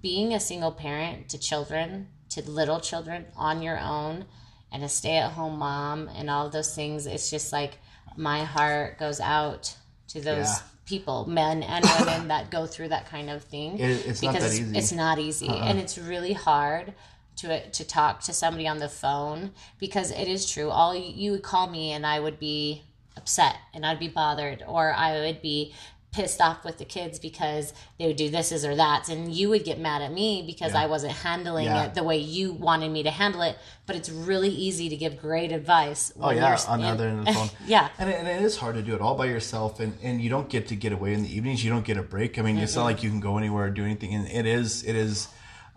being 0.00 0.32
a 0.32 0.40
single 0.40 0.72
parent 0.72 1.28
to 1.28 1.38
children, 1.38 2.08
to 2.30 2.48
little 2.50 2.80
children 2.80 3.26
on 3.36 3.62
your 3.62 3.78
own, 3.78 4.24
and 4.72 4.82
a 4.82 4.88
stay 4.88 5.18
at 5.18 5.32
home 5.32 5.58
mom, 5.58 6.08
and 6.08 6.30
all 6.30 6.48
those 6.48 6.74
things, 6.74 7.06
it's 7.06 7.30
just 7.30 7.52
like 7.52 7.78
my 8.16 8.44
heart 8.44 8.98
goes 8.98 9.20
out 9.20 9.76
to 10.08 10.20
those 10.20 10.46
Yeah. 10.46 10.58
People, 10.88 11.26
men 11.26 11.62
and 11.62 11.84
women 12.00 12.28
that 12.28 12.50
go 12.50 12.66
through 12.66 12.88
that 12.88 13.06
kind 13.06 13.28
of 13.30 13.44
thing. 13.44 13.78
It- 13.78 14.06
it's 14.06 14.22
not 14.22 14.32
that 14.32 14.38
because 14.40 14.54
easy. 14.60 14.64
Uh-uh. 14.72 14.78
It's 14.78 14.92
not 14.92 15.18
easy, 15.18 15.48
uh-uh. 15.48 15.64
and 15.68 15.78
it's 15.78 15.98
really 15.98 16.32
hard 16.32 16.94
to 17.36 17.68
to 17.70 17.84
talk 17.84 18.20
to 18.22 18.32
somebody 18.32 18.66
on 18.66 18.78
the 18.78 18.88
phone 18.88 19.52
because 19.78 20.10
it 20.10 20.26
is 20.26 20.50
true. 20.50 20.70
All 20.70 20.94
you, 20.94 21.12
you 21.14 21.30
would 21.32 21.42
call 21.42 21.68
me, 21.68 21.92
and 21.92 22.04
I 22.06 22.18
would 22.20 22.38
be 22.40 22.82
upset, 23.16 23.56
and 23.74 23.84
I'd 23.86 23.98
be 24.00 24.08
bothered, 24.08 24.64
or 24.66 24.92
I 24.92 25.12
would 25.20 25.42
be 25.42 25.74
pissed 26.10 26.40
off 26.40 26.64
with 26.64 26.78
the 26.78 26.84
kids 26.86 27.18
because 27.18 27.74
they 27.98 28.06
would 28.06 28.16
do 28.16 28.30
this 28.30 28.50
or 28.64 28.74
that 28.74 29.10
and 29.10 29.30
you 29.32 29.48
would 29.50 29.62
get 29.62 29.78
mad 29.78 30.00
at 30.00 30.10
me 30.10 30.42
because 30.46 30.72
Yeah. 30.72 30.80
I 30.82 30.86
wasn't 30.86 31.12
handling 31.12 31.66
Yeah. 31.66 31.84
it 31.84 31.94
the 31.94 32.02
way 32.02 32.16
you 32.16 32.52
wanted 32.54 32.90
me 32.90 33.02
to 33.02 33.10
handle 33.10 33.42
it 33.42 33.58
but 33.86 33.94
it's 33.94 34.08
really 34.08 34.48
easy 34.48 34.88
to 34.88 34.96
give 34.96 35.20
great 35.20 35.52
advice 35.52 36.10
Oh 36.18 36.28
when 36.28 36.36
yeah, 36.38 36.48
you're 36.58 36.68
on 36.70 36.80
the 36.80 36.86
other 36.86 37.08
end 37.08 37.18
of 37.20 37.24
the 37.26 37.32
phone. 37.34 37.50
yeah 37.66 37.88
and 37.98 38.08
it, 38.08 38.16
and 38.18 38.26
it 38.26 38.40
is 38.40 38.56
hard 38.56 38.76
to 38.76 38.82
do 38.82 38.94
it 38.94 39.02
all 39.02 39.16
by 39.16 39.26
yourself, 39.26 39.80
and, 39.80 39.98
and 40.02 40.20
you 40.22 40.30
don't 40.30 40.48
get 40.48 40.68
to 40.68 40.76
get 40.76 40.92
away 40.92 41.12
in 41.12 41.22
the 41.22 41.36
evenings. 41.36 41.62
You 41.62 41.70
don't 41.70 41.84
get 41.84 41.96
a 41.98 42.02
break. 42.02 42.38
I 42.38 42.42
mean, 42.42 42.56
it's 42.58 42.74
not 42.74 42.84
like 42.84 43.02
you 43.02 43.10
can 43.10 43.20
go 43.20 43.36
anywhere 43.38 43.66
or 43.66 43.70
do 43.70 43.84
anything. 43.84 44.14
And 44.14 44.26
it 44.28 44.46
is, 44.46 44.84
it 44.84 44.96
is. 44.96 45.28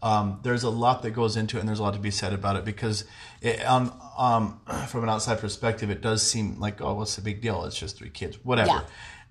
Um, 0.03 0.39
there's 0.43 0.63
a 0.63 0.69
lot 0.69 1.03
that 1.03 1.11
goes 1.11 1.37
into 1.37 1.57
it, 1.57 1.59
and 1.59 1.69
there's 1.69 1.79
a 1.79 1.83
lot 1.83 1.93
to 1.93 1.99
be 1.99 2.09
said 2.11 2.33
about 2.33 2.55
it 2.55 2.65
because, 2.65 3.05
it, 3.41 3.63
um, 3.65 3.93
um, 4.17 4.59
from 4.87 5.03
an 5.03 5.09
outside 5.09 5.39
perspective, 5.39 5.89
it 5.91 6.01
does 6.01 6.21
seem 6.25 6.59
like, 6.59 6.81
oh, 6.81 6.93
what's 6.95 7.15
the 7.15 7.21
big 7.21 7.41
deal? 7.41 7.63
It's 7.65 7.77
just 7.77 7.97
three 7.97 8.09
kids, 8.09 8.37
whatever. 8.43 8.69
Yeah. 8.69 8.81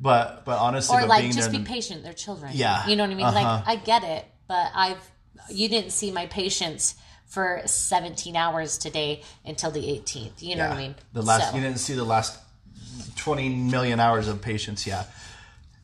But 0.01 0.45
but 0.45 0.59
honestly, 0.59 0.97
or 0.97 1.01
but 1.01 1.09
like 1.09 1.31
just 1.33 1.53
be 1.53 1.59
patient 1.61 2.03
they're 2.03 2.13
children 2.13 2.53
Yeah. 2.55 2.87
you 2.87 2.97
know 2.97 3.03
what 3.05 3.11
I 3.11 3.15
mean 3.15 3.27
Uh-huh. 3.27 3.63
like 3.67 3.69
I 3.69 3.77
get 3.77 4.03
it 4.05 4.25
but 4.49 4.71
I've 4.75 5.11
you 5.51 5.69
didn't 5.69 5.91
see 5.91 6.11
my 6.11 6.27
patience 6.27 6.95
for 7.27 7.63
17 7.67 8.35
hours 8.37 8.79
today 8.79 9.23
until 9.45 9.71
the 9.71 9.81
18th 9.83 10.43
you 10.43 10.57
know 10.57 10.69
what 10.69 10.79
I 10.79 10.81
mean 10.81 10.95
The 11.13 11.23
last 11.23 11.51
So- 11.51 11.57
you 11.57 11.63
didn't 11.63 11.79
see 11.81 11.95
the 11.95 12.05
last 12.05 12.39
twenty 13.17 13.49
million 13.51 14.01
hours 14.01 14.27
of 14.29 14.41
patience, 14.41 14.87
yeah. 14.87 15.05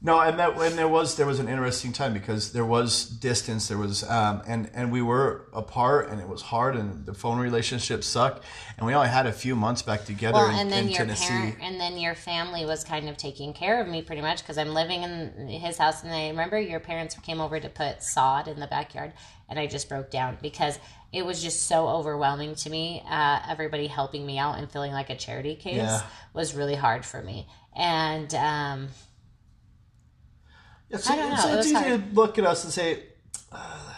No, 0.03 0.21
and 0.21 0.39
that 0.39 0.57
when 0.57 0.77
there 0.77 0.87
was 0.87 1.17
there 1.17 1.27
was 1.27 1.41
an 1.41 1.49
interesting 1.49 1.93
time 1.93 2.13
because 2.13 2.53
there 2.53 2.67
was 2.67 3.07
distance, 3.07 3.67
there 3.69 3.79
was 3.79 4.05
um, 4.09 4.43
and 4.47 4.71
and 4.75 4.93
we 4.93 5.01
were 5.01 5.47
apart, 5.55 6.11
and 6.11 6.21
it 6.21 6.29
was 6.29 6.43
hard, 6.43 6.77
and 6.77 7.07
the 7.07 7.15
phone 7.15 7.39
relationship 7.39 8.05
sucked, 8.05 8.45
and 8.77 8.87
we 8.87 8.95
only 8.95 9.09
had 9.09 9.27
a 9.27 9.33
few 9.33 9.57
months 9.57 9.81
back 9.81 10.05
together 10.05 10.35
well, 10.39 10.51
in, 10.51 10.59
and 10.59 10.71
then 10.71 10.85
in 10.85 10.89
your 10.91 10.99
Tennessee. 10.99 11.27
parent, 11.29 11.57
and 11.63 11.81
then 11.81 11.97
your 11.99 12.15
family 12.15 12.67
was 12.67 12.85
kind 12.85 13.09
of 13.09 13.17
taking 13.17 13.55
care 13.55 13.81
of 13.81 13.89
me 13.89 14.03
pretty 14.03 14.21
much 14.21 14.43
because 14.43 14.59
I'm 14.59 14.75
living 14.75 15.03
in 15.03 15.49
his 15.49 15.79
house, 15.79 16.05
and 16.05 16.13
I 16.13 16.29
remember 16.29 16.61
your 16.61 16.79
parents 16.81 17.17
came 17.21 17.41
over 17.41 17.59
to 17.59 17.69
put 17.71 18.03
sod 18.03 18.49
in 18.49 18.61
the 18.61 18.67
backyard, 18.67 19.15
and 19.49 19.59
I 19.59 19.67
just 19.67 19.89
broke 19.89 20.11
down 20.11 20.37
because 20.43 20.79
it 21.11 21.25
was 21.25 21.43
just 21.43 21.63
so 21.63 21.89
overwhelming 21.89 22.55
to 22.57 22.71
me. 22.71 23.03
Uh, 23.09 23.41
everybody 23.49 23.87
helping 23.87 24.27
me 24.27 24.37
out 24.39 24.59
and 24.59 24.71
feeling 24.71 24.93
like 24.93 25.09
a 25.09 25.17
charity 25.17 25.55
case 25.55 25.77
Yeah. 25.77 26.03
was 26.35 26.55
really 26.55 26.75
hard 26.75 27.07
for 27.07 27.23
me, 27.23 27.49
and 27.75 28.33
um, 28.35 28.89
It's, 30.91 31.09
I 31.11 31.17
don't 31.17 31.33
it's, 31.33 31.45
know, 31.45 31.53
it 31.55 31.59
it's 31.59 31.67
easy 31.67 31.75
hard. 31.75 32.09
to 32.11 32.15
look 32.15 32.39
at 32.39 32.45
us 32.47 32.65
and 32.65 32.73
say. 32.73 33.03
Uh, 33.53 33.93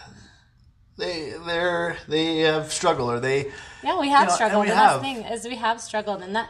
they 0.97 1.33
they're 1.47 1.97
they 2.09 2.39
have 2.39 2.73
struggled 2.73 3.11
or 3.11 3.21
they 3.21 3.53
Yeah, 3.85 3.99
we 4.01 4.09
have 4.09 4.23
You 4.23 4.29
know, 4.29 4.35
struggled. 4.35 4.63
and 4.67 4.71
And, 4.71 4.71
we 4.71 4.75
that's 4.75 4.93
have. 4.93 5.01
the 5.01 5.07
thing 5.07 5.33
is 5.33 5.45
we 5.47 5.57
have 5.57 5.81
struggled, 5.81 6.23
and 6.23 6.35
that 6.35 6.49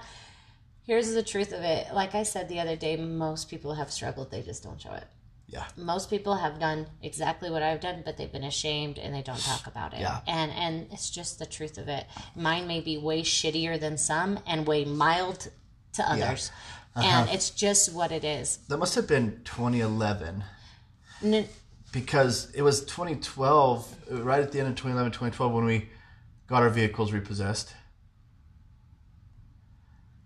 here's 0.86 1.12
the 1.12 1.22
truth 1.22 1.52
of 1.52 1.62
it. 1.62 1.92
Like 1.92 2.14
I 2.14 2.22
said 2.22 2.48
the 2.48 2.60
other 2.60 2.76
day, 2.76 2.96
most 2.96 3.50
people 3.50 3.74
have 3.74 3.90
struggled; 3.92 4.30
they 4.30 4.40
just 4.42 4.62
don't 4.62 4.80
show 4.80 4.92
it. 4.94 5.04
yeah 5.48 5.66
Most 5.76 6.08
people 6.08 6.34
have 6.36 6.58
done 6.58 6.86
exactly 7.02 7.50
what 7.50 7.62
I've 7.62 7.80
done, 7.80 8.02
but 8.06 8.16
they've 8.16 8.32
been 8.32 8.44
ashamed 8.44 8.98
and 8.98 9.14
they 9.14 9.22
don't 9.22 9.40
talk 9.52 9.66
about 9.66 9.92
it. 9.92 10.00
Yeah. 10.00 10.20
And 10.26 10.50
and 10.52 10.86
it's 10.92 11.10
just 11.10 11.38
the 11.38 11.46
truth 11.46 11.76
of 11.76 11.88
it. 11.88 12.06
Mine 12.34 12.66
may 12.66 12.80
be 12.80 12.96
way 12.96 13.20
shittier 13.22 13.78
than 13.78 13.98
some, 13.98 14.38
and 14.46 14.66
way 14.66 14.84
mild 14.86 15.48
to 15.92 16.02
others. 16.10 16.50
Uh-huh. 16.98 17.20
And 17.22 17.30
it's 17.30 17.50
just 17.50 17.94
what 17.94 18.10
it 18.10 18.24
is. 18.24 18.58
that 18.68 18.76
must 18.78 18.94
have 18.96 19.06
been 19.06 19.40
2011 19.44 20.42
N- 21.22 21.48
because 21.92 22.50
it 22.54 22.62
was 22.62 22.84
2012 22.84 23.94
uh, 24.10 24.22
right 24.22 24.42
at 24.42 24.50
the 24.52 24.58
end 24.58 24.68
of 24.68 24.74
2011 24.74 25.12
2012 25.12 25.52
when 25.52 25.64
we 25.64 25.88
got 26.48 26.62
our 26.62 26.70
vehicles 26.70 27.12
repossessed 27.12 27.74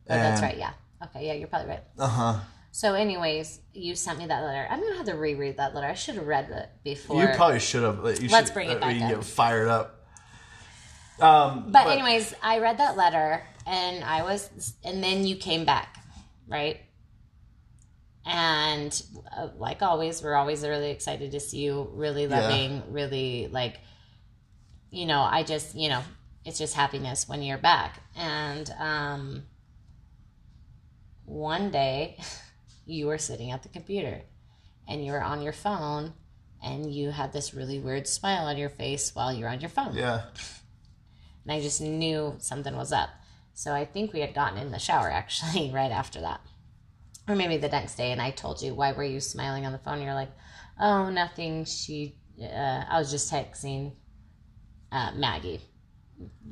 oh, 0.08 0.14
that's 0.14 0.40
right. 0.42 0.56
Yeah. 0.56 0.72
Okay. 1.04 1.26
Yeah, 1.26 1.34
you're 1.34 1.48
probably 1.48 1.68
right. 1.68 1.82
uh-huh 1.98 2.40
So, 2.70 2.94
anyways, 2.94 3.60
you 3.74 3.94
sent 3.94 4.18
me 4.18 4.26
that 4.26 4.42
letter. 4.42 4.66
I'm 4.70 4.80
gonna 4.80 4.96
have 4.96 5.06
to 5.06 5.14
reread 5.16 5.58
that 5.58 5.74
letter. 5.74 5.86
I 5.86 5.94
should 5.94 6.14
have 6.14 6.26
read 6.26 6.48
it 6.50 6.70
before. 6.84 7.20
you 7.20 7.28
probably 7.34 7.60
should 7.60 7.82
have 7.82 7.96
you 8.22 8.28
Let's 8.28 8.48
should, 8.48 8.54
bring 8.54 8.70
it 8.70 8.78
uh, 8.78 8.80
back 8.80 8.94
you 8.94 9.00
get 9.00 9.24
fired 9.24 9.68
up 9.68 10.06
um 11.20 11.70
But 11.70 11.86
anyways, 11.88 12.34
I 12.42 12.58
read 12.58 12.78
that 12.78 12.96
letter 12.96 13.42
and 13.66 14.02
I 14.04 14.22
was, 14.22 14.74
and 14.84 15.02
then 15.02 15.26
you 15.26 15.36
came 15.36 15.64
back, 15.64 16.01
right? 16.48 16.80
And 18.24 19.02
uh, 19.36 19.48
like 19.56 19.82
always, 19.82 20.22
we're 20.22 20.34
always 20.34 20.62
really 20.62 20.90
excited 20.90 21.32
to 21.32 21.40
see 21.40 21.58
you, 21.58 21.90
really 21.92 22.26
Yeah. 22.26 22.40
loving, 22.40 22.82
really 22.92 23.48
like, 23.48 23.80
you 24.90 25.06
know, 25.06 25.20
I 25.22 25.42
just, 25.42 25.74
you 25.74 25.88
know, 25.88 26.02
it's 26.44 26.58
just 26.58 26.74
happiness 26.74 27.28
when 27.28 27.42
you're 27.42 27.58
back. 27.58 28.00
And 28.16 28.70
um, 28.78 29.42
one 31.24 31.70
day, 31.70 32.18
you 32.86 33.06
were 33.06 33.18
sitting 33.18 33.50
at 33.50 33.62
the 33.62 33.68
computer 33.68 34.22
and 34.88 35.04
you 35.04 35.12
were 35.12 35.22
on 35.22 35.42
your 35.42 35.52
phone 35.52 36.12
and 36.62 36.92
you 36.92 37.10
had 37.10 37.32
this 37.32 37.54
really 37.54 37.78
weird 37.78 38.06
smile 38.06 38.46
on 38.46 38.56
your 38.56 38.68
face 38.68 39.14
while 39.14 39.32
you're 39.32 39.48
on 39.48 39.60
your 39.60 39.70
phone. 39.70 39.94
Yeah. 39.96 40.22
And 41.44 41.52
I 41.52 41.60
just 41.60 41.80
knew 41.80 42.36
something 42.38 42.76
was 42.76 42.92
up. 42.92 43.08
So 43.62 43.72
I 43.72 43.84
think 43.84 44.12
we 44.12 44.18
had 44.18 44.34
gotten 44.34 44.58
in 44.58 44.72
the 44.72 44.78
shower 44.80 45.08
actually 45.08 45.70
right 45.74 45.92
after 45.92 46.20
that. 46.22 46.40
Or 47.28 47.36
maybe 47.36 47.58
the 47.58 47.68
next 47.68 47.94
day. 47.94 48.10
And 48.10 48.20
I 48.20 48.32
told 48.32 48.60
you, 48.60 48.74
why 48.74 48.90
were 48.90 49.04
you 49.04 49.20
smiling 49.20 49.64
on 49.64 49.70
the 49.70 49.78
phone? 49.78 50.02
You're 50.02 50.14
like, 50.14 50.32
oh, 50.80 51.10
nothing. 51.10 51.64
She, 51.64 52.16
uh, 52.42 52.82
I 52.90 52.98
was 52.98 53.12
just 53.12 53.32
texting 53.32 53.92
uh, 54.90 55.12
Maggie, 55.14 55.60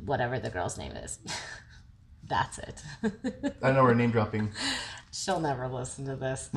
whatever 0.05 0.38
the 0.38 0.51
girl's 0.51 0.79
name 0.79 0.92
is. 0.92 1.18
That's 2.29 2.59
it. 2.61 2.81
I 3.61 3.73
know 3.73 3.83
we're 3.83 3.94
name 3.94 4.12
dropping. 4.12 4.53
She'll 5.12 5.40
never 5.40 5.66
listen 5.66 6.05
to 6.05 6.14
this. 6.14 6.49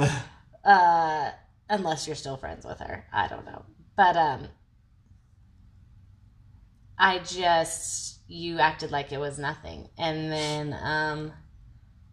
uh, 0.63 1.32
unless 1.68 2.06
you're 2.06 2.16
still 2.16 2.38
friends 2.38 2.63
with 2.63 2.78
her. 2.78 3.08
I 3.12 3.28
don't 3.28 3.46
know. 3.46 3.66
But 3.98 4.16
um 4.16 4.50
I 7.00 7.20
just 7.20 8.23
you 8.34 8.58
acted 8.60 8.89
like 8.91 9.12
it 9.12 9.19
was 9.19 9.38
nothing. 9.38 9.88
And 9.98 10.32
then 10.32 10.74
um 10.74 11.32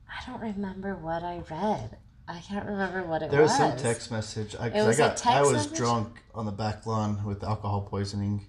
I 0.08 0.30
don't 0.30 0.40
remember 0.40 0.94
what 0.96 1.22
I 1.22 1.42
read. 1.50 1.96
I 2.28 2.40
can't 2.40 2.66
remember 2.66 3.02
what 3.04 3.22
it 3.22 3.30
There 3.30 3.40
was 3.40 3.50
was. 3.50 3.58
some 3.58 3.76
text 3.76 4.10
message. 4.10 4.54
I, 4.58 4.66
It 4.68 4.84
was 4.84 5.00
I 5.00 5.04
a 5.06 5.08
got, 5.08 5.16
text 5.16 5.26
I 5.26 5.42
was 5.42 5.52
message? 5.52 5.78
drunk 5.78 6.20
on 6.34 6.44
the 6.46 6.52
back 6.52 6.84
lawn 6.86 7.24
with 7.24 7.42
alcohol 7.42 7.82
poisoning, 7.82 8.46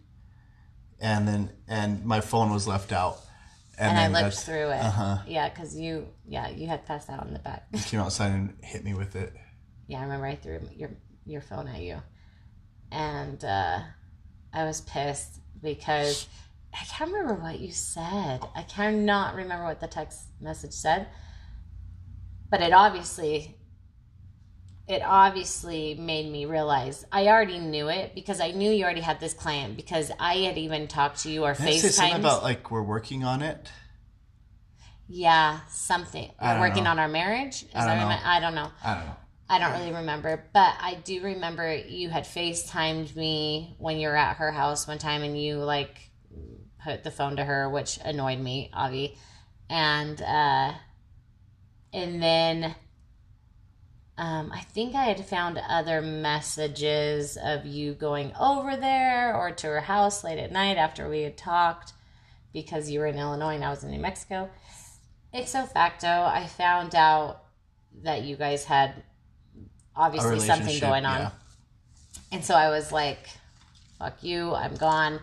and 0.99 1.27
then 1.27 1.51
and 1.67 2.05
my 2.05 2.19
phone 2.21 2.51
was 2.51 2.67
left 2.67 2.91
out, 2.91 3.17
and 3.79 3.97
I 3.97 4.07
looked 4.07 4.38
through 4.38 4.69
it. 4.69 4.84
Uh-huh. 4.84 5.17
Yeah, 5.27 5.49
because 5.49 5.75
you, 5.75 6.07
yeah, 6.27 6.49
you 6.49 6.67
had 6.67 6.86
passed 6.86 7.10
out 7.10 7.25
in 7.25 7.34
the 7.34 7.39
back. 7.39 7.67
You 7.73 7.79
came 7.79 7.99
outside 8.01 8.31
and 8.34 8.53
hit 8.62 8.84
me 8.84 8.93
with 8.93 9.15
it. 9.15 9.34
Yeah, 9.88 9.99
I 9.99 10.03
remember 10.03 10.25
I 10.27 10.36
threw 10.36 10.60
your 10.75 10.91
your 11.25 11.41
phone 11.41 11.67
at 11.67 11.81
you, 11.81 12.01
and 12.91 13.43
uh, 13.43 13.79
I 14.53 14.63
was 14.65 14.81
pissed 14.81 15.39
because 15.63 16.27
I 16.73 16.84
can't 16.86 17.12
remember 17.12 17.36
what 17.36 17.60
you 17.60 17.71
said. 17.71 18.41
I 18.55 18.63
cannot 18.63 19.36
remember 19.36 19.65
what 19.65 19.79
the 19.79 19.88
text 19.88 20.21
message 20.39 20.73
said, 20.73 21.07
but 22.49 22.62
it 22.62 22.73
obviously 22.73 23.57
it 24.88 25.01
obviously 25.05 25.93
made 25.95 26.29
me 26.29 26.45
realize 26.45 27.05
I 27.12 27.27
already 27.27 27.60
knew 27.60 27.89
it 27.89 28.13
because 28.13 28.41
I 28.41 28.51
knew 28.51 28.71
you 28.71 28.84
already 28.84 29.01
had 29.01 29.19
this 29.19 29.34
client 29.34 29.77
because 29.77 30.12
I 30.19 30.38
had 30.38 30.57
even 30.57 30.88
talked 30.88 31.21
to 31.23 31.31
you 31.31 31.43
or 31.43 31.53
Did 31.53 31.65
I 31.65 31.77
something 31.77 32.15
FaceTime. 32.15 32.19
about 32.19 32.43
like 32.43 32.71
we're 32.71 32.84
working 32.84 33.23
on 33.23 33.41
it? 33.41 33.69
yeah, 35.07 35.60
something. 35.67 36.31
We're 36.41 36.60
working 36.60 36.86
know. 36.86 36.91
on 36.91 36.99
our 36.99 37.10
marriage. 37.10 37.63
Is 37.63 37.69
I 37.75 37.95
don't 37.95 38.10
know. 38.10 38.17
I 38.23 38.39
don't 38.39 38.55
know. 38.55 38.71
I 38.84 38.93
don't 38.95 39.05
know. 39.05 39.15
I 39.49 39.60
don't 39.60 39.73
really 39.73 39.93
remember, 39.93 40.45
but 40.53 40.75
I 40.79 40.95
do 41.03 41.21
remember 41.21 41.75
you 41.75 42.10
had 42.10 42.23
FaceTimed 42.23 43.13
me 43.17 43.75
when 43.79 43.99
you 43.99 44.07
were 44.07 44.15
at 44.15 44.38
her 44.38 44.49
house 44.49 44.88
one 44.88 44.97
time 44.97 45.23
and 45.23 45.39
you 45.39 45.57
like 45.57 46.11
put 46.83 47.03
the 47.03 47.11
phone 47.11 47.35
to 47.37 47.45
her, 47.45 47.69
which 47.69 47.99
annoyed 48.03 48.39
me, 48.39 48.69
Avi. 48.73 49.17
And 49.69 50.21
uh 50.21 50.73
and 51.93 52.21
then 52.21 52.75
um, 54.17 54.51
I 54.53 54.59
think 54.59 54.93
I 54.93 55.05
had 55.05 55.25
found 55.25 55.59
other 55.67 55.99
messages 55.99 57.37
of 57.43 57.65
you 57.65 57.93
going 57.93 58.33
over 58.39 58.77
there 58.77 59.35
or 59.35 59.51
to 59.51 59.67
her 59.67 59.79
house 59.79 60.23
late 60.23 60.37
at 60.37 60.51
night 60.51 60.77
after 60.77 61.09
we 61.09 61.21
had 61.23 61.37
talked 61.37 61.93
because 62.53 62.89
you 62.89 62.99
were 62.99 63.07
in 63.07 63.17
Illinois 63.17 63.55
and 63.55 63.63
I 63.63 63.71
was 63.71 63.83
in 63.83 63.89
New 63.89 63.99
Mexico. 63.99 64.49
Ipso 65.33 65.65
facto, 65.65 66.07
I 66.07 66.45
found 66.45 66.93
out 66.93 67.43
that 68.03 68.23
you 68.23 68.35
guys 68.35 68.63
had 68.65 69.03
obviously 69.95 70.39
something 70.39 70.79
going 70.79 71.05
on. 71.05 71.21
yeah. 71.21 71.31
And 72.31 72.45
so 72.45 72.53
I 72.53 72.69
was 72.69 72.91
like, 72.91 73.27
fuck 73.97 74.23
you, 74.23 74.53
I'm 74.53 74.75
gone. 74.75 75.19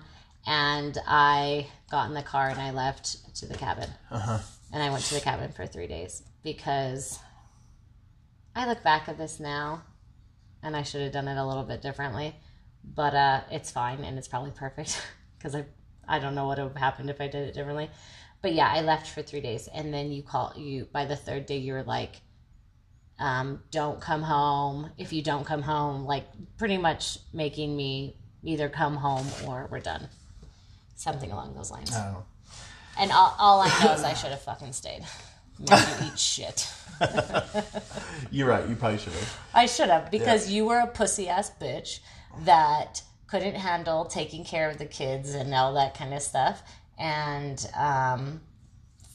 And 0.48 0.96
I 1.06 1.66
got 1.90 2.08
in 2.08 2.14
the 2.14 2.22
car 2.22 2.48
and 2.48 2.58
I 2.58 2.70
left 2.70 3.34
to 3.36 3.46
the 3.46 3.54
cabin. 3.54 3.90
Uh-huh. 4.10 4.38
And 4.72 4.82
I 4.82 4.88
went 4.88 5.04
to 5.04 5.14
the 5.14 5.20
cabin 5.20 5.52
for 5.52 5.66
three 5.66 5.86
days 5.86 6.22
because 6.42 7.18
I 8.56 8.66
look 8.66 8.82
back 8.82 9.10
at 9.10 9.18
this 9.18 9.38
now 9.38 9.82
and 10.62 10.74
I 10.74 10.84
should 10.84 11.02
have 11.02 11.12
done 11.12 11.28
it 11.28 11.36
a 11.36 11.44
little 11.44 11.64
bit 11.64 11.82
differently. 11.82 12.34
But 12.82 13.14
uh, 13.14 13.40
it's 13.50 13.70
fine 13.70 14.02
and 14.04 14.16
it's 14.16 14.26
probably 14.26 14.52
perfect 14.52 15.06
because 15.38 15.54
I, 15.54 15.66
I 16.08 16.18
don't 16.18 16.34
know 16.34 16.46
what 16.46 16.56
would 16.56 16.68
have 16.68 16.76
happened 16.76 17.10
if 17.10 17.20
I 17.20 17.28
did 17.28 17.46
it 17.46 17.52
differently. 17.52 17.90
But 18.40 18.54
yeah, 18.54 18.72
I 18.72 18.80
left 18.80 19.06
for 19.08 19.20
three 19.20 19.42
days 19.42 19.68
and 19.68 19.92
then 19.92 20.10
you 20.10 20.22
call 20.22 20.54
you 20.56 20.86
by 20.90 21.04
the 21.04 21.16
third 21.16 21.44
day 21.44 21.58
you 21.58 21.74
were 21.74 21.82
like, 21.82 22.22
um, 23.18 23.62
don't 23.70 24.00
come 24.00 24.22
home. 24.22 24.92
If 24.96 25.12
you 25.12 25.20
don't 25.22 25.44
come 25.44 25.60
home, 25.60 26.06
like 26.06 26.24
pretty 26.56 26.78
much 26.78 27.18
making 27.34 27.76
me 27.76 28.16
either 28.42 28.70
come 28.70 28.96
home 28.96 29.26
or 29.46 29.68
we're 29.70 29.80
done. 29.80 30.08
Something 30.98 31.30
along 31.30 31.54
those 31.54 31.70
lines. 31.70 31.94
I 31.94 32.04
don't 32.04 32.12
know. 32.14 32.24
And 32.98 33.12
all, 33.12 33.34
all 33.38 33.60
I 33.60 33.68
know 33.84 33.92
is 33.92 34.02
I 34.02 34.14
should 34.14 34.30
have 34.30 34.42
fucking 34.42 34.72
stayed. 34.72 35.04
Made 35.60 35.70
you 35.70 36.06
eat 36.08 36.18
shit. 36.18 36.68
You're 38.32 38.48
right. 38.48 38.68
You 38.68 38.74
probably 38.74 38.98
should 38.98 39.12
have. 39.12 39.38
I 39.54 39.66
should 39.66 39.88
have 39.90 40.10
because 40.10 40.50
you 40.50 40.66
were 40.66 40.80
a 40.80 40.88
pussy 40.88 41.28
ass 41.28 41.52
bitch 41.60 42.00
that 42.44 43.02
couldn't 43.28 43.54
handle 43.54 44.06
taking 44.06 44.44
care 44.44 44.68
of 44.68 44.78
the 44.78 44.86
kids 44.86 45.34
and 45.34 45.54
all 45.54 45.74
that 45.74 45.94
kind 45.94 46.12
of 46.12 46.20
stuff. 46.20 46.62
And 46.98 47.64
um, 47.76 48.40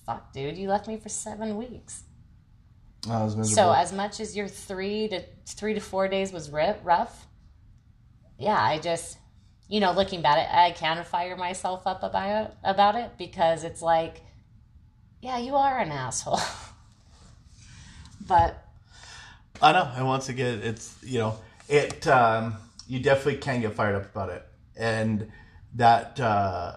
fuck, 0.06 0.32
dude, 0.32 0.58
you 0.58 0.70
left 0.70 0.88
me 0.88 0.96
for 0.96 1.10
seven 1.10 1.58
weeks. 1.58 2.04
I 3.10 3.22
was 3.24 3.36
miserable. 3.36 3.74
So 3.74 3.74
as 3.74 3.92
much 3.92 4.22
as 4.22 4.38
your 4.38 4.48
three 4.48 5.10
to 5.10 5.22
three 5.46 5.74
to 5.74 5.82
four 5.82 6.08
days 6.08 6.32
was 6.32 6.50
rough, 6.50 7.28
yeah, 8.38 8.58
I 8.58 8.80
just, 8.80 9.18
you 9.74 9.80
know, 9.80 9.92
looking 9.92 10.24
at 10.24 10.38
it, 10.38 10.48
I 10.56 10.70
can 10.70 11.04
fire 11.04 11.36
myself 11.36 11.88
up 11.88 12.04
about 12.04 12.46
it, 12.46 12.58
about 12.64 12.94
it 12.94 13.18
because 13.18 13.64
it's 13.64 13.82
like, 13.82 14.22
yeah, 15.20 15.40
you 15.40 15.56
are 15.56 15.80
an 15.80 15.90
asshole. 15.90 16.40
but 18.28 18.68
I 19.64 19.72
know. 19.72 19.92
And 19.96 20.06
once 20.06 20.30
again, 20.30 20.62
it's 20.62 20.96
you 21.02 21.18
know, 21.18 21.40
it. 21.68 22.06
Um, 22.06 22.58
you 22.88 23.00
definitely 23.00 23.38
can 23.38 23.62
get 23.62 23.74
fired 23.74 23.96
up 23.96 24.06
about 24.12 24.30
it, 24.30 24.46
and 24.78 25.32
that. 25.74 26.20
Uh, 26.20 26.76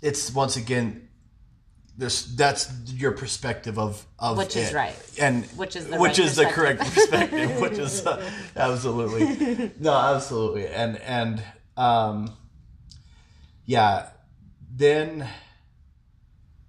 it's 0.00 0.32
once 0.32 0.56
again. 0.56 1.03
This 1.96 2.24
that's 2.24 2.70
your 2.92 3.12
perspective 3.12 3.78
of 3.78 4.04
of 4.18 4.36
Which 4.36 4.56
is 4.56 4.70
it. 4.70 4.74
right. 4.74 4.96
and 5.20 5.44
Which 5.56 5.76
is 5.76 5.86
the 5.86 5.98
which 5.98 6.18
right 6.18 6.26
is 6.26 6.36
the 6.36 6.46
correct 6.46 6.80
perspective, 6.94 7.60
which 7.60 7.78
is 7.78 8.04
uh, 8.04 8.30
absolutely 8.56 9.70
no, 9.78 9.92
absolutely, 9.92 10.66
and 10.66 10.96
and 10.98 11.42
um, 11.76 12.36
yeah, 13.64 14.08
then 14.74 15.28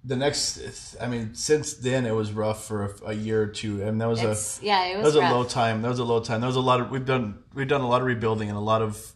the 0.06 0.14
next, 0.14 0.96
I 1.00 1.08
mean, 1.08 1.34
since 1.34 1.74
then 1.74 2.06
it 2.06 2.14
was 2.14 2.30
rough 2.30 2.64
for 2.64 2.84
a, 2.84 3.06
a 3.06 3.12
year 3.12 3.42
or 3.42 3.46
two, 3.48 3.82
and 3.82 4.00
that 4.00 4.06
was 4.06 4.22
a 4.22 4.64
yeah, 4.64 4.84
it 4.84 4.94
that 4.94 5.04
was, 5.04 5.16
was 5.16 5.24
a 5.24 5.34
low 5.34 5.42
time. 5.42 5.82
That 5.82 5.88
was 5.88 5.98
a 5.98 6.04
low 6.04 6.20
time. 6.20 6.40
That 6.40 6.46
was 6.46 6.56
a 6.56 6.60
lot 6.60 6.80
of 6.80 6.90
we've 6.90 7.04
done 7.04 7.42
we've 7.52 7.66
done 7.66 7.80
a 7.80 7.88
lot 7.88 8.00
of 8.00 8.06
rebuilding 8.06 8.48
and 8.48 8.56
a 8.56 8.60
lot 8.60 8.82
of 8.82 9.12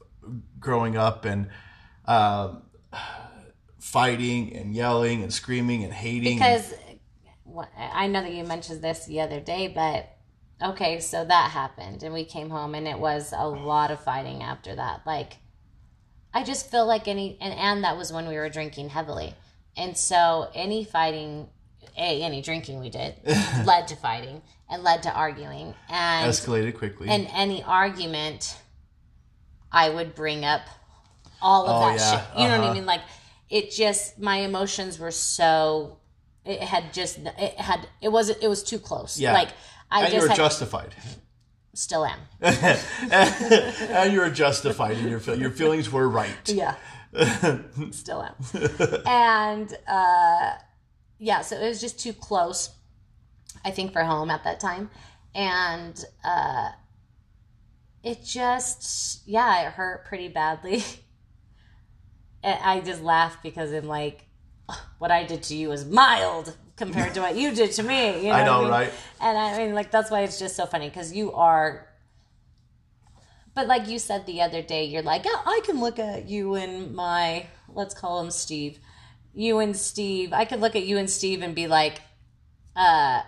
growing 0.58 0.96
up 0.96 1.24
and 1.24 1.48
um, 2.06 2.62
fighting 3.90 4.54
and 4.56 4.74
yelling 4.74 5.22
and 5.22 5.32
screaming 5.32 5.84
and 5.84 5.92
hating. 5.92 6.34
because 6.38 6.72
I 7.76 8.06
know 8.06 8.22
that 8.22 8.32
you 8.32 8.44
mentioned 8.44 8.82
this 8.82 9.04
the 9.06 9.20
other 9.20 9.40
day, 9.40 9.68
but 9.68 10.16
okay, 10.62 11.00
so 11.00 11.24
that 11.24 11.50
happened, 11.50 12.02
and 12.02 12.14
we 12.14 12.24
came 12.24 12.50
home, 12.50 12.74
and 12.74 12.86
it 12.86 12.98
was 12.98 13.32
a 13.36 13.48
lot 13.48 13.90
of 13.90 14.02
fighting 14.02 14.42
after 14.42 14.74
that. 14.76 15.00
Like, 15.06 15.38
I 16.32 16.44
just 16.44 16.70
feel 16.70 16.86
like 16.86 17.08
any, 17.08 17.36
and 17.40 17.52
and 17.54 17.82
that 17.84 17.96
was 17.96 18.12
when 18.12 18.28
we 18.28 18.36
were 18.36 18.48
drinking 18.48 18.90
heavily, 18.90 19.34
and 19.76 19.96
so 19.96 20.50
any 20.54 20.84
fighting, 20.84 21.48
a 21.96 22.22
any 22.22 22.40
drinking 22.42 22.78
we 22.78 22.90
did 22.90 23.16
led 23.64 23.88
to 23.88 23.96
fighting 23.96 24.42
and 24.68 24.84
led 24.84 25.02
to 25.02 25.12
arguing, 25.12 25.74
and 25.88 26.30
escalated 26.30 26.74
quickly. 26.76 27.08
And 27.08 27.26
any 27.34 27.64
argument, 27.64 28.56
I 29.72 29.90
would 29.90 30.14
bring 30.14 30.44
up 30.44 30.62
all 31.42 31.66
of 31.66 31.76
Oh, 31.76 31.80
that 31.80 31.96
yeah. 31.98 32.10
shit. 32.10 32.38
You 32.40 32.48
know 32.48 32.58
what 32.58 32.60
I 32.60 32.64
Uh-huh. 32.66 32.74
mean? 32.74 32.86
Like 32.86 33.00
it 33.50 33.70
just 33.70 34.18
my 34.18 34.36
emotions 34.36 34.98
were 34.98 35.10
so 35.10 35.98
it 36.44 36.60
had 36.60 36.92
just 36.92 37.18
it 37.18 37.54
had 37.58 37.88
it 38.00 38.08
was 38.08 38.30
it 38.30 38.48
was 38.48 38.62
too 38.62 38.78
close. 38.78 39.18
Yeah. 39.18 39.32
Like 39.32 39.50
I 39.90 40.04
and 40.04 40.12
you 40.12 40.14
just 40.14 40.24
were 40.24 40.28
had, 40.28 40.36
justified. 40.36 40.94
still 41.74 42.04
am. 42.06 42.20
and 42.40 44.12
you 44.12 44.20
were 44.20 44.30
justified 44.30 44.96
in 44.96 45.08
your. 45.08 45.20
Your 45.34 45.50
feelings 45.50 45.90
were 45.90 46.08
right. 46.08 46.48
Yeah. 46.48 46.76
Still 47.90 48.22
am. 48.22 48.34
and 49.04 49.76
uh, 49.88 50.52
yeah, 51.18 51.40
so 51.42 51.56
it 51.56 51.68
was 51.68 51.80
just 51.80 51.98
too 51.98 52.12
close, 52.12 52.70
I 53.64 53.70
think, 53.70 53.92
for 53.92 54.02
home 54.04 54.30
at 54.30 54.44
that 54.44 54.60
time. 54.60 54.90
And 55.34 56.02
uh, 56.24 56.70
it 58.02 58.24
just, 58.24 59.26
yeah, 59.26 59.66
it 59.66 59.72
hurt 59.72 60.06
pretty 60.06 60.28
badly. 60.28 60.82
And 62.42 62.58
I 62.62 62.80
just 62.80 63.02
laugh 63.02 63.42
because 63.42 63.72
I'm 63.72 63.86
like, 63.86 64.26
what 64.98 65.10
I 65.10 65.24
did 65.24 65.42
to 65.44 65.54
you 65.54 65.68
was 65.68 65.84
mild 65.84 66.56
compared 66.76 67.14
to 67.14 67.20
what 67.20 67.36
you 67.36 67.54
did 67.54 67.72
to 67.72 67.82
me. 67.82 68.22
You 68.22 68.28
know 68.28 68.32
I 68.34 68.44
know, 68.44 68.56
what 68.56 68.62
mean? 68.62 68.70
right? 68.70 68.92
And 69.20 69.38
I 69.38 69.58
mean, 69.58 69.74
like, 69.74 69.90
that's 69.90 70.10
why 70.10 70.20
it's 70.22 70.38
just 70.38 70.56
so 70.56 70.66
funny 70.66 70.88
because 70.88 71.12
you 71.12 71.32
are. 71.32 71.86
But 73.54 73.66
like 73.66 73.88
you 73.88 73.98
said 73.98 74.26
the 74.26 74.42
other 74.42 74.62
day, 74.62 74.84
you're 74.84 75.02
like, 75.02 75.22
oh, 75.26 75.42
I 75.44 75.60
can 75.64 75.80
look 75.80 75.98
at 75.98 76.28
you 76.28 76.54
and 76.54 76.94
my, 76.94 77.46
let's 77.68 77.94
call 77.94 78.20
him 78.20 78.30
Steve. 78.30 78.78
You 79.34 79.58
and 79.58 79.76
Steve, 79.76 80.32
I 80.32 80.44
could 80.44 80.60
look 80.60 80.76
at 80.76 80.84
you 80.84 80.98
and 80.98 81.10
Steve 81.10 81.42
and 81.42 81.54
be 81.54 81.66
like, 81.66 82.00
uh, 82.76 83.22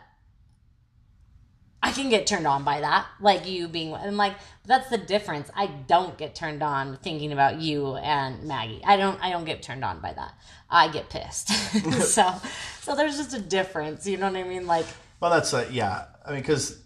I 1.82 1.90
can 1.90 2.08
get 2.08 2.26
turned 2.26 2.46
on 2.46 2.62
by 2.62 2.80
that. 2.80 3.06
Like 3.20 3.46
you 3.46 3.66
being, 3.68 3.92
and 3.92 4.16
like, 4.16 4.34
that's 4.64 4.88
the 4.88 4.98
difference. 4.98 5.50
I 5.56 5.66
don't 5.66 6.16
get 6.16 6.34
turned 6.34 6.62
on 6.62 6.96
thinking 6.98 7.32
about 7.32 7.60
you 7.60 7.96
and 7.96 8.44
Maggie. 8.44 8.82
I 8.84 8.96
don't, 8.96 9.22
I 9.22 9.30
don't 9.30 9.44
get 9.44 9.62
turned 9.62 9.84
on 9.84 10.00
by 10.00 10.12
that. 10.12 10.34
I 10.70 10.88
get 10.88 11.10
pissed. 11.10 11.48
so, 12.06 12.32
so 12.80 12.94
there's 12.94 13.16
just 13.16 13.34
a 13.34 13.40
difference. 13.40 14.06
You 14.06 14.16
know 14.16 14.30
what 14.30 14.36
I 14.36 14.44
mean? 14.44 14.66
Like, 14.66 14.86
Well, 15.20 15.30
that's 15.30 15.52
uh, 15.52 15.68
yeah. 15.70 16.04
I 16.24 16.30
mean, 16.32 16.40
because 16.40 16.82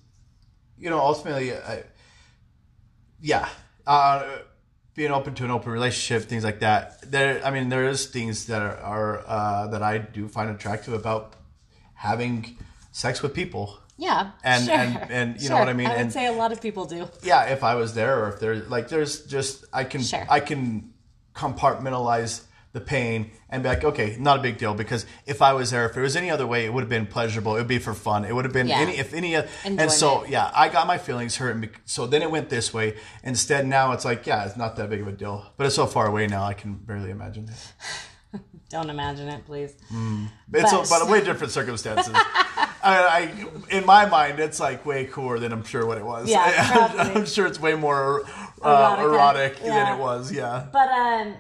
you 0.78 0.90
know, 0.90 0.99
ultimately, 0.99 1.55
I, 1.55 1.84
yeah, 3.20 3.49
uh, 3.86 4.38
being 4.94 5.11
open 5.11 5.34
to 5.34 5.44
an 5.44 5.51
open 5.51 5.72
relationship, 5.72 6.28
things 6.28 6.44
like 6.44 6.61
that. 6.61 7.11
There, 7.11 7.44
I 7.44 7.51
mean, 7.51 7.68
there 7.68 7.88
is 7.88 8.07
things 8.07 8.47
that 8.47 8.62
are, 8.62 8.78
are 8.78 9.24
uh, 9.26 9.66
that 9.68 9.82
I 9.82 9.99
do 9.99 10.28
find 10.28 10.51
attractive 10.51 10.94
about 10.94 11.34
having 11.94 12.57
sex 12.92 13.22
with 13.22 13.34
people. 13.34 13.78
Yeah. 13.99 14.30
And- 14.44 14.64
sure. 14.64 14.74
and- 14.74 15.11
and 15.11 15.40
you 15.42 15.49
know 15.49 15.57
Sure. 15.57 15.59
what 15.64 15.68
I 15.68 15.72
mean? 15.72 15.86
I 15.86 15.90
would 15.90 16.01
And- 16.01 16.12
say 16.12 16.26
a 16.26 16.32
lot 16.32 16.53
of 16.53 16.61
people 16.61 16.84
do. 16.84 17.09
Yeah, 17.22 17.44
if 17.44 17.62
I 17.64 17.74
was 17.74 17.94
there, 17.94 18.22
or 18.24 18.28
if 18.28 18.40
there's 18.40 18.68
like, 18.68 18.88
there's 18.88 19.24
just 19.26 19.64
I 19.72 19.84
can 19.84 20.03
Sure. 20.03 20.26
I 20.28 20.40
can 20.40 20.92
compartmentalize 21.34 22.42
the 22.72 22.80
pain 22.80 23.30
and 23.49 23.62
be 23.62 23.68
like, 23.70 23.84
okay, 23.84 24.16
not 24.20 24.38
a 24.38 24.42
big 24.42 24.59
deal 24.59 24.74
because 24.74 25.07
if 25.24 25.40
I 25.40 25.55
was 25.55 25.70
there, 25.70 25.88
if 25.88 25.97
it 25.97 26.01
was 26.03 26.14
any 26.14 26.30
other 26.30 26.47
way, 26.47 26.66
it 26.66 26.72
would 26.74 26.82
have 26.82 26.90
been 26.90 27.07
pleasurable. 27.07 27.55
It 27.57 27.61
would 27.61 27.66
be 27.68 27.78
for 27.78 27.94
fun. 27.94 28.26
It 28.26 28.34
would 28.34 28.44
have 28.44 28.53
been 28.53 28.68
Yeah. 28.68 28.80
any 28.80 28.99
if 28.99 29.14
any. 29.14 29.34
oth- 29.34 29.49
And 29.64 29.90
so 29.90 30.26
yeah, 30.26 30.51
I 30.55 30.68
got 30.68 30.86
my 30.86 30.99
feelings 30.99 31.36
hurt, 31.36 31.55
and 31.57 31.70
so 31.86 32.07
then 32.07 32.20
it 32.20 32.30
went 32.30 32.51
this 32.51 32.74
way. 32.74 32.97
Instead, 33.22 33.66
now 33.66 33.92
it's 33.92 34.05
like, 34.05 34.26
yeah, 34.26 34.44
it's 34.44 34.59
not 34.59 34.76
that 34.76 34.90
big 34.90 35.01
of 35.01 35.09
a 35.09 35.12
deal, 35.12 35.47
but 35.57 35.66
it's 35.66 35.76
so 35.76 35.86
far 35.86 36.07
away 36.07 36.26
now, 36.26 36.44
I 36.44 36.53
can 36.53 36.74
barely 36.74 37.11
imagine 37.11 37.49
it. 37.49 37.72
Don't 38.68 38.91
imagine 38.91 39.28
it, 39.28 39.45
please. 39.47 39.74
It's 40.53 40.72
But- 40.72 40.87
a, 40.87 40.89
but 40.89 41.09
way 41.09 41.22
different 41.22 41.53
circumstances. 41.53 42.12
I, 42.14 43.34
I, 43.70 43.76
in 43.76 43.84
my 43.84 44.07
mind, 44.07 44.39
it's 44.39 44.61
like 44.61 44.87
way 44.87 45.07
cooler 45.07 45.39
than 45.39 45.53
I'm 45.53 45.64
sure 45.64 45.87
what 45.87 45.99
it 45.99 46.05
was. 46.05 46.28
Yeah, 46.28 46.95
I'm. 46.99 47.16
I'm 47.18 47.26
sure 47.26 47.47
it's 47.47 47.61
way 47.61 47.74
more 47.74 48.22
uh, 48.62 48.97
erotic 49.01 49.59
yeah. 49.61 49.84
than 49.84 49.99
it 49.99 50.01
was. 50.01 50.32
Yeah. 50.32 50.66
But 50.72 50.89
um 50.89 51.34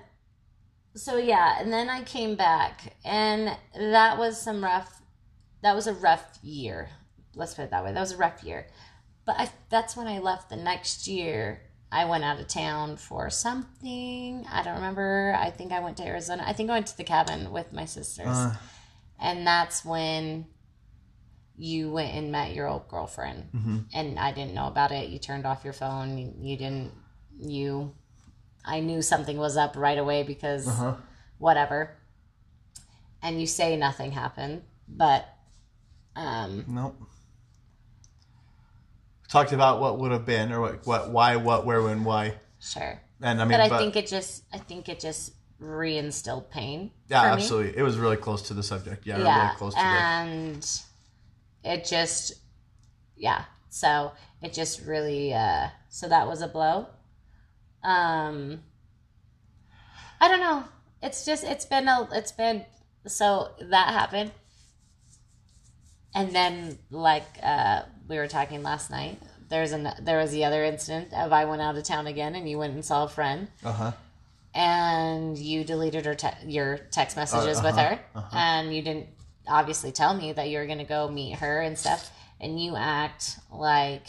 so 0.94 1.18
yeah, 1.18 1.60
and 1.60 1.72
then 1.72 1.88
I 1.88 2.02
came 2.02 2.36
back 2.36 2.96
and 3.04 3.56
that 3.74 4.18
was 4.18 4.40
some 4.40 4.64
rough 4.64 5.02
that 5.62 5.74
was 5.74 5.86
a 5.86 5.94
rough 5.94 6.38
year. 6.42 6.90
Let's 7.34 7.54
put 7.54 7.62
it 7.62 7.70
that 7.70 7.84
way. 7.84 7.92
That 7.92 8.00
was 8.00 8.12
a 8.12 8.16
rough 8.16 8.42
year. 8.42 8.68
But 9.24 9.36
I, 9.38 9.50
that's 9.68 9.96
when 9.96 10.06
I 10.06 10.20
left 10.20 10.48
the 10.48 10.56
next 10.56 11.08
year. 11.08 11.62
I 11.92 12.04
went 12.06 12.24
out 12.24 12.40
of 12.40 12.48
town 12.48 12.96
for 12.96 13.30
something. 13.30 14.44
I 14.50 14.62
don't 14.62 14.74
remember. 14.76 15.36
I 15.38 15.50
think 15.50 15.72
I 15.72 15.80
went 15.80 15.96
to 15.98 16.04
Arizona. 16.04 16.42
I 16.46 16.52
think 16.52 16.68
I 16.70 16.74
went 16.74 16.88
to 16.88 16.96
the 16.96 17.04
cabin 17.04 17.52
with 17.52 17.72
my 17.72 17.84
sisters. 17.84 18.26
Uh. 18.26 18.54
and 19.20 19.46
that's 19.46 19.84
when 19.84 20.46
you 21.56 21.90
went 21.90 22.12
and 22.14 22.30
met 22.30 22.54
your 22.54 22.66
old 22.68 22.86
girlfriend. 22.88 23.48
Mm-hmm. 23.54 23.78
And 23.94 24.18
I 24.18 24.32
didn't 24.32 24.52
know 24.54 24.66
about 24.66 24.92
it. 24.92 25.08
You 25.08 25.18
turned 25.18 25.46
off 25.46 25.64
your 25.64 25.72
phone. 25.72 26.18
You, 26.18 26.34
you 26.40 26.56
didn't 26.56 26.92
you 27.38 27.94
I 28.64 28.80
knew 28.80 29.00
something 29.00 29.36
was 29.38 29.56
up 29.56 29.76
right 29.76 29.96
away 29.98 30.22
because 30.22 30.66
Uh-huh. 30.68 30.94
whatever. 31.38 31.96
And 33.22 33.40
you 33.40 33.46
say 33.46 33.76
nothing 33.76 34.10
happened, 34.12 34.62
but 34.88 35.26
um 36.14 36.64
Nope. 36.68 36.96
Talked 39.28 39.52
about 39.52 39.80
what 39.80 39.98
would 39.98 40.12
have 40.12 40.24
been, 40.24 40.52
or 40.52 40.60
what, 40.60 40.86
what, 40.86 41.10
why, 41.10 41.36
what, 41.36 41.66
where, 41.66 41.82
when, 41.82 42.04
why, 42.04 42.34
sure. 42.60 43.00
and 43.20 43.40
I 43.40 43.44
mean, 43.44 43.58
But 43.58 43.72
I 43.72 43.78
think 43.78 43.96
it 43.96 44.06
just 44.06 44.44
I 44.52 44.58
think 44.58 44.88
it 44.88 45.00
just 45.00 45.32
reinstilled 45.60 46.48
pain. 46.50 46.90
yeah, 47.08 47.22
for 47.22 47.26
me. 47.28 47.32
absolutely, 47.42 47.76
it 47.78 47.82
was 47.82 47.96
really 47.98 48.16
close 48.16 48.42
to 48.42 48.54
the 48.54 48.62
subject. 48.62 49.06
Yeah, 49.06 49.18
Yeah. 49.18 49.44
really 49.46 49.56
close 49.56 49.74
to 49.74 49.80
the. 49.80 49.86
and 49.86 50.70
it 51.64 51.84
just 51.84 52.34
yeah. 53.16 53.44
So 53.68 54.12
it 54.42 54.52
just 54.52 54.82
really 54.86 55.34
uh 55.34 55.68
so 55.88 56.08
that 56.08 56.26
was 56.26 56.40
a 56.42 56.48
blow. 56.48 56.86
Um 57.82 58.60
I 60.20 60.28
don't 60.28 60.40
know. 60.40 60.64
It's 61.02 61.24
just 61.24 61.42
it's 61.44 61.64
been 61.66 61.88
a 61.88 62.08
it's 62.12 62.32
been 62.32 62.64
so 63.06 63.52
that 63.60 63.88
happened. 63.88 64.30
And 66.14 66.32
then 66.34 66.78
like 66.90 67.26
uh 67.42 67.82
we 68.08 68.18
were 68.18 68.28
talking 68.28 68.62
last 68.62 68.90
night, 68.90 69.20
there's 69.48 69.72
an 69.72 69.88
there 70.02 70.18
was 70.18 70.32
the 70.32 70.44
other 70.44 70.64
incident 70.64 71.12
of 71.12 71.32
I 71.32 71.44
went 71.44 71.62
out 71.62 71.76
of 71.76 71.84
town 71.84 72.06
again 72.06 72.34
and 72.34 72.48
you 72.48 72.58
went 72.58 72.74
and 72.74 72.84
saw 72.84 73.04
a 73.04 73.08
friend. 73.08 73.48
Uh 73.64 73.72
huh. 73.72 73.92
and 74.54 75.36
you 75.36 75.64
deleted 75.64 76.06
her 76.06 76.14
te- 76.14 76.46
your 76.46 76.78
text 76.90 77.16
messages 77.16 77.62
with 77.62 77.74
uh-huh, 77.76 77.96
her. 78.14 78.28
and 78.32 78.74
you 78.74 78.82
didn't 78.82 79.08
obviously 79.46 79.92
tell 79.92 80.14
me 80.14 80.32
that 80.32 80.48
you 80.48 80.58
were 80.58 80.66
going 80.66 80.78
to 80.78 80.84
go 80.84 81.08
meet 81.08 81.36
her 81.38 81.60
and 81.60 81.78
stuff. 81.78 82.10
And 82.40 82.62
you 82.62 82.76
act 82.76 83.38
like 83.50 84.06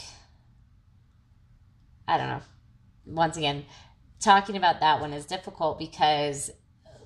i 2.06 2.16
don't 2.18 2.28
know 2.28 2.42
once 3.06 3.36
again 3.38 3.64
talking 4.20 4.56
about 4.56 4.80
that 4.80 5.00
one 5.00 5.12
is 5.14 5.24
difficult 5.24 5.78
because 5.78 6.50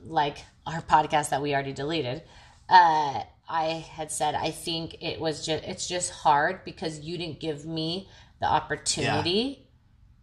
like 0.04 0.38
our 0.66 0.80
podcast 0.82 1.30
that 1.30 1.42
we 1.42 1.54
already 1.54 1.72
deleted 1.72 2.22
uh 2.68 3.22
i 3.60 3.64
had 3.96 4.10
said 4.10 4.34
i 4.34 4.50
think 4.50 4.96
it 5.00 5.20
was 5.20 5.44
just 5.46 5.62
it's 5.64 5.86
just 5.94 6.08
hard 6.24 6.64
because 6.64 7.00
you 7.00 7.14
didn't 7.18 7.38
give 7.40 7.60
me 7.78 8.08
the 8.40 8.46
opportunity 8.58 9.44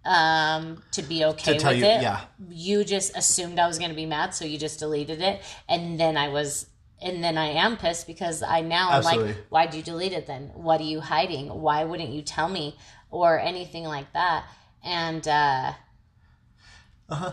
um 0.05 0.81
to 0.91 1.01
be 1.01 1.23
okay 1.25 1.57
To 1.57 1.67
with 1.67 1.77
you- 1.77 1.85
it 1.85 2.01
yeah. 2.01 2.21
you 2.49 2.83
just 2.95 3.15
assumed 3.17 3.59
I 3.59 3.67
was 3.67 3.77
going 3.81 3.89
to 3.91 3.95
be 3.95 4.05
mad, 4.05 4.33
so 4.33 4.45
you 4.45 4.57
just 4.57 4.79
deleted 4.79 5.21
it, 5.21 5.41
and 5.67 5.99
then 5.99 6.15
I 6.15 6.29
was, 6.29 6.67
and 7.01 7.21
then 7.23 7.37
I 7.37 7.47
am 7.65 7.75
pissed 7.77 8.07
because 8.07 8.41
I 8.41 8.61
now 8.61 8.85
I'm 8.91 9.03
like, 9.03 9.35
why'd 9.53 9.73
you 9.73 9.83
delete 9.83 10.13
it 10.13 10.25
then? 10.25 10.43
What 10.55 10.79
are 10.79 10.85
you 10.93 11.01
hiding? 11.01 11.47
Why 11.49 11.83
wouldn't 11.83 12.09
you 12.17 12.21
tell 12.21 12.47
me 12.47 12.77
or 13.11 13.37
anything 13.51 13.83
like 13.83 14.11
that? 14.13 14.45
And 14.83 15.27
uh, 15.27 15.73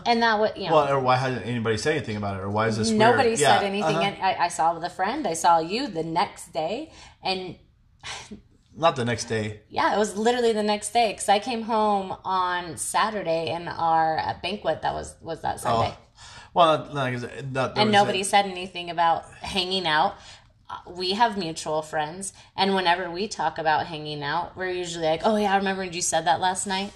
and 0.05 0.21
that 0.23 0.39
would 0.39 0.53
you 0.57 0.69
know. 0.69 0.75
Uh-huh. 0.77 0.85
Well, 0.87 0.97
or 0.97 0.99
why 0.99 1.15
hasn't 1.17 1.45
anybody 1.45 1.77
said 1.77 1.95
anything 1.97 2.17
about 2.17 2.37
it, 2.37 2.41
or 2.43 2.49
why 2.49 2.67
is 2.67 2.77
this? 2.77 2.89
Nobody 2.89 3.29
weird? 3.29 3.39
said 3.39 3.61
Yeah, 3.61 3.67
anything. 3.67 3.95
uh-huh. 3.97 4.01
And 4.15 4.21
I, 4.23 4.45
I 4.45 4.47
saw 4.49 4.73
with 4.73 4.83
a 4.83 4.89
friend. 4.89 5.27
I 5.27 5.33
saw 5.33 5.59
you 5.59 5.87
the 5.87 6.03
next 6.03 6.51
day, 6.53 6.91
and 7.23 7.55
Not 8.75 8.95
the 8.95 9.05
next 9.05 9.25
day. 9.25 9.61
yeah, 9.69 9.95
it 9.95 9.97
was 9.97 10.15
literally 10.15 10.53
the 10.53 10.61
next 10.63 10.91
day 10.93 11.11
because 11.11 11.27
I 11.29 11.39
came 11.39 11.63
home 11.63 12.15
on 12.23 12.77
Saturday, 12.77 13.49
and 13.49 13.67
our 13.69 14.19
uh, 14.19 14.35
banquet 14.43 14.81
that 14.83 14.93
was 14.93 15.15
was 15.21 15.41
that 15.41 15.59
Sunday. 15.59 15.93
Oh. 15.95 16.03
Well, 16.53 16.89
not, 16.93 17.11
not, 17.11 17.51
not, 17.51 17.77
and 17.77 17.91
nobody 17.91 18.21
a- 18.21 18.25
said 18.25 18.45
anything 18.45 18.89
about 18.89 19.25
hanging 19.41 19.85
out. 19.87 20.15
Uh, 20.69 20.77
We 20.91 21.11
have 21.13 21.37
mutual 21.37 21.81
friends, 21.81 22.33
and 22.55 22.75
whenever 22.75 23.09
we 23.09 23.27
talk 23.27 23.57
about 23.57 23.87
hanging 23.87 24.21
out, 24.23 24.55
we're 24.57 24.69
usually 24.71 25.05
like, 25.05 25.21
"Oh 25.23 25.37
yeah, 25.37 25.53
I 25.53 25.57
remember 25.57 25.81
when 25.83 25.93
you 25.93 26.01
said 26.01 26.25
that 26.25 26.39
last 26.39 26.67
night." 26.67 26.91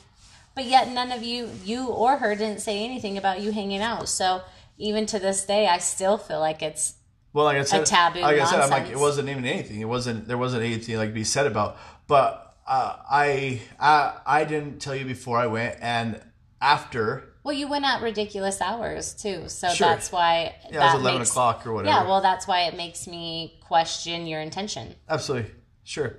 But 0.61 0.69
yet, 0.69 0.89
none 0.91 1.11
of 1.11 1.23
you, 1.23 1.49
you 1.65 1.87
or 1.87 2.17
her, 2.17 2.35
didn't 2.35 2.61
say 2.61 2.85
anything 2.85 3.17
about 3.17 3.41
you 3.41 3.51
hanging 3.51 3.81
out. 3.81 4.07
So 4.07 4.43
even 4.77 5.07
to 5.07 5.17
this 5.17 5.43
day, 5.43 5.67
I 5.67 5.79
still 5.79 6.19
feel 6.19 6.39
like 6.39 6.61
it's 6.61 6.93
Well, 7.33 7.45
like 7.45 7.57
I 7.57 7.63
said, 7.63 7.87
taboo 7.87 8.19
Like 8.19 8.39
I 8.39 8.45
said, 8.45 8.59
I'm 8.61 8.69
like 8.69 8.89
it 8.91 8.99
wasn't 8.99 9.27
even 9.29 9.43
anything. 9.43 9.81
It 9.81 9.85
wasn't. 9.85 10.27
There 10.27 10.37
wasn't 10.37 10.63
anything 10.63 10.97
like 10.97 11.09
to 11.09 11.15
be 11.15 11.23
said 11.23 11.47
about. 11.47 11.77
But 12.05 12.55
uh, 12.67 12.95
I, 13.09 13.61
I, 13.79 14.19
I 14.23 14.43
didn't 14.43 14.77
tell 14.81 14.95
you 14.95 15.03
before 15.05 15.39
I 15.39 15.47
went, 15.47 15.77
and 15.81 16.21
after. 16.61 17.33
well, 17.43 17.55
you 17.55 17.67
went 17.67 17.85
at 17.85 18.03
ridiculous 18.03 18.61
hours 18.61 19.15
too. 19.15 19.49
So 19.49 19.69
Sure. 19.69 19.87
that's 19.87 20.11
why 20.11 20.53
Yeah, 20.65 20.79
that 20.79 20.91
it 20.91 20.93
was 20.93 21.01
eleven 21.01 21.19
makes, 21.21 21.31
o'clock 21.31 21.65
or 21.65 21.73
whatever. 21.73 21.95
Yeah, 22.03 22.07
well, 22.07 22.21
that's 22.21 22.45
why 22.47 22.65
it 22.65 22.77
makes 22.77 23.07
me 23.07 23.59
question 23.65 24.27
your 24.27 24.41
intention. 24.41 24.93
absolutely 25.09 25.49
sure, 25.83 26.17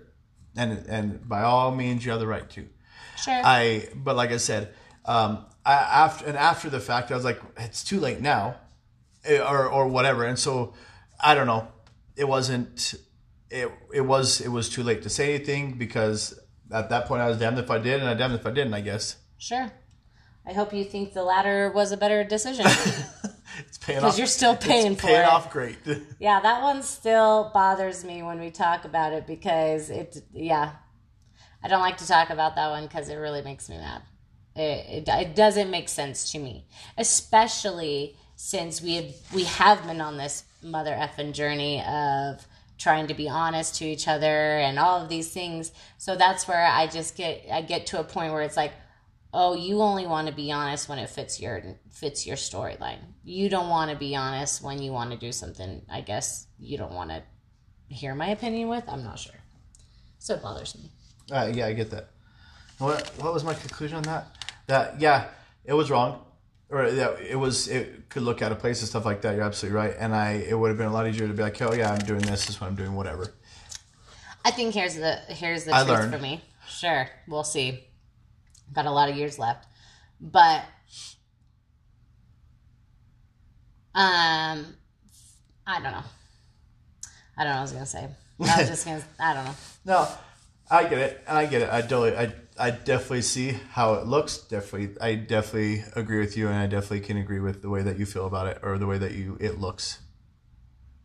and 0.57 0.85
and 0.89 1.29
by 1.29 1.43
all 1.43 1.71
means, 1.73 2.05
you 2.05 2.11
have 2.11 2.19
the 2.19 2.27
right 2.27 2.51
to. 2.51 2.67
Sure. 3.25 3.41
I, 3.45 3.89
but 3.95 4.17
like 4.17 4.31
I 4.31 4.37
said, 4.39 4.73
um, 5.05 5.45
I, 5.65 5.75
after 5.75 6.27
and 6.27 6.37
after 6.37 6.69
the 6.71 6.81
fact, 6.81 7.11
I 7.11 7.15
was 7.15 7.25
like, 7.25 7.41
it's 7.59 7.85
too 7.85 8.01
late 8.01 8.21
now, 8.21 8.57
eh, 9.25 9.39
or 9.39 9.67
or 9.69 9.87
whatever. 9.89 10.25
And 10.25 10.39
so, 10.39 10.75
I 11.23 11.35
don't 11.35 11.47
know. 11.47 11.69
It 12.17 12.27
wasn't. 12.29 12.95
It 13.51 13.71
it 13.93 14.01
was 14.01 14.41
it 14.41 14.49
was 14.49 14.69
too 14.69 14.83
late 14.83 15.03
to 15.03 15.09
say 15.11 15.35
anything 15.35 15.79
because 15.79 16.39
at 16.73 16.89
that 16.91 17.07
point 17.07 17.23
I 17.23 17.29
was 17.29 17.39
damned 17.39 17.59
if 17.59 17.71
I 17.71 17.79
did 17.79 18.01
and 18.01 18.09
I 18.09 18.15
damned 18.15 18.35
if 18.35 18.47
I 18.47 18.51
didn't. 18.51 18.75
I 18.75 18.81
guess. 18.81 19.17
sure. 19.39 19.71
I 20.45 20.53
hope 20.55 20.73
you 20.73 20.83
think 20.85 21.13
the 21.13 21.23
latter 21.23 21.71
was 21.73 21.93
a 21.93 21.97
better 21.97 22.25
decision. 22.25 22.67
It's 23.59 23.77
paying 23.77 23.99
off. 23.99 24.05
because 24.05 24.19
you're 24.19 24.27
still 24.27 24.53
it's 24.55 24.67
paying 24.67 24.97
for 24.97 25.09
paying 25.09 25.21
it. 25.21 25.27
off 25.29 25.51
great. 25.51 25.77
Yeah, 26.19 26.41
that 26.41 26.63
one 26.63 26.83
still 26.83 27.51
bothers 27.53 28.03
me 28.03 28.23
when 28.23 28.41
we 28.41 28.51
talk 28.51 28.87
about 28.87 29.13
it 29.13 29.27
because 29.27 29.91
it, 29.91 30.17
yeah, 30.33 30.73
I 31.63 31.69
don't 31.69 31.81
like 31.81 31.99
to 31.99 32.07
talk 32.07 32.31
about 32.31 32.57
that 32.57 32.71
one 32.71 32.85
because 32.85 33.09
it 33.09 33.17
really 33.17 33.43
makes 33.43 33.69
me 33.69 33.77
mad. 33.77 34.03
It, 34.55 35.07
it, 35.07 35.09
it 35.09 35.37
doesn't 35.37 35.71
make 35.71 35.89
sense 35.89 36.33
to 36.33 36.39
me, 36.39 36.67
especially 36.99 38.17
since 38.37 38.83
we 38.83 38.97
have 38.97 39.15
we 39.33 39.45
have 39.45 39.87
been 39.87 40.01
on 40.01 40.17
this 40.17 40.45
mother 40.63 40.93
effing 40.93 41.33
journey 41.33 41.83
of 41.83 42.47
trying 42.79 43.07
to 43.07 43.15
be 43.15 43.29
honest 43.29 43.77
to 43.77 43.85
each 43.85 44.09
other 44.09 44.59
and 44.59 44.79
all 44.79 45.01
of 45.01 45.09
these 45.09 45.33
things. 45.33 45.71
So 45.99 46.17
that's 46.17 46.49
where 46.49 46.67
I 46.67 46.87
just 46.89 47.17
get 47.17 47.47
I 47.51 47.63
get 47.63 47.87
to 47.87 48.01
a 48.01 48.05
point 48.05 48.33
where 48.33 48.43
it's 48.43 48.57
like, 48.57 48.73
oh, 49.33 49.55
you 49.55 49.81
only 49.81 50.07
want 50.07 50.29
to 50.29 50.35
be 50.35 50.51
honest 50.51 50.89
when 50.89 50.99
it 50.99 51.09
fits 51.09 51.41
your 51.41 51.63
fits 51.91 52.27
your 52.27 52.37
storyline. 52.37 52.99
You 53.25 53.49
don't 53.49 53.69
want 53.69 53.91
to 53.91 53.97
be 53.97 54.17
honest 54.17 54.63
when 54.63 54.83
you 54.83 54.93
want 54.93 55.13
to 55.13 55.17
do 55.17 55.33
something. 55.33 55.83
I 55.91 56.01
guess 56.01 56.47
you 56.59 56.77
don't 56.77 56.93
want 56.93 57.11
to 57.11 57.23
hear 57.89 58.15
my 58.15 58.29
opinion 58.29 58.69
with. 58.69 58.85
I'm 58.89 59.05
not 59.05 59.19
sure. 59.19 59.41
So 60.19 60.35
it 60.35 60.43
bothers 60.43 60.77
me. 60.77 60.91
Uh, 61.31 61.51
yeah, 61.53 61.67
I 61.67 61.73
get 61.73 61.91
that. 61.91 62.11
What 62.79 63.09
what 63.21 63.33
was 63.33 63.45
my 63.45 63.55
conclusion 63.55 63.99
on 63.99 64.03
that? 64.05 64.37
That 64.67 65.01
yeah, 65.01 65.29
it 65.65 65.75
was 65.75 65.91
wrong, 65.91 66.25
or 66.69 66.87
yeah, 66.89 67.13
it 67.19 67.37
was 67.37 67.69
it 67.69 68.09
could 68.09 68.23
look 68.23 68.43
out 68.43 68.53
of 68.53 68.59
place 68.59 68.81
and 68.81 68.89
stuff 68.89 69.05
like 69.05 69.23
that. 69.23 69.35
You're 69.37 69.45
absolutely 69.45 69.77
right, 69.77 69.95
and 69.99 70.15
I 70.15 70.33
it 70.33 70.59
would 70.59 70.69
have 70.69 70.79
been 70.79 70.89
a 70.89 70.93
lot 70.93 71.07
easier 71.07 71.29
to 71.29 71.35
be 71.35 71.43
like, 71.43 71.61
oh 71.63 71.73
yeah, 71.73 71.93
I'm 71.93 71.99
doing 72.01 72.21
this. 72.23 72.47
This 72.47 72.51
is 72.51 72.61
what 72.61 72.67
I'm 72.69 72.75
doing. 72.75 72.95
Whatever. 72.95 73.33
I 74.45 74.51
think 74.51 74.75
here's 74.75 74.97
the 74.97 75.17
here's 75.29 75.65
the 75.65 75.75
I 75.75 75.85
truth 75.85 75.89
learned. 75.99 76.13
for 76.13 76.19
me. 76.19 76.41
Sure, 76.69 77.09
we'll 77.29 77.45
see. 77.45 77.85
Got 78.73 78.87
a 78.87 78.91
lot 78.91 79.09
of 79.09 79.17
years 79.17 79.39
left, 79.39 79.67
but 80.21 80.63
um, 83.95 84.67
I 85.67 85.75
don't 85.75 85.83
know. 85.93 86.03
I 87.37 87.45
don't 87.45 87.47
know. 87.47 87.51
what 87.51 87.59
I 87.59 87.61
was 87.63 87.73
gonna 87.73 87.87
say. 87.87 88.09
I 88.41 88.59
was 88.59 88.69
just 88.69 88.85
gonna. 88.85 89.03
I 89.21 89.35
don't 89.35 89.45
know. 89.45 89.55
No, 89.85 90.09
I 90.73 90.85
get 90.85 90.99
it, 90.99 91.23
I 91.29 91.45
get 91.45 91.61
it. 91.61 91.69
I 91.71 91.83
totally, 91.83 92.17
I, 92.17 92.33
I 92.59 92.71
definitely 92.71 93.21
see 93.21 93.59
how 93.73 93.93
it 93.95 94.07
looks. 94.07 94.39
Definitely, 94.39 94.97
I 95.03 95.17
definitely 95.17 95.85
agree 95.95 96.19
with 96.19 96.35
you, 96.35 96.49
and 96.49 96.57
I 96.57 96.67
definitely 96.67 97.01
can 97.01 97.19
agree 97.19 97.41
with 97.41 97.61
the 97.61 97.69
way 97.69 97.83
that 97.83 97.99
you 97.99 98.07
feel 98.07 98.27
about 98.27 98.47
it, 98.47 98.59
or 98.63 98.79
the 98.79 98.87
way 98.87 98.97
that 98.97 99.13
you 99.13 99.37
it 99.39 99.61
looks. 99.61 99.99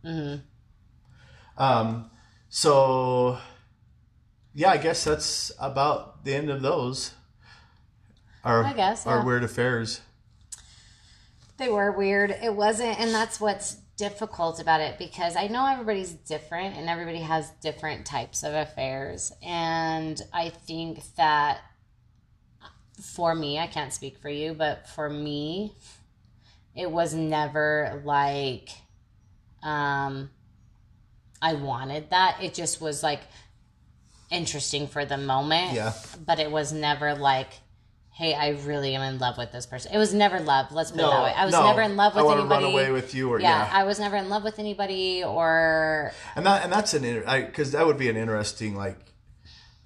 Mm-hmm. 0.06 0.42
Um, 1.62 2.10
so 2.48 3.40
yeah, 4.54 4.70
I 4.70 4.78
guess 4.78 5.04
that's 5.04 5.52
about 5.60 6.24
the 6.24 6.34
end 6.34 6.50
of 6.50 6.62
those. 6.62 7.12
Our, 8.46 8.64
I 8.64 8.72
guess, 8.72 9.06
our 9.06 9.26
weird 9.26 9.44
affairs. 9.44 10.00
They 11.58 11.68
were 11.68 11.92
weird. 11.92 12.32
It 12.32 12.56
wasn't, 12.56 12.98
and 13.02 13.14
that's 13.14 13.42
what's 13.42 13.78
difficult 13.98 14.62
about 14.62 14.80
it 14.80 14.98
because 14.98 15.36
I 15.36 15.48
know 15.48 15.66
everybody's 15.66 16.14
different 16.14 16.78
and 16.78 16.88
everybody 16.88 17.20
has 17.20 17.50
different 17.62 18.06
types 18.06 18.44
of 18.44 18.54
affairs. 18.54 19.34
And 19.44 20.22
I 20.32 20.50
think 20.50 21.02
that 21.16 21.60
for 23.02 23.34
me, 23.36 23.60
I 23.60 23.68
can't 23.68 23.92
speak 23.92 24.20
for 24.20 24.30
you, 24.30 24.54
but 24.54 24.88
for 24.88 25.10
me, 25.10 25.74
it 26.76 26.90
was 26.90 27.14
never 27.14 28.02
like 28.06 28.70
um 29.64 30.30
I 31.42 31.54
wanted 31.54 32.12
that. 32.12 32.38
It 32.42 32.54
just 32.54 32.80
was 32.82 33.04
like 33.04 33.22
interesting 34.30 34.88
for 34.88 35.06
the 35.06 35.18
moment. 35.18 35.74
Yeah. 35.74 35.94
But 36.26 36.40
it 36.40 36.52
was 36.52 36.72
never 36.72 37.16
like 37.16 37.50
hey, 38.18 38.34
I 38.34 38.50
really 38.66 38.96
am 38.96 39.04
in 39.04 39.20
love 39.20 39.38
with 39.38 39.52
this 39.52 39.68
person. 39.68 39.92
It 39.94 40.00
was 40.00 40.12
never 40.12 40.40
love. 40.40 40.72
Let's 40.72 40.90
put 40.90 41.02
it 41.02 41.04
that 41.04 41.24
way. 41.24 41.34
I 41.36 41.46
was 41.46 41.54
no, 41.54 41.68
never 41.68 41.84
in 41.84 41.96
love 41.96 42.16
with 42.16 42.24
I 42.24 42.26
wanna. 42.26 42.46
Run 42.46 42.64
away 42.64 42.92
with 42.92 43.14
you, 43.14 43.30
or 43.30 43.40
yeah, 43.40 43.66
yeah, 43.66 43.70
I 43.72 43.84
was 43.84 44.00
never 44.00 44.16
in 44.16 44.28
love 44.28 44.44
with 44.44 44.58
anybody, 44.58 45.24
or 45.24 46.12
and 46.36 46.44
that 46.46 46.64
and 46.64 46.74
that's 46.74 46.96
an 46.96 47.04
because 47.46 47.74
that 47.74 47.86
would 47.86 47.98
be 47.98 48.10
an 48.10 48.18
interesting 48.18 48.76
like, 48.76 48.98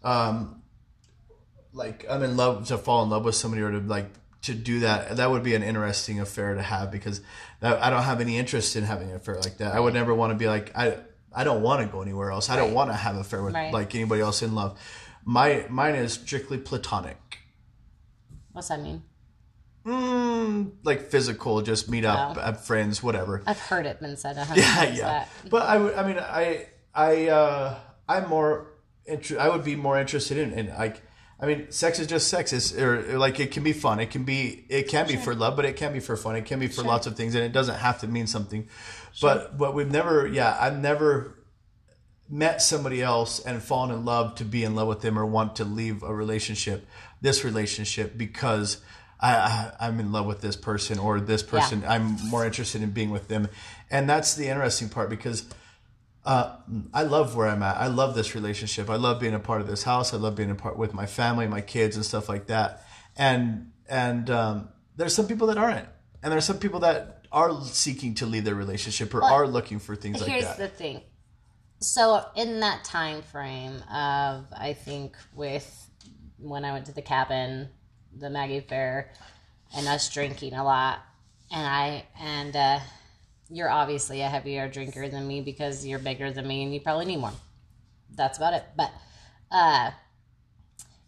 um, 0.03 0.61
like 1.73 2.05
I'm 2.09 2.23
in 2.23 2.37
love 2.37 2.67
to 2.67 2.77
fall 2.77 3.03
in 3.03 3.09
love 3.09 3.25
with 3.25 3.35
somebody 3.35 3.63
or 3.63 3.71
to 3.71 3.79
like 3.79 4.09
to 4.43 4.53
do 4.53 4.79
that. 4.79 5.17
That 5.17 5.29
would 5.29 5.43
be 5.43 5.53
an 5.53 5.63
interesting 5.63 6.21
affair 6.21 6.55
to 6.55 6.61
have 6.61 6.89
because 6.89 7.19
that, 7.59 7.83
I 7.83 7.89
don't 7.89 8.03
have 8.03 8.21
any 8.21 8.37
interest 8.37 8.77
in 8.77 8.85
having 8.85 9.09
an 9.09 9.17
affair 9.17 9.35
like 9.35 9.57
that. 9.57 9.75
I 9.75 9.79
would 9.81 9.93
never 9.93 10.15
want 10.15 10.31
to 10.31 10.37
be 10.37 10.47
like 10.47 10.71
I. 10.75 10.97
I 11.33 11.45
don't 11.45 11.61
want 11.61 11.79
to 11.85 11.89
go 11.89 12.01
anywhere 12.01 12.29
else. 12.29 12.49
I 12.49 12.57
don't 12.57 12.73
want 12.73 12.89
to 12.89 12.93
have 12.93 13.15
an 13.15 13.21
affair 13.21 13.41
with 13.41 13.53
Right. 13.53 13.71
like 13.71 13.95
anybody 13.95 14.21
else 14.21 14.41
in 14.41 14.53
love. 14.53 14.77
My 15.23 15.65
mine 15.69 15.95
is 15.95 16.11
strictly 16.11 16.57
platonic. 16.57 17.40
What's 18.53 18.67
that 18.69 18.81
mean? 18.81 19.03
Mm, 19.85 20.73
like 20.83 21.09
physical, 21.09 21.61
just 21.61 21.89
meet 21.89 22.05
up, 22.05 22.37
Oh. 22.37 22.39
have 22.41 22.63
friends, 22.63 23.01
whatever. 23.01 23.41
I've 23.47 23.59
heard 23.59 23.85
it 23.87 23.99
been 23.99 24.15
said 24.15 24.35
Yeah, 24.55 24.83
yeah. 24.83 24.93
that. 24.93 25.29
But 25.49 25.63
I 25.63 25.77
would. 25.77 25.95
I 25.95 26.07
mean, 26.07 26.19
I, 26.19 26.67
I, 26.93 27.27
uh, 27.29 27.79
I'm 28.07 28.29
more. 28.29 28.67
Inter- 29.05 29.39
I 29.39 29.49
would 29.49 29.63
be 29.63 29.75
more 29.75 29.99
interested 29.99 30.37
in, 30.37 30.53
in 30.53 30.67
like. 30.69 31.01
I 31.39 31.47
mean, 31.47 31.71
sex 31.71 31.97
is 31.97 32.05
just 32.05 32.27
sex. 32.27 32.53
It's 32.53 32.71
or, 32.77 33.13
or, 33.13 33.17
like 33.17 33.39
it 33.39 33.49
can 33.49 33.63
be 33.63 33.73
fun. 33.73 33.99
It 33.99 34.11
can 34.11 34.23
be. 34.23 34.63
It 34.69 34.87
can 34.87 35.07
be 35.07 35.15
for 35.15 35.33
love, 35.33 35.55
but 35.55 35.65
it 35.65 35.75
can 35.75 35.91
be 35.91 35.99
for 35.99 36.15
fun. 36.15 36.35
It 36.35 36.45
can 36.45 36.59
be 36.59 36.67
for 36.67 36.83
lots 36.83 37.07
of 37.07 37.17
things, 37.17 37.33
and 37.33 37.43
it 37.43 37.51
doesn't 37.51 37.79
have 37.79 38.01
to 38.01 38.07
mean 38.07 38.27
something. 38.27 38.67
But 39.19 39.57
but 39.57 39.73
we've 39.73 39.89
never. 39.89 40.27
Yeah, 40.27 40.55
I've 40.61 40.77
never 40.79 41.39
met 42.29 42.61
somebody 42.61 43.01
else 43.01 43.39
and 43.39 43.61
fallen 43.61 43.89
in 43.89 44.05
love 44.05 44.35
to 44.35 44.45
be 44.45 44.63
in 44.63 44.75
love 44.75 44.87
with 44.87 45.01
them 45.01 45.17
or 45.17 45.25
want 45.25 45.55
to 45.57 45.65
leave 45.65 46.03
a 46.03 46.13
relationship, 46.13 46.85
this 47.21 47.43
relationship, 47.43 48.17
because 48.17 48.77
I, 49.19 49.35
I 49.35 49.87
I'm 49.87 49.99
in 49.99 50.11
love 50.11 50.25
with 50.25 50.41
this 50.41 50.55
person 50.55 50.99
or 50.99 51.19
this 51.19 51.43
person. 51.43 51.83
I'm 51.87 52.17
more 52.29 52.45
interested 52.45 52.81
in 52.81 52.91
being 52.91 53.11
with 53.11 53.27
them, 53.27 53.47
and 53.89 54.09
that's 54.09 54.35
the 54.35 54.47
interesting 54.47 54.89
part 54.89 55.09
because 55.09 55.45
uh, 56.25 56.55
I 56.93 57.03
love 57.03 57.35
where 57.35 57.47
I'm 57.47 57.63
at. 57.63 57.77
I 57.77 57.87
love 57.87 58.15
this 58.15 58.35
relationship. 58.35 58.89
I 58.89 58.95
love 58.95 59.19
being 59.19 59.33
a 59.33 59.39
part 59.39 59.61
of 59.61 59.67
this 59.67 59.83
house. 59.83 60.13
I 60.13 60.17
love 60.17 60.35
being 60.35 60.51
a 60.51 60.55
part 60.55 60.77
with 60.77 60.93
my 60.93 61.05
family, 61.05 61.47
my 61.47 61.61
kids, 61.61 61.95
and 61.95 62.05
stuff 62.05 62.29
like 62.29 62.47
that. 62.47 62.85
And 63.15 63.71
and 63.87 64.29
um, 64.29 64.69
there's 64.97 65.15
some 65.15 65.27
people 65.27 65.47
that 65.47 65.57
aren't, 65.57 65.87
and 66.23 66.31
there's 66.31 66.45
some 66.45 66.59
people 66.59 66.81
that 66.81 67.27
are 67.31 67.61
seeking 67.63 68.15
to 68.15 68.25
leave 68.25 68.43
their 68.43 68.55
relationship 68.55 69.13
or 69.13 69.23
are 69.23 69.47
looking 69.47 69.79
for 69.79 69.95
things 69.95 70.19
like 70.19 70.29
that. 70.29 70.57
Here's 70.57 70.57
the 70.57 70.67
thing. 70.67 71.01
So 71.79 72.23
in 72.35 72.59
that 72.59 72.83
time 72.83 73.21
frame 73.23 73.81
of 73.91 74.45
I 74.55 74.73
think 74.73 75.15
with 75.33 75.89
when 76.41 76.65
I 76.65 76.71
went 76.71 76.85
to 76.87 76.91
the 76.93 77.01
cabin, 77.01 77.69
the 78.17 78.29
Maggie 78.29 78.59
Fair, 78.61 79.11
and 79.75 79.87
us 79.87 80.09
drinking 80.13 80.53
a 80.53 80.63
lot, 80.63 80.99
and 81.51 81.65
I 81.65 82.05
and 82.19 82.55
uh, 82.55 82.79
you're 83.49 83.69
obviously 83.69 84.21
a 84.21 84.27
heavier 84.29 84.67
drinker 84.67 85.07
than 85.09 85.27
me 85.27 85.41
because 85.41 85.85
you're 85.85 85.99
bigger 85.99 86.31
than 86.31 86.47
me 86.47 86.63
and 86.63 86.73
you 86.73 86.79
probably 86.81 87.05
need 87.05 87.17
more. 87.17 87.33
That's 88.15 88.37
about 88.37 88.53
it. 88.53 88.63
But 88.75 88.91
uh, 89.51 89.91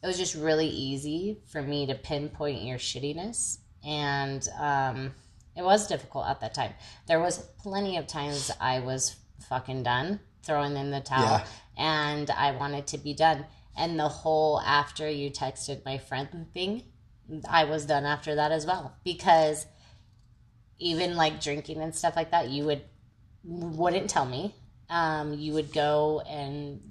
it 0.01 0.07
was 0.07 0.17
just 0.17 0.35
really 0.35 0.67
easy 0.67 1.39
for 1.47 1.61
me 1.61 1.85
to 1.87 1.95
pinpoint 1.95 2.61
your 2.63 2.77
shittiness, 2.77 3.57
and 3.85 4.47
um, 4.59 5.13
it 5.55 5.63
was 5.63 5.87
difficult 5.87 6.27
at 6.27 6.39
that 6.41 6.53
time. 6.53 6.73
There 7.07 7.19
was 7.19 7.39
plenty 7.61 7.97
of 7.97 8.07
times 8.07 8.51
I 8.59 8.79
was 8.79 9.15
fucking 9.49 9.83
done 9.83 10.19
throwing 10.43 10.75
in 10.75 10.91
the 10.91 10.99
towel, 10.99 11.39
Yeah. 11.39 11.45
and 11.77 12.29
I 12.29 12.51
wanted 12.51 12.87
to 12.87 12.97
be 12.97 13.13
done. 13.13 13.45
And 13.75 13.99
the 13.99 14.07
whole 14.09 14.59
after 14.61 15.09
you 15.09 15.31
texted 15.31 15.83
my 15.85 15.97
friend 15.97 16.47
thing, 16.53 16.83
I 17.49 17.63
was 17.65 17.85
done 17.85 18.05
after 18.05 18.35
that 18.35 18.51
as 18.51 18.65
well 18.65 18.95
because 19.03 19.65
even 20.79 21.15
like 21.15 21.41
drinking 21.41 21.81
and 21.81 21.95
stuff 21.95 22.15
like 22.15 22.31
that, 22.31 22.49
you 22.49 22.65
would 22.65 22.81
wouldn't 23.43 24.09
tell 24.09 24.25
me. 24.25 24.55
Um, 24.89 25.33
you 25.33 25.53
would 25.53 25.73
go 25.73 26.21
and 26.27 26.81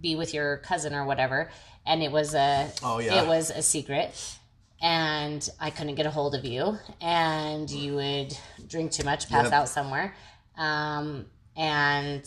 be 0.00 0.14
with 0.16 0.34
your 0.34 0.58
cousin 0.58 0.94
or 0.94 1.04
whatever, 1.04 1.50
and 1.86 2.02
it 2.02 2.12
was 2.12 2.34
a 2.34 2.70
Oh, 2.82 2.98
yeah. 3.00 3.22
it 3.22 3.26
was 3.26 3.50
a 3.50 3.62
secret, 3.62 4.14
and 4.80 5.48
I 5.60 5.70
couldn't 5.70 5.94
get 5.96 6.06
a 6.06 6.10
hold 6.10 6.34
of 6.34 6.44
you, 6.44 6.78
and 7.00 7.68
you 7.70 7.94
would 7.96 8.36
drink 8.68 8.92
too 8.92 9.04
much, 9.04 9.28
pass 9.28 9.44
Yep. 9.44 9.52
out 9.52 9.68
somewhere, 9.68 10.14
um, 10.56 11.26
and 11.56 12.22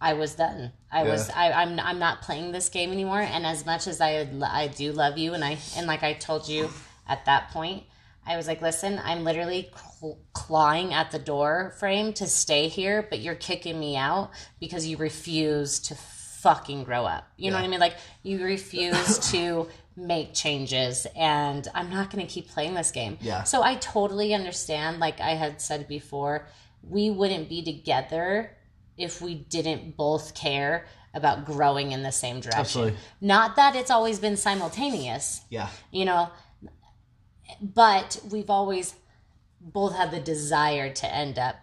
I 0.00 0.12
was 0.12 0.34
done. 0.34 0.72
I 0.92 1.04
was 1.04 1.28
Yeah. 1.28 1.38
I, 1.38 1.62
I'm 1.62 1.80
I'm 1.80 1.98
not 1.98 2.22
playing 2.22 2.52
this 2.52 2.68
game 2.68 2.92
anymore. 2.92 3.20
And 3.20 3.46
as 3.46 3.64
much 3.64 3.86
as 3.86 4.00
I 4.00 4.28
I 4.42 4.68
do 4.68 4.92
love 4.92 5.18
you, 5.18 5.34
and 5.34 5.44
I 5.44 5.58
and 5.76 5.86
like 5.86 6.02
I 6.02 6.12
told 6.12 6.48
you 6.48 6.70
at 7.08 7.24
that 7.24 7.50
point, 7.50 7.84
I 8.26 8.36
was 8.36 8.46
like, 8.46 8.60
listen, 8.60 9.00
I'm 9.02 9.24
literally 9.24 9.70
cl- 9.74 10.18
clawing 10.32 10.92
at 10.92 11.10
the 11.12 11.18
door 11.18 11.74
frame 11.78 12.12
to 12.14 12.26
stay 12.26 12.68
here, 12.68 13.06
but 13.08 13.20
you're 13.20 13.36
kicking 13.36 13.78
me 13.78 13.96
out 13.96 14.30
because 14.60 14.86
you 14.86 14.96
refuse 14.96 15.78
to 15.80 15.94
fucking 15.94 16.84
grow 16.84 17.04
up. 17.04 17.28
You 17.36 17.50
know 17.50 17.56
what 17.56 17.64
I 17.64 17.68
mean? 17.68 17.80
Like 17.80 17.96
you 18.22 18.44
refuse 18.44 19.18
to 19.30 19.68
make 19.96 20.34
changes, 20.34 21.06
and 21.16 21.66
I'm 21.74 21.88
not 21.88 22.10
going 22.10 22.26
to 22.26 22.30
keep 22.32 22.48
playing 22.48 22.74
this 22.74 22.90
game. 22.90 23.16
Yeah. 23.20 23.44
So 23.44 23.62
I 23.62 23.76
totally 23.76 24.34
understand. 24.34 25.00
Like 25.00 25.20
I 25.20 25.30
had 25.30 25.60
said 25.60 25.88
before, 25.88 26.46
we 26.88 27.10
wouldn't 27.10 27.48
be 27.48 27.62
together 27.62 28.55
if 28.96 29.20
we 29.20 29.34
didn't 29.34 29.96
both 29.96 30.34
care 30.34 30.86
about 31.14 31.44
growing 31.46 31.92
in 31.92 32.02
the 32.02 32.12
same 32.12 32.40
direction. 32.40 32.60
Absolutely. 32.60 32.98
Not 33.20 33.56
that 33.56 33.74
it's 33.76 33.90
always 33.90 34.18
been 34.18 34.36
simultaneous, 34.36 35.42
Yeah. 35.50 35.68
you 35.90 36.04
know, 36.04 36.30
but 37.60 38.20
we've 38.30 38.50
always 38.50 38.94
both 39.60 39.94
had 39.96 40.10
the 40.10 40.20
desire 40.20 40.92
to 40.92 41.12
end 41.14 41.38
up 41.38 41.56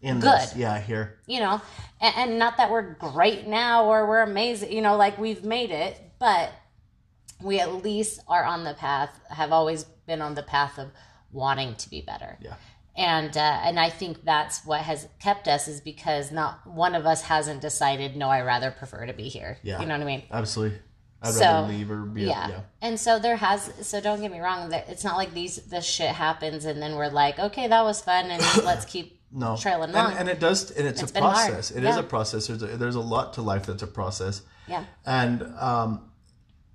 In 0.00 0.20
Good. 0.20 0.30
this, 0.40 0.56
yeah, 0.56 0.80
here. 0.80 1.18
you 1.26 1.40
know 1.40 1.60
and, 2.00 2.14
and 2.16 2.38
not 2.38 2.56
that 2.58 2.70
we're 2.70 2.94
great 2.94 3.46
now 3.46 3.84
or 3.86 4.06
we're 4.06 4.22
amazing 4.22 4.72
you 4.72 4.80
know 4.82 4.96
like 4.96 5.18
we've 5.18 5.44
made 5.44 5.70
it 5.70 6.00
but 6.18 6.52
we 7.42 7.58
at 7.60 7.82
least 7.82 8.20
are 8.28 8.44
on 8.44 8.64
the 8.64 8.74
path 8.74 9.10
have 9.30 9.52
always 9.52 9.84
been 10.06 10.22
on 10.22 10.34
the 10.34 10.42
path 10.42 10.78
of 10.78 10.90
wanting 11.32 11.74
to 11.76 11.90
be 11.90 12.00
better 12.00 12.38
Yeah. 12.40 12.54
And 12.96 13.36
uh, 13.36 13.40
and 13.64 13.78
I 13.80 13.90
think 13.90 14.24
that's 14.24 14.64
what 14.64 14.80
has 14.82 15.08
kept 15.20 15.48
us 15.48 15.66
is 15.68 15.80
because 15.80 16.30
not 16.30 16.66
one 16.66 16.94
of 16.94 17.06
us 17.06 17.22
hasn't 17.22 17.60
decided 17.60 18.16
no 18.16 18.28
I 18.28 18.42
rather 18.42 18.70
prefer 18.70 19.06
to 19.06 19.12
be 19.12 19.28
here 19.28 19.58
Yeah. 19.62 19.80
you 19.80 19.86
know 19.86 19.94
what 19.94 20.02
I 20.02 20.06
mean 20.06 20.22
Absolutely. 20.30 20.78
I'd 21.22 21.32
So, 21.34 21.40
rather 21.44 21.68
leave 21.68 21.90
or 21.90 22.02
be 22.02 22.22
yeah. 22.22 22.48
yeah. 22.48 22.60
and 22.82 23.00
so 23.00 23.18
there 23.18 23.36
has 23.36 23.72
so 23.82 24.00
don't 24.00 24.20
get 24.20 24.30
me 24.30 24.40
wrong 24.40 24.68
that 24.70 24.88
it's 24.88 25.04
not 25.04 25.16
like 25.16 25.32
these 25.34 25.56
this 25.56 25.84
shit 25.86 26.10
happens 26.10 26.64
and 26.66 26.80
then 26.82 26.94
we're 26.96 27.08
like 27.08 27.38
okay 27.38 27.66
that 27.66 27.82
was 27.82 28.00
fun 28.02 28.30
and 28.30 28.40
let's 28.64 28.84
keep 28.84 29.18
No. 29.32 29.56
trailing 29.56 29.84
and, 29.90 29.94
along 29.96 30.12
and 30.18 30.28
it 30.28 30.38
does 30.38 30.70
and 30.70 30.86
it's, 30.86 31.02
It's 31.02 31.10
a 31.10 31.14
been 31.14 31.22
hard. 31.24 31.34
process. 31.50 31.70
It 31.72 31.78
is 31.84 31.96
Yeah. 31.96 32.00
a 32.00 32.02
process. 32.04 32.46
There's 32.46 32.62
a, 32.62 32.66
there's 32.76 32.94
a 32.94 33.00
lot 33.00 33.32
to 33.34 33.42
life 33.42 33.66
that's 33.66 33.82
a 33.82 33.86
process. 33.88 34.42
yeah 34.68 34.84
and 35.04 35.42
um, 35.58 36.10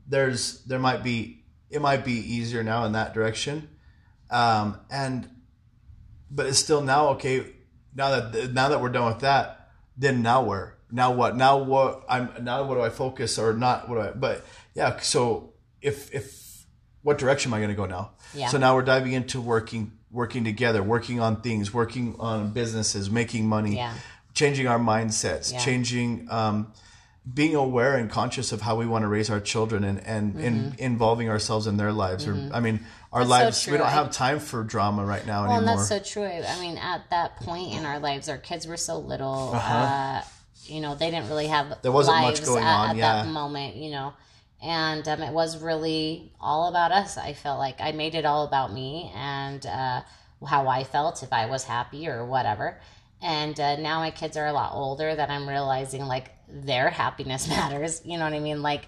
there's 0.08 0.64
there 0.66 0.80
might 0.80 1.04
be 1.04 1.44
it 1.70 1.82
might 1.82 2.04
be 2.04 2.14
easier 2.14 2.64
now 2.64 2.84
in 2.86 2.92
that 2.94 3.14
direction 3.14 3.70
um, 4.32 4.78
and 4.92 5.30
but 6.32 6.46
it's 6.46 6.60
still 6.60 6.82
now 6.82 7.10
okay 7.10 7.46
now 7.96 8.10
that 8.20 8.54
now 8.54 8.70
that 8.70 8.82
we're 8.82 8.90
done 8.90 9.08
with 9.08 9.20
that 9.22 9.70
then 9.98 10.22
now 10.22 10.44
where 10.44 10.76
now 10.92 11.12
what 11.12 11.36
now 11.36 11.58
what 11.58 12.04
i'm 12.10 12.30
now 12.42 12.64
what 12.64 12.76
do 12.76 12.82
i 12.82 12.90
focus 12.90 13.38
or 13.40 13.54
not 13.54 13.88
what 13.90 13.96
do 13.96 14.02
i 14.02 14.12
but 14.12 14.46
yeah 14.76 14.98
so 15.00 15.54
if 15.82 16.14
if 16.14 16.66
what 17.02 17.18
direction 17.18 17.50
am 17.50 17.56
i 17.56 17.58
going 17.60 17.70
to 17.70 17.76
go 17.76 17.86
now 17.86 18.12
Yeah. 18.34 18.48
so 18.48 18.58
now 18.58 18.76
we're 18.76 18.84
diving 18.84 19.14
into 19.14 19.42
working 19.42 19.92
working 20.12 20.44
together 20.44 20.82
working 20.84 21.20
on 21.20 21.42
things 21.42 21.74
working 21.74 22.16
on 22.20 22.52
businesses 22.52 23.10
making 23.10 23.48
money 23.48 23.76
Yeah. 23.76 23.94
changing 24.34 24.68
our 24.68 24.80
mindsets 24.80 25.52
Yeah. 25.54 25.60
changing 25.60 26.28
um, 26.32 26.74
being 27.32 27.54
aware 27.56 27.96
and 27.96 28.10
conscious 28.10 28.52
of 28.52 28.62
how 28.62 28.76
we 28.76 28.88
want 28.88 29.04
to 29.04 29.08
raise 29.08 29.30
our 29.30 29.40
children 29.40 29.84
and 29.84 30.00
and, 30.06 30.40
and 30.40 30.80
involving 30.80 31.30
ourselves 31.30 31.68
in 31.68 31.78
their 31.78 31.92
lives 31.92 32.26
or 32.28 32.34
i 32.54 32.60
mean 32.60 32.80
our. 33.12 33.26
That's 33.26 33.30
so 33.30 33.44
lives 33.44 33.68
we 33.68 33.78
don't 33.78 33.88
have 33.88 34.12
time 34.12 34.40
for 34.40 34.64
drama 34.64 35.06
right 35.06 35.26
now 35.26 35.42
Well, 35.44 35.58
and 35.58 35.68
anymore 35.68 35.78
that's 35.78 35.90
so 35.90 36.00
true. 36.00 36.24
I 36.24 36.60
mean, 36.60 36.78
at 36.78 37.10
that 37.10 37.38
point 37.38 37.74
in 37.74 37.86
our 37.86 38.00
lives, 38.00 38.30
our 38.30 38.38
kids 38.38 38.68
were 38.68 38.78
so 38.78 39.00
little. 39.00 39.52
uh 39.54 39.58
Uh-huh. 39.58 40.22
you 40.66 40.82
know, 40.82 40.96
they 40.96 41.10
didn't 41.10 41.30
really 41.30 41.48
have 41.48 41.82
There 41.82 41.92
wasn't 41.92 42.22
much 42.22 42.44
going 42.46 42.64
at, 42.64 42.76
on, 42.76 42.90
at 42.92 42.96
yeah. 42.96 43.24
that 43.24 43.32
moment. 43.32 43.76
You 43.76 43.92
know, 43.92 44.14
and 44.62 45.08
um, 45.08 45.22
it 45.22 45.34
was 45.34 45.58
really 45.62 46.32
all 46.40 46.70
about 46.70 46.92
us. 46.92 47.18
I 47.18 47.34
felt 47.34 47.60
like 47.60 47.80
I 47.80 47.92
made 47.92 48.16
it 48.16 48.26
all 48.26 48.46
about 48.46 48.74
me 48.74 49.12
and 49.16 49.66
uh, 49.66 50.02
how 50.46 50.68
I 50.68 50.84
felt, 50.84 51.24
if 51.24 51.32
I 51.32 51.46
was 51.46 51.64
happy 51.64 52.08
or 52.08 52.26
whatever. 52.26 52.80
And 53.22 53.60
uh, 53.60 53.76
now 53.78 54.00
my 54.00 54.12
kids 54.12 54.38
are 54.38 54.48
a 54.48 54.54
lot 54.54 54.74
older 54.74 55.14
that 55.14 55.30
I'm 55.30 55.48
realizing 55.48 56.06
like 56.06 56.32
their 56.48 56.90
happiness 56.90 57.48
matters. 57.56 58.02
You 58.06 58.18
know 58.18 58.24
what 58.26 58.34
I 58.34 58.40
mean? 58.40 58.62
Like, 58.62 58.88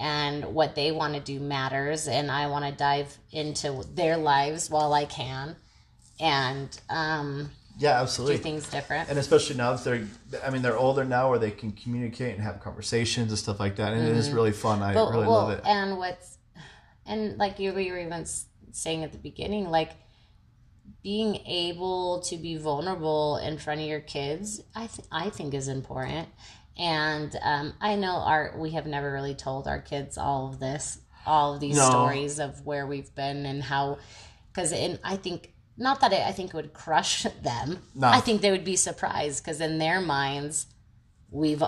and 0.00 0.44
what 0.46 0.74
they 0.74 0.90
want 0.90 1.14
to 1.14 1.20
do 1.20 1.38
matters. 1.38 2.08
And 2.08 2.30
I 2.30 2.48
want 2.48 2.64
to 2.64 2.72
dive 2.72 3.16
into 3.30 3.84
their 3.94 4.16
lives 4.16 4.70
while 4.70 4.92
I 4.92 5.04
can 5.04 5.56
and 6.18 6.80
um, 6.88 7.50
yeah 7.78 8.04
do 8.04 8.36
things 8.36 8.68
different. 8.68 9.08
and 9.08 9.18
especially 9.18 9.56
now 9.56 9.72
that 9.74 9.84
they're 9.84 10.06
i 10.44 10.50
mean 10.50 10.60
they're 10.60 10.76
older 10.76 11.02
now 11.02 11.30
where 11.30 11.38
they 11.38 11.50
can 11.50 11.72
communicate 11.72 12.34
and 12.34 12.42
have 12.42 12.60
conversations 12.60 13.30
and 13.30 13.38
stuff 13.38 13.58
like 13.58 13.76
that 13.76 13.94
and 13.94 14.06
it 14.06 14.14
is 14.14 14.30
really 14.30 14.52
fun 14.52 14.82
i 14.82 14.92
Mm-hmm. 14.92 14.94
But, 14.96 15.10
really 15.12 15.26
well, 15.26 15.36
love 15.46 15.50
it 15.52 15.62
And 15.64 15.96
what's 15.96 16.36
and 17.06 17.38
like 17.38 17.58
you 17.58 17.72
were 17.72 17.80
even 17.80 18.26
saying 18.72 19.04
at 19.04 19.12
the 19.12 19.18
beginning, 19.18 19.70
like 19.70 19.92
being 21.02 21.36
able 21.46 22.20
to 22.20 22.36
be 22.36 22.56
vulnerable 22.56 23.38
in 23.38 23.58
front 23.58 23.80
of 23.80 23.86
your 23.86 24.00
kids, 24.00 24.62
I 24.74 24.86
th- 24.86 25.08
I 25.10 25.30
think 25.30 25.54
is 25.54 25.68
important. 25.68 26.28
And 26.80 27.36
um, 27.42 27.74
I 27.80 27.94
know 27.96 28.16
our 28.16 28.54
we 28.56 28.70
have 28.70 28.86
never 28.86 29.12
really 29.12 29.34
told 29.34 29.68
our 29.68 29.80
kids 29.80 30.16
all 30.16 30.48
of 30.48 30.58
this, 30.60 30.98
all 31.26 31.54
of 31.54 31.60
these 31.60 31.76
No. 31.76 31.90
stories 31.90 32.38
of 32.38 32.64
where 32.64 32.86
we've 32.86 33.14
been 33.14 33.44
and 33.44 33.62
how, 33.62 33.98
because 34.52 34.72
in 34.72 34.98
I 35.04 35.16
think 35.16 35.52
not 35.76 36.00
that 36.00 36.12
it, 36.12 36.20
I 36.26 36.32
think 36.32 36.50
it 36.50 36.54
would 36.56 36.72
crush 36.72 37.22
them. 37.42 37.82
No. 37.94 38.08
I 38.08 38.20
think 38.20 38.40
they 38.40 38.50
would 38.50 38.64
be 38.64 38.76
surprised 38.76 39.44
because 39.44 39.60
in 39.60 39.78
their 39.78 40.00
minds, 40.00 40.66
we've 41.30 41.62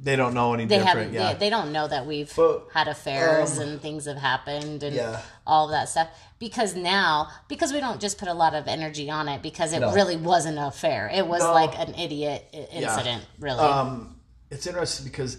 they 0.00 0.14
don't 0.14 0.32
know 0.34 0.54
any 0.54 0.64
they 0.66 0.78
different 0.78 1.12
yeah 1.12 1.32
they, 1.32 1.38
they 1.46 1.50
don't 1.50 1.72
know 1.72 1.88
that 1.88 2.06
we've 2.06 2.32
But, 2.36 2.68
had 2.72 2.86
affairs 2.86 3.58
um, 3.58 3.64
and 3.68 3.80
things 3.82 4.04
have 4.04 4.16
happened 4.18 4.84
and 4.84 4.94
Yeah. 4.94 5.20
all 5.44 5.64
of 5.64 5.70
that 5.72 5.88
stuff 5.88 6.06
because 6.38 6.76
now 6.76 7.30
because 7.48 7.72
we 7.72 7.80
don't 7.80 8.00
just 8.00 8.16
put 8.16 8.28
a 8.28 8.32
lot 8.34 8.54
of 8.54 8.68
energy 8.68 9.10
on 9.10 9.28
it 9.28 9.42
because 9.42 9.72
it 9.72 9.80
No. 9.80 9.92
really 9.92 10.14
wasn't 10.16 10.56
an 10.58 10.62
affair 10.64 11.10
it 11.12 11.26
was 11.26 11.40
No. 11.42 11.52
like 11.52 11.76
an 11.76 11.96
idiot 11.96 12.46
incident 12.72 13.24
really 13.40 13.58
um 13.64 14.17
it's 14.50 14.66
interesting 14.66 15.06
because 15.06 15.38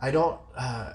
i 0.00 0.10
don't 0.10 0.38
uh 0.56 0.92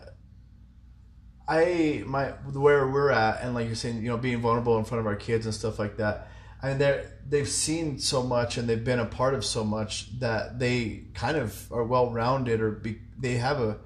i 1.48 2.04
my 2.06 2.28
where 2.54 2.88
we're 2.88 3.12
at 3.12 3.42
and 3.42 3.54
like 3.54 3.66
you're 3.68 3.76
saying 3.76 3.98
you 4.02 4.10
know 4.10 4.18
being 4.18 4.40
vulnerable 4.42 4.78
in 4.78 4.86
front 4.86 5.00
of 5.00 5.08
our 5.08 5.16
kids 5.16 5.46
and 5.46 5.54
stuff 5.56 5.80
like 5.80 5.98
that 5.98 6.28
I 6.64 6.68
mean, 6.70 6.78
they're 6.78 7.12
they've 7.28 7.50
seen 7.50 7.98
so 7.98 8.22
much 8.22 8.60
and 8.60 8.70
they've 8.70 8.84
been 8.84 9.00
a 9.00 9.06
part 9.08 9.34
of 9.34 9.44
so 9.44 9.64
much 9.64 10.20
that 10.20 10.60
they 10.60 11.06
kind 11.16 11.36
of 11.36 11.72
are 11.72 11.84
well 11.84 12.12
rounded 12.12 12.62
or 12.62 12.70
be, 12.70 13.00
they 13.18 13.34
have 13.38 13.60
a, 13.60 13.80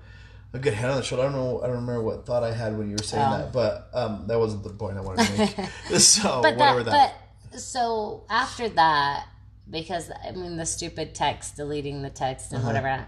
a 0.52 0.60
good 0.60 0.74
head 0.74 0.90
on 0.90 0.98
the 0.98 1.02
shoulder. 1.04 1.24
I 1.24 1.32
don't 1.32 1.36
know. 1.38 1.62
I 1.62 1.68
don't 1.68 1.78
remember 1.78 2.02
what 2.02 2.26
thought 2.26 2.44
I 2.44 2.52
had 2.52 2.78
when 2.78 2.90
you 2.90 2.98
were 2.98 3.04
saying 3.04 3.24
Oh. 3.26 3.38
that, 3.38 3.54
but 3.54 3.90
um, 3.94 4.26
that 4.28 4.38
wasn't 4.38 4.64
the 4.66 4.72
point 4.72 4.98
I 4.98 5.00
wanted 5.00 5.26
to 5.26 5.38
make. 5.38 5.56
so 6.02 6.42
but 6.42 6.58
whatever 6.58 6.84
that, 6.84 6.92
that. 6.92 7.14
but 7.50 7.62
so 7.62 8.26
after 8.30 8.68
that 8.68 9.26
because 9.70 10.12
i 10.28 10.32
mean 10.32 10.58
the 10.58 10.66
stupid 10.66 11.16
text 11.16 11.56
deleting 11.56 12.02
the 12.02 12.10
text 12.10 12.48
Uh-huh. 12.52 12.58
and 12.58 12.66
whatever 12.68 13.08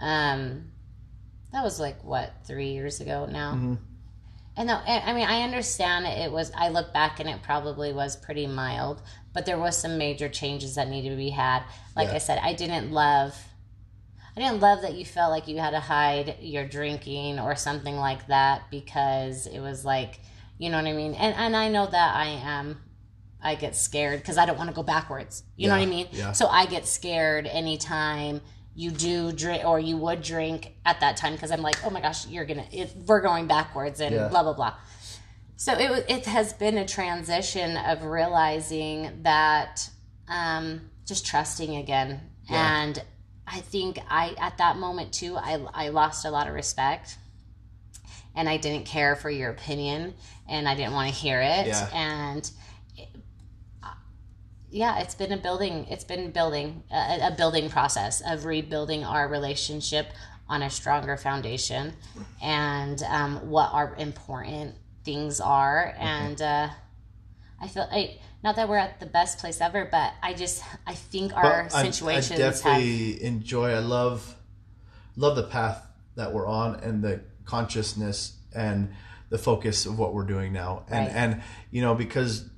um 0.00 0.70
that 1.52 1.62
was 1.64 1.80
like 1.80 2.02
what 2.04 2.32
three 2.46 2.72
years 2.72 3.00
ago 3.00 3.26
now 3.26 3.52
Mm-hmm. 3.54 3.74
and 4.56 4.66
no, 4.68 4.74
I 4.86 5.12
mean, 5.12 5.26
I 5.26 5.42
understand 5.42 6.04
it 6.06 6.32
was. 6.32 6.50
I 6.54 6.68
look 6.68 6.92
back 6.92 7.20
and 7.20 7.28
it 7.28 7.42
probably 7.42 7.92
was 7.92 8.16
pretty 8.16 8.46
mild, 8.46 9.00
but 9.32 9.46
there 9.46 9.56
was 9.58 9.76
some 9.78 9.98
major 9.98 10.28
changes 10.28 10.74
that 10.74 10.88
needed 10.88 11.10
to 11.10 11.16
be 11.16 11.30
had. 11.30 11.62
Like 11.94 12.08
Yeah. 12.08 12.14
I 12.16 12.18
said, 12.18 12.38
I 12.42 12.54
didn't 12.54 12.90
love. 12.90 13.36
I 14.36 14.40
didn't 14.40 14.60
love 14.60 14.82
that 14.82 14.94
you 14.94 15.04
felt 15.04 15.30
like 15.30 15.46
you 15.48 15.58
had 15.58 15.70
to 15.70 15.80
hide 15.80 16.36
your 16.40 16.64
drinking 16.66 17.38
or 17.40 17.54
something 17.56 17.96
like 17.96 18.26
that 18.28 18.62
because 18.70 19.46
it 19.46 19.60
was 19.60 19.84
like, 19.84 20.20
you 20.58 20.70
know 20.70 20.76
what 20.76 20.86
I 20.86 20.92
mean. 20.92 21.14
And 21.14 21.34
and 21.36 21.56
I 21.56 21.68
know 21.68 21.86
that 21.86 22.16
I 22.16 22.26
am. 22.26 22.80
I 23.40 23.54
get 23.54 23.76
scared 23.76 24.18
because 24.20 24.36
I 24.38 24.44
don't 24.46 24.58
want 24.58 24.70
to 24.70 24.74
go 24.74 24.82
backwards. 24.82 25.44
You 25.56 25.68
know 25.68 25.74
what 25.76 25.82
I 25.82 25.86
mean? 25.86 26.08
yeah. 26.10 26.32
So 26.32 26.48
I 26.48 26.66
get 26.66 26.84
scared 26.86 27.46
anytime 27.46 28.40
you 28.78 28.92
do 28.92 29.32
drink 29.32 29.64
or 29.64 29.80
you 29.80 29.96
would 29.96 30.22
drink 30.22 30.72
at 30.86 31.00
that 31.00 31.16
time 31.16 31.32
because 31.32 31.50
I'm 31.50 31.62
like, 31.62 31.84
oh 31.84 31.90
my 31.90 32.00
gosh, 32.00 32.28
you're 32.28 32.44
gonna, 32.44 32.64
it, 32.70 32.92
we're 33.08 33.20
going 33.20 33.48
backwards 33.48 34.00
and 34.00 34.14
Yeah. 34.14 34.28
blah 34.28 34.44
blah 34.44 34.52
blah. 34.52 34.74
So 35.56 35.72
it 35.76 36.04
it 36.08 36.26
has 36.26 36.52
been 36.52 36.78
a 36.78 36.86
transition 36.86 37.76
of 37.76 38.04
realizing 38.04 39.22
that 39.24 39.90
um, 40.28 40.90
just 41.06 41.26
trusting 41.26 41.74
again, 41.74 42.20
Yeah. 42.48 42.82
and 42.82 43.02
I 43.48 43.58
think 43.60 43.98
I 44.08 44.36
at 44.38 44.58
that 44.58 44.76
moment 44.76 45.12
too, 45.12 45.36
I 45.36 45.58
I 45.74 45.88
lost 45.88 46.24
a 46.24 46.30
lot 46.30 46.46
of 46.46 46.54
respect, 46.54 47.18
and 48.36 48.48
I 48.48 48.58
didn't 48.58 48.86
care 48.86 49.16
for 49.16 49.28
your 49.30 49.50
opinion, 49.50 50.14
and 50.48 50.68
I 50.68 50.76
didn't 50.76 50.92
want 50.92 51.08
to 51.12 51.14
hear 51.14 51.40
it, 51.40 51.66
Yeah. 51.66 51.88
and 51.92 52.48
yeah, 54.70 54.98
it's 55.00 55.14
been 55.14 55.32
a 55.32 55.36
building. 55.36 55.86
It's 55.88 56.04
been 56.04 56.30
building 56.30 56.82
a, 56.90 57.28
a 57.28 57.34
building 57.36 57.70
process 57.70 58.22
of 58.26 58.44
rebuilding 58.44 59.04
our 59.04 59.28
relationship 59.28 60.08
on 60.48 60.62
a 60.62 60.70
stronger 60.70 61.16
foundation, 61.16 61.94
and 62.42 63.02
um, 63.02 63.50
what 63.50 63.70
our 63.72 63.94
important 63.96 64.74
things 65.04 65.40
are. 65.40 65.92
Mm-hmm. 65.94 66.02
And 66.02 66.42
uh, 66.42 66.68
I 67.60 67.68
feel 67.68 67.88
I 67.90 68.18
not 68.42 68.56
that 68.56 68.68
we're 68.68 68.76
at 68.76 69.00
the 69.00 69.06
best 69.06 69.38
place 69.38 69.60
ever, 69.60 69.88
but 69.90 70.12
I 70.22 70.34
just 70.34 70.62
I 70.86 70.94
think 70.94 71.34
our 71.34 71.68
I- 71.72 71.82
situations 71.82 72.40
I, 72.40 72.44
have 72.44 72.54
definitely 72.54 73.22
enjoy. 73.24 73.72
I 73.72 73.78
love 73.80 74.36
love 75.16 75.36
the 75.36 75.44
path 75.44 75.84
that 76.14 76.32
we're 76.32 76.46
on 76.46 76.76
and 76.76 77.02
the 77.02 77.20
consciousness 77.44 78.36
and 78.54 78.92
the 79.30 79.38
focus 79.38 79.86
of 79.86 79.98
what 79.98 80.14
we're 80.14 80.24
doing 80.24 80.52
now. 80.52 80.84
And 80.88 81.06
Right. 81.06 81.16
and 81.16 81.42
you 81.70 81.82
know 81.82 81.94
because 81.94 82.48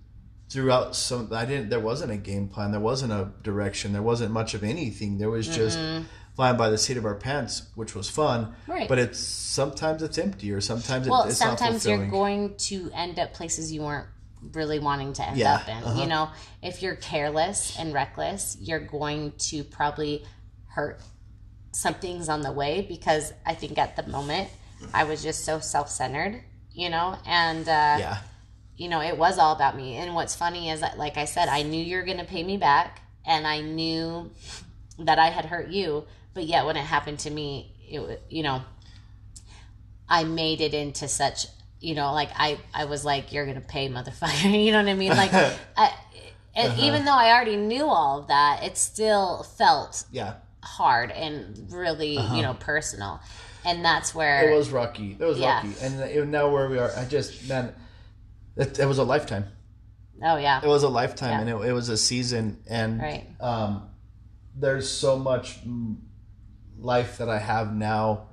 throughout 0.50 0.96
some 0.96 1.32
I 1.32 1.44
didn't 1.44 1.70
there 1.70 1.80
wasn't 1.80 2.12
a 2.12 2.16
game 2.16 2.48
plan. 2.48 2.72
There 2.72 2.80
wasn't 2.80 3.12
a 3.12 3.30
direction. 3.42 3.92
There 3.92 4.02
wasn't 4.02 4.32
much 4.32 4.54
of 4.54 4.62
anything. 4.64 5.18
There 5.18 5.30
was 5.30 5.48
just 5.48 5.78
flying 6.34 6.56
by 6.56 6.70
the 6.70 6.78
seat 6.78 6.96
of 6.96 7.04
our 7.04 7.14
pants, 7.14 7.68
which 7.74 7.94
was 7.94 8.08
fun. 8.08 8.54
Right. 8.66 8.88
But 8.88 8.98
it's 8.98 9.18
sometimes 9.18 10.02
it's 10.02 10.18
empty 10.18 10.52
or 10.52 10.60
sometimes 10.60 11.06
it, 11.06 11.10
well 11.10 11.24
it's 11.24 11.38
sometimes 11.38 11.86
you're 11.86 12.06
going 12.06 12.56
to 12.56 12.90
end 12.94 13.18
up 13.18 13.32
places 13.32 13.72
you 13.72 13.82
weren't 13.82 14.06
really 14.52 14.78
wanting 14.78 15.12
to 15.12 15.28
end 15.28 15.36
Yeah, 15.36 15.54
up 15.54 15.68
in 15.68 15.76
uh-huh. 15.76 16.00
you 16.00 16.06
know 16.06 16.30
if 16.62 16.82
you're 16.82 16.96
careless 16.96 17.76
and 17.78 17.92
reckless 17.92 18.56
you're 18.60 18.80
going 18.80 19.32
to 19.50 19.64
probably 19.64 20.24
hurt 20.66 21.00
some 21.72 21.94
things 21.94 22.28
on 22.28 22.40
the 22.40 22.50
way 22.50 22.86
because 22.88 23.32
i 23.44 23.54
think 23.54 23.76
at 23.76 23.96
the 23.96 24.06
moment 24.06 24.48
i 24.94 25.04
was 25.04 25.22
just 25.22 25.44
so 25.44 25.60
self-centered 25.60 26.42
you 26.72 26.88
know 26.88 27.18
and 27.26 27.68
uh 27.68 27.96
yeah. 27.98 28.18
You 28.80 28.88
know, 28.88 29.02
it 29.02 29.18
was 29.18 29.38
all 29.38 29.54
about 29.54 29.76
me. 29.76 29.96
And 29.96 30.14
what's 30.14 30.34
funny 30.34 30.70
is 30.70 30.80
that, 30.80 30.96
like 30.96 31.18
I 31.18 31.26
said, 31.26 31.48
I 31.50 31.62
knew 31.62 31.84
you 31.84 31.98
were 31.98 32.02
going 32.02 32.16
to 32.16 32.24
pay 32.24 32.42
me 32.42 32.56
back, 32.56 33.02
and 33.26 33.46
I 33.46 33.60
knew 33.60 34.30
that 34.98 35.18
I 35.18 35.28
had 35.28 35.44
hurt 35.44 35.68
you. 35.68 36.06
But 36.32 36.44
yet, 36.44 36.64
when 36.64 36.78
it 36.78 36.84
happened 36.84 37.18
to 37.20 37.30
me, 37.30 37.74
it 37.86 38.22
you 38.30 38.42
know, 38.42 38.62
I 40.08 40.24
made 40.24 40.62
it 40.62 40.72
into 40.72 41.08
such, 41.08 41.46
you 41.80 41.94
know, 41.94 42.12
like 42.14 42.30
I 42.34 42.58
I 42.72 42.86
was 42.86 43.04
like, 43.04 43.34
you're 43.34 43.44
going 43.44 43.60
to 43.60 43.66
pay, 43.76 43.90
motherfucker. 43.90 44.50
you 44.64 44.72
know 44.72 44.82
what 44.82 44.88
I 44.88 44.94
mean? 44.94 45.14
Like, 45.14 45.32
I, 45.76 45.92
and 46.54 46.72
Uh-huh. 46.72 46.82
even 46.86 47.04
though 47.04 47.18
I 47.18 47.32
already 47.32 47.56
knew 47.56 47.84
all 47.86 48.20
of 48.20 48.28
that, 48.28 48.62
it 48.64 48.78
still 48.78 49.42
felt 49.58 50.04
Yeah. 50.10 50.36
hard 50.62 51.10
and 51.10 51.68
really, 51.70 52.14
you 52.18 52.42
know, 52.42 52.54
personal. 52.54 53.20
And 53.66 53.84
that's 53.84 54.14
where 54.14 54.38
Uh-huh. 54.38 54.54
It 54.54 54.56
was 54.56 54.70
rocky. 54.70 55.16
It 55.20 55.24
was 55.24 55.38
Yeah. 55.38 55.56
rocky. 55.56 55.74
And 55.82 56.32
now 56.32 56.48
where 56.48 56.68
we 56.70 56.78
are, 56.78 56.90
I 56.96 57.04
just 57.04 57.46
man, 57.46 57.74
it, 58.56 58.78
it 58.78 58.86
was 58.86 58.98
a 58.98 59.04
lifetime. 59.04 59.46
Oh 60.22 60.36
yeah. 60.36 60.60
It 60.62 60.66
was 60.66 60.82
a 60.82 60.88
lifetime, 60.88 61.30
Yeah. 61.30 61.40
and 61.54 61.64
it, 61.64 61.68
it 61.68 61.72
was 61.72 61.88
a 61.88 61.96
season. 61.96 62.62
And 62.68 63.00
Right. 63.00 63.26
um, 63.40 63.88
there's 64.54 64.90
so 64.90 65.18
much 65.18 65.58
life 66.78 67.18
that 67.18 67.28
I 67.28 67.38
have 67.38 67.74
now, 67.74 68.28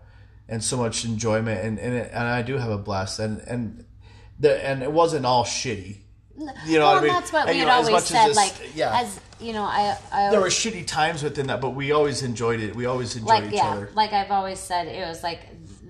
and 0.50 0.64
so 0.64 0.78
much 0.78 1.06
enjoyment, 1.06 1.64
and 1.64 1.80
and, 1.80 1.94
it, 1.94 2.12
and 2.12 2.24
I 2.24 2.42
do 2.42 2.58
have 2.58 2.72
a 2.72 2.78
blast. 2.78 3.20
And 3.20 3.40
and 3.42 3.86
the 4.40 4.66
and 4.66 4.84
it 4.84 4.92
wasn't 4.92 5.26
all 5.26 5.46
shitty. 5.46 5.98
You 6.68 6.78
know 6.78 6.86
well, 6.86 6.94
what 6.96 6.98
I 6.98 7.06
mean? 7.06 7.14
that's 7.14 7.34
what 7.34 7.48
we 7.50 7.58
had 7.58 7.68
always 7.68 8.04
said. 8.04 8.28
this- 8.28 8.38
like, 8.38 8.54
yeah. 8.76 9.00
as 9.02 9.20
you 9.40 9.54
know, 9.54 9.64
I, 9.64 9.98
I 10.12 10.30
there 10.30 10.40
were 10.40 10.48
shitty 10.48 10.86
times 10.86 11.24
within 11.24 11.48
that, 11.48 11.62
but 11.62 11.72
we 11.72 11.92
always 11.92 12.22
enjoyed 12.22 12.60
it. 12.60 12.76
We 12.76 12.86
always 12.86 13.16
enjoyed 13.16 13.28
like 13.28 13.46
each 13.46 13.54
yeah, 13.54 13.70
other. 13.72 13.90
like 13.96 14.14
I've 14.14 14.32
always 14.32 14.60
said, 14.60 14.88
it 14.88 15.08
was 15.08 15.24
like 15.24 15.40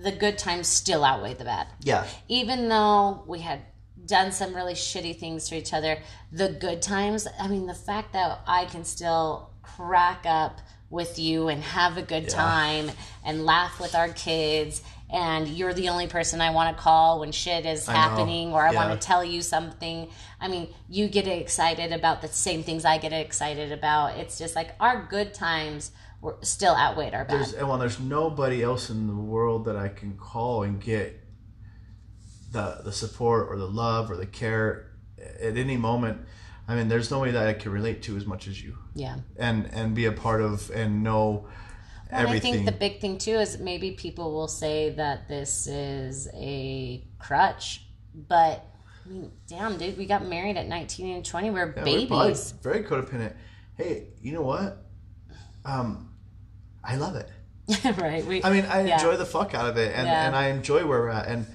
the 0.04 0.12
good 0.12 0.38
times 0.38 0.68
still 0.68 1.04
outweigh 1.04 1.34
the 1.34 1.44
bad. 1.44 1.68
Yeah. 1.82 2.06
Even 2.30 2.70
though 2.70 3.24
we 3.28 3.40
had 3.40 3.62
done 4.08 4.32
some 4.32 4.56
really 4.56 4.74
shitty 4.74 5.20
things 5.20 5.50
to 5.50 5.56
each 5.58 5.74
other, 5.74 6.00
the 6.32 6.50
good 6.50 6.82
times. 6.82 7.28
I 7.40 7.48
mean, 7.48 7.68
the 7.68 7.74
fact 7.76 8.14
that 8.14 8.40
I 8.48 8.66
can 8.66 8.84
still 8.86 9.52
crack 9.62 10.26
up 10.26 10.60
with 10.90 11.20
you 11.20 11.50
and 11.50 11.62
have 11.62 11.98
a 11.98 12.02
good 12.02 12.30
time 12.30 12.90
and 13.26 13.46
laugh 13.46 13.80
with 13.80 13.94
our 13.94 14.10
kids. 14.10 14.82
And 15.10 15.48
you're 15.48 15.74
the 15.74 15.90
only 15.90 16.08
person 16.08 16.42
I 16.42 16.50
want 16.52 16.76
to 16.76 16.82
call 16.82 17.20
when 17.20 17.32
shit 17.32 17.66
is 17.66 17.88
know. 17.88 17.94
happening 17.94 18.54
or 18.54 18.66
I 18.66 18.72
Yeah. 18.72 18.88
want 18.88 19.02
to 19.02 19.06
tell 19.08 19.24
you 19.24 19.42
something. 19.42 20.10
I 20.40 20.48
mean, 20.48 20.74
you 20.90 21.08
get 21.08 21.28
excited 21.28 21.92
about 21.92 22.22
the 22.22 22.28
same 22.30 22.64
things 22.64 22.86
I 22.86 22.98
get 22.98 23.14
excited 23.14 23.72
about. 23.72 24.18
It's 24.18 24.38
just 24.38 24.56
like 24.56 24.76
our 24.80 25.04
good 25.10 25.34
times 25.34 25.92
were 26.22 26.38
still 26.42 26.76
outweighed 26.76 27.14
our 27.14 27.26
bad. 27.26 27.40
There's 27.40 27.54
and 27.54 27.68
well, 27.68 27.78
there's 27.78 28.00
nobody 28.00 28.64
else 28.64 28.90
in 28.90 29.08
the 29.08 29.14
world 29.14 29.66
that 29.66 29.76
I 29.76 29.90
can 29.90 30.18
call 30.18 30.64
and 30.64 30.82
get 30.82 31.22
the 32.52 32.82
the 32.84 32.92
support 32.92 33.48
or 33.50 33.58
the 33.58 33.68
love 33.68 34.10
or 34.12 34.16
the 34.18 34.26
care 34.26 34.92
at 35.42 35.58
any 35.58 35.78
moment. 35.78 36.22
I 36.68 36.76
mean, 36.76 36.90
there's 36.90 37.10
nobody 37.12 37.32
that 37.32 37.48
I 37.48 37.54
can 37.54 37.72
relate 37.72 38.02
to 38.04 38.18
as 38.18 38.26
much 38.26 38.48
as 38.48 38.62
you, 38.62 38.78
yeah. 38.94 39.18
and 39.38 39.70
and 39.74 39.96
be 39.96 40.06
a 40.06 40.12
part 40.12 40.42
of 40.42 40.70
and 40.72 41.02
know 41.04 41.48
And 42.10 42.28
I 42.28 42.40
think 42.40 42.66
the 42.66 42.72
big 42.74 43.00
thing 43.00 43.18
too 43.18 43.36
is 43.36 43.58
maybe 43.60 43.92
people 43.92 44.34
will 44.34 44.48
say 44.50 44.90
that 44.92 45.28
this 45.28 45.68
is 45.68 46.28
a 46.34 47.04
crutch, 47.20 47.84
but 48.14 48.66
I 49.06 49.10
mean, 49.10 49.32
damn, 49.48 49.78
dude, 49.78 49.98
we 49.98 50.06
got 50.06 50.26
married 50.26 50.58
at 50.58 50.68
19 50.68 51.16
and 51.16 51.26
20. 51.26 51.50
We 51.50 51.60
were 51.60 51.74
Yeah, 51.78 51.84
we're 51.84 51.86
babies. 51.86 52.52
very 52.62 52.84
codependent. 52.84 53.34
Hey, 53.78 54.08
you 54.22 54.34
know 54.34 54.42
what? 54.42 54.84
Um, 55.64 56.10
I 56.84 56.96
love 56.98 57.16
it. 57.16 57.30
right. 57.98 58.26
We, 58.26 58.44
I 58.44 58.52
mean, 58.52 58.66
I 58.66 58.82
Yeah. 58.86 58.96
enjoy 58.96 59.16
the 59.18 59.26
fuck 59.26 59.54
out 59.54 59.70
of 59.70 59.78
it, 59.78 59.94
and, 59.96 60.08
Yeah. 60.08 60.28
and 60.28 60.36
I 60.36 60.48
enjoy 60.48 60.86
where 60.86 61.00
we're 61.00 61.10
at. 61.10 61.28
And 61.28 61.46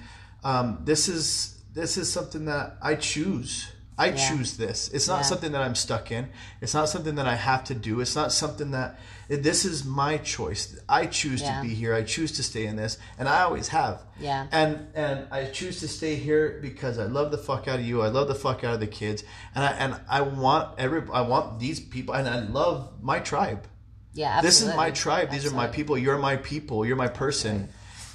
um, 0.43 0.79
this 0.83 1.07
is 1.07 1.49
this 1.73 1.97
is 1.97 2.11
something 2.11 2.45
that 2.45 2.77
I 2.81 2.95
choose. 2.95 3.67
I 3.97 4.07
Yeah. 4.07 4.29
choose 4.29 4.57
this. 4.57 4.89
It's 4.89 5.07
not 5.07 5.17
Yeah. 5.17 5.21
something 5.23 5.51
that 5.51 5.61
I'm 5.61 5.75
stuck 5.75 6.11
in. 6.11 6.29
It's 6.61 6.73
not 6.73 6.89
something 6.89 7.15
that 7.15 7.27
I 7.27 7.35
have 7.35 7.63
to 7.65 7.75
do. 7.75 7.99
It's 7.99 8.15
not 8.15 8.31
something 8.31 8.71
that 8.71 8.99
this 9.29 9.65
is 9.65 9.85
my 9.85 10.17
choice. 10.17 10.75
I 10.89 11.05
choose 11.05 11.41
Yeah. 11.41 11.57
to 11.61 11.67
be 11.67 11.73
here. 11.75 11.93
I 11.93 12.01
choose 12.03 12.31
to 12.33 12.43
stay 12.43 12.65
in 12.65 12.75
this, 12.75 12.97
and 13.19 13.29
I 13.29 13.41
always 13.41 13.67
have. 13.69 14.01
Yeah. 14.19 14.47
And 14.51 14.87
and 14.95 15.27
I 15.31 15.45
choose 15.45 15.79
to 15.81 15.87
stay 15.87 16.15
here 16.15 16.59
because 16.61 16.97
I 16.99 17.05
love 17.05 17.31
the 17.31 17.37
fuck 17.37 17.67
out 17.67 17.79
of 17.79 17.85
you. 17.85 18.01
I 18.01 18.07
love 18.09 18.27
the 18.27 18.35
fuck 18.35 18.63
out 18.63 18.73
of 18.73 18.79
the 18.79 18.87
kids, 18.87 19.23
and 19.55 19.63
I 19.63 19.71
and 19.71 19.95
I 20.09 20.21
want 20.21 20.79
every 20.79 21.01
I 21.11 21.21
want 21.21 21.59
these 21.59 21.79
people, 21.79 22.13
and 22.15 22.27
I 22.27 22.39
love 22.39 22.93
my 23.01 23.19
tribe 23.19 23.67
yeah, 24.15 24.41
this 24.41 24.61
is 24.61 24.67
my 24.67 24.89
absolutely. 24.89 24.91
tribe 24.93 25.31
these 25.31 25.45
are 25.51 25.55
my 25.55 25.67
people 25.67 25.97
you're 25.97 26.19
my 26.19 26.37
people 26.37 26.85
you're 26.85 26.95
my 26.95 27.07
person 27.07 27.69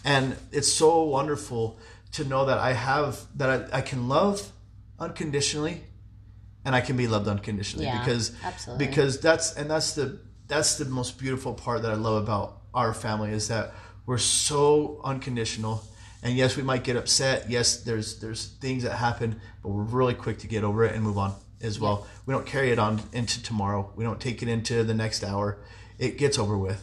and 0.05 0.37
it's 0.53 0.72
so 0.72 1.03
wonderful 1.03 1.76
to 2.12 2.24
know 2.24 2.44
that 2.46 2.59
i 2.59 2.72
have 2.72 3.20
that 3.36 3.70
i, 3.72 3.78
I 3.78 3.80
can 3.80 4.09
love 4.09 4.52
unconditionally 4.98 5.82
and 6.64 6.74
i 6.74 6.80
can 6.80 6.96
be 6.96 7.06
loved 7.06 7.28
unconditionally 7.28 7.86
Yeah, 7.86 7.98
because 8.00 8.32
absolutely. 8.44 8.86
because 8.86 9.20
that's 9.20 9.54
and 9.56 9.70
that's 9.70 9.92
the 9.94 10.18
that's 10.46 10.78
the 10.78 10.84
most 10.86 11.18
beautiful 11.18 11.54
part 11.54 11.82
that 11.82 11.90
i 11.90 11.94
love 11.94 12.22
about 12.22 12.59
our 12.74 12.92
family 12.94 13.30
is 13.32 13.48
that 13.48 13.72
we're 14.06 14.18
so 14.18 15.00
unconditional. 15.04 15.82
And 16.22 16.34
yes 16.34 16.56
we 16.56 16.62
might 16.62 16.82
get 16.82 16.96
upset. 16.96 17.50
Yes 17.50 17.82
there's 17.82 18.18
there's 18.20 18.46
things 18.61 18.82
that 18.82 18.92
happen 18.92 19.40
but 19.62 19.68
we're 19.68 19.82
really 19.82 20.14
quick 20.14 20.38
to 20.38 20.46
get 20.46 20.64
over 20.64 20.84
it 20.84 20.94
and 20.94 21.02
move 21.04 21.18
on 21.18 21.34
as 21.61 21.78
well. 21.78 22.06
We 22.24 22.32
don't 22.32 22.46
carry 22.46 22.70
it 22.70 22.78
on 22.78 23.02
into 23.12 23.42
tomorrow. 23.42 23.92
We 23.96 24.04
don't 24.04 24.20
take 24.20 24.42
it 24.42 24.48
into 24.48 24.82
the 24.84 24.94
next 24.94 25.22
hour. 25.24 25.59
It 25.98 26.16
gets 26.18 26.38
over 26.38 26.56
with. 26.56 26.82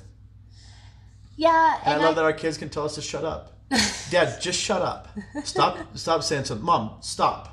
Yeah, 1.35 1.77
and 1.83 1.95
and 1.95 2.01
I 2.01 2.05
love 2.05 2.15
that 2.15 2.23
our 2.23 2.33
kids 2.33 2.57
can 2.57 2.69
tell 2.69 2.85
us 2.85 2.95
to 2.95 3.01
shut 3.01 3.25
up. 3.25 3.53
Dad, 4.11 4.39
just 4.41 4.59
shut 4.59 4.81
up. 4.81 5.07
Stop 5.43 5.77
stop 5.97 6.23
saying 6.23 6.45
something. 6.45 6.65
Mom, 6.65 6.97
stop. 7.01 7.51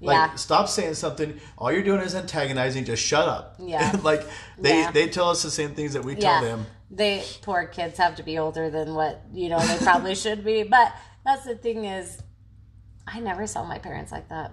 Like 0.00 0.14
Yeah. 0.14 0.34
stop 0.36 0.68
saying 0.68 0.94
something. 0.94 1.38
All 1.58 1.70
you're 1.70 1.82
doing 1.82 2.00
is 2.00 2.14
antagonizing. 2.14 2.84
Just 2.86 3.02
shut 3.02 3.28
up. 3.28 3.56
Yeah. 3.58 3.98
like 4.02 4.22
they 4.58 4.80
Yeah. 4.80 4.90
they 4.92 5.08
tell 5.08 5.28
us 5.28 5.42
the 5.42 5.50
same 5.50 5.74
things 5.74 5.92
that 5.92 6.04
we 6.04 6.14
tell 6.16 6.40
them. 6.42 6.66
they 6.90 7.22
poor 7.42 7.66
kids 7.66 7.98
have 7.98 8.16
to 8.16 8.22
be 8.22 8.38
older 8.38 8.70
than 8.70 8.94
what 8.94 9.22
you 9.32 9.48
know 9.48 9.58
they 9.60 9.76
probably 9.78 10.14
should 10.24 10.44
be. 10.44 10.62
But 10.62 10.94
that's 11.24 11.44
the 11.44 11.54
thing 11.54 11.84
is, 11.84 12.22
I 13.06 13.20
never 13.20 13.46
saw 13.46 13.64
my 13.64 13.78
parents 13.78 14.10
like 14.10 14.28
that. 14.30 14.52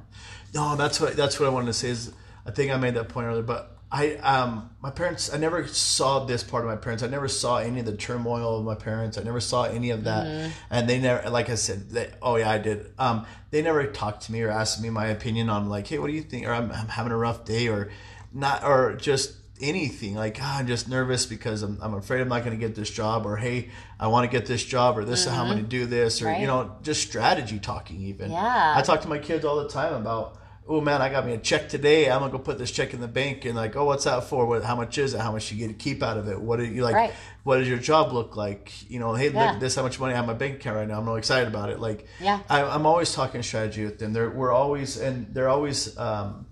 No, 0.54 0.76
that's 0.76 1.00
what 1.00 1.16
that's 1.16 1.40
what 1.40 1.46
I 1.48 1.50
wanted 1.50 1.68
to 1.68 1.74
say. 1.74 1.90
Is 1.90 2.12
I 2.46 2.52
think 2.52 2.72
I 2.72 2.78
made 2.78 2.96
that 2.96 3.08
point 3.10 3.28
earlier, 3.28 3.44
but 3.44 3.77
I 3.92 4.16
um 4.16 4.70
my 4.82 4.90
parents 4.92 5.34
I 5.34 5.38
never 5.38 5.66
saw 5.68 6.26
this 6.26 6.44
part 6.44 6.66
of 6.66 6.70
my 6.70 6.76
parents. 6.76 7.04
I 7.04 7.08
never 7.08 7.28
saw 7.30 7.58
any 7.58 7.80
of 7.80 7.86
the 7.86 7.96
turmoil 7.96 8.60
of 8.60 8.66
my 8.66 8.76
parents. 8.76 9.18
I 9.18 9.24
never 9.24 9.40
saw 9.40 9.64
any 9.64 9.92
of 9.92 10.04
that, 10.04 10.26
Mm-hmm. 10.28 10.50
and 10.70 10.90
they 10.90 11.00
never 11.00 11.30
like 11.30 11.50
I 11.50 11.56
said. 11.56 11.90
They, 11.92 12.12
oh 12.22 12.36
yeah, 12.36 12.50
I 12.50 12.58
did. 12.58 12.92
Um, 13.00 13.26
they 13.52 13.62
never 13.62 13.86
talked 13.88 14.24
to 14.24 14.32
me 14.34 14.42
or 14.42 14.50
asked 14.52 14.82
me 14.82 14.90
my 14.90 15.06
opinion 15.08 15.50
on 15.50 15.70
like, 15.70 15.88
hey, 15.88 16.00
what 16.00 16.08
do 16.08 16.14
you 16.14 16.22
think? 16.24 16.46
Or 16.48 16.52
I'm, 16.54 16.70
I'm 16.72 16.88
having 16.90 17.14
a 17.14 17.18
rough 17.18 17.46
day, 17.46 17.70
or 17.70 17.90
not, 18.34 18.64
or 18.66 18.96
just 18.96 19.36
anything 19.62 20.14
like 20.16 20.38
ah, 20.42 20.60
I'm 20.60 20.68
just 20.68 20.88
nervous 20.90 21.26
because 21.26 21.64
I'm, 21.64 21.80
I'm 21.82 21.94
afraid 21.96 22.20
I'm 22.22 22.28
not 22.28 22.44
going 22.44 22.60
to 22.60 22.64
get 22.64 22.76
this 22.76 22.90
job, 22.90 23.26
or 23.26 23.38
hey, 23.38 23.70
I 24.00 24.08
want 24.08 24.30
to 24.30 24.38
get 24.38 24.46
this 24.48 24.64
job, 24.66 24.98
or 24.98 25.06
this 25.06 25.22
is 25.26 25.32
how 25.32 25.44
I'm 25.44 25.50
going 25.50 25.64
to 25.64 25.68
do 25.70 25.86
this, 25.86 26.22
or 26.22 26.26
Mm-hmm. 26.26 26.34
Right. 26.34 26.42
you 26.42 26.48
know, 26.48 26.76
just 26.84 27.02
strategy 27.08 27.58
talking 27.58 28.02
even. 28.02 28.32
Yeah. 28.32 28.74
I 28.76 28.82
talk 28.82 29.02
to 29.04 29.08
my 29.08 29.18
kids 29.18 29.46
all 29.46 29.56
the 29.64 29.70
time 29.70 29.94
about, 29.94 30.38
oh 30.70 30.82
man, 30.82 31.02
I 31.02 31.10
got 31.10 31.26
me 31.26 31.34
a 31.34 31.38
check 31.38 31.70
today. 31.70 32.10
I'm 32.10 32.20
gonna 32.20 32.32
go 32.32 32.40
put 32.40 32.58
this 32.58 32.72
check 32.72 32.94
in 32.94 33.02
the 33.02 33.08
bank, 33.08 33.46
and 33.46 33.56
like, 33.56 33.76
oh, 33.76 33.86
what's 33.86 34.04
that 34.06 34.24
for? 34.26 34.46
What? 34.46 34.64
How 34.64 34.76
much 34.76 34.98
is 34.98 35.14
it? 35.14 35.20
How 35.22 35.32
much 35.32 35.52
you 35.52 35.58
get 35.58 35.68
to 35.68 35.74
keep 35.74 36.04
out 36.04 36.18
of 36.18 36.28
it? 36.28 36.40
What 36.40 36.58
do 36.60 36.66
you 36.66 36.84
like? 36.84 36.96
Right. 36.96 37.14
What 37.44 37.58
does 37.58 37.68
your 37.70 37.78
job 37.78 38.12
look 38.12 38.36
like? 38.36 38.72
You 38.90 39.00
know, 39.00 39.14
hey, 39.16 39.30
Yeah. 39.30 39.52
look, 39.52 39.60
this 39.60 39.76
how 39.76 39.84
much 39.84 40.00
money 40.00 40.14
I 40.14 40.16
have 40.18 40.26
in 40.26 40.28
my 40.28 40.34
bank 40.34 40.56
account 40.56 40.76
right 40.76 40.88
now. 40.88 41.00
I'm 41.00 41.06
really 41.06 41.20
excited 41.20 41.48
about 41.48 41.70
it. 41.70 41.80
Like, 41.80 42.06
Yeah. 42.20 42.40
I, 42.50 42.64
I'm 42.64 42.86
always 42.86 43.14
talking 43.14 43.42
strategy 43.44 43.86
with 43.86 44.00
them. 44.00 44.14
They're 44.14 44.30
we're 44.30 44.52
always 44.52 44.98
and 44.98 45.34
they're 45.34 45.50
always. 45.50 45.98
Um, 45.98 46.48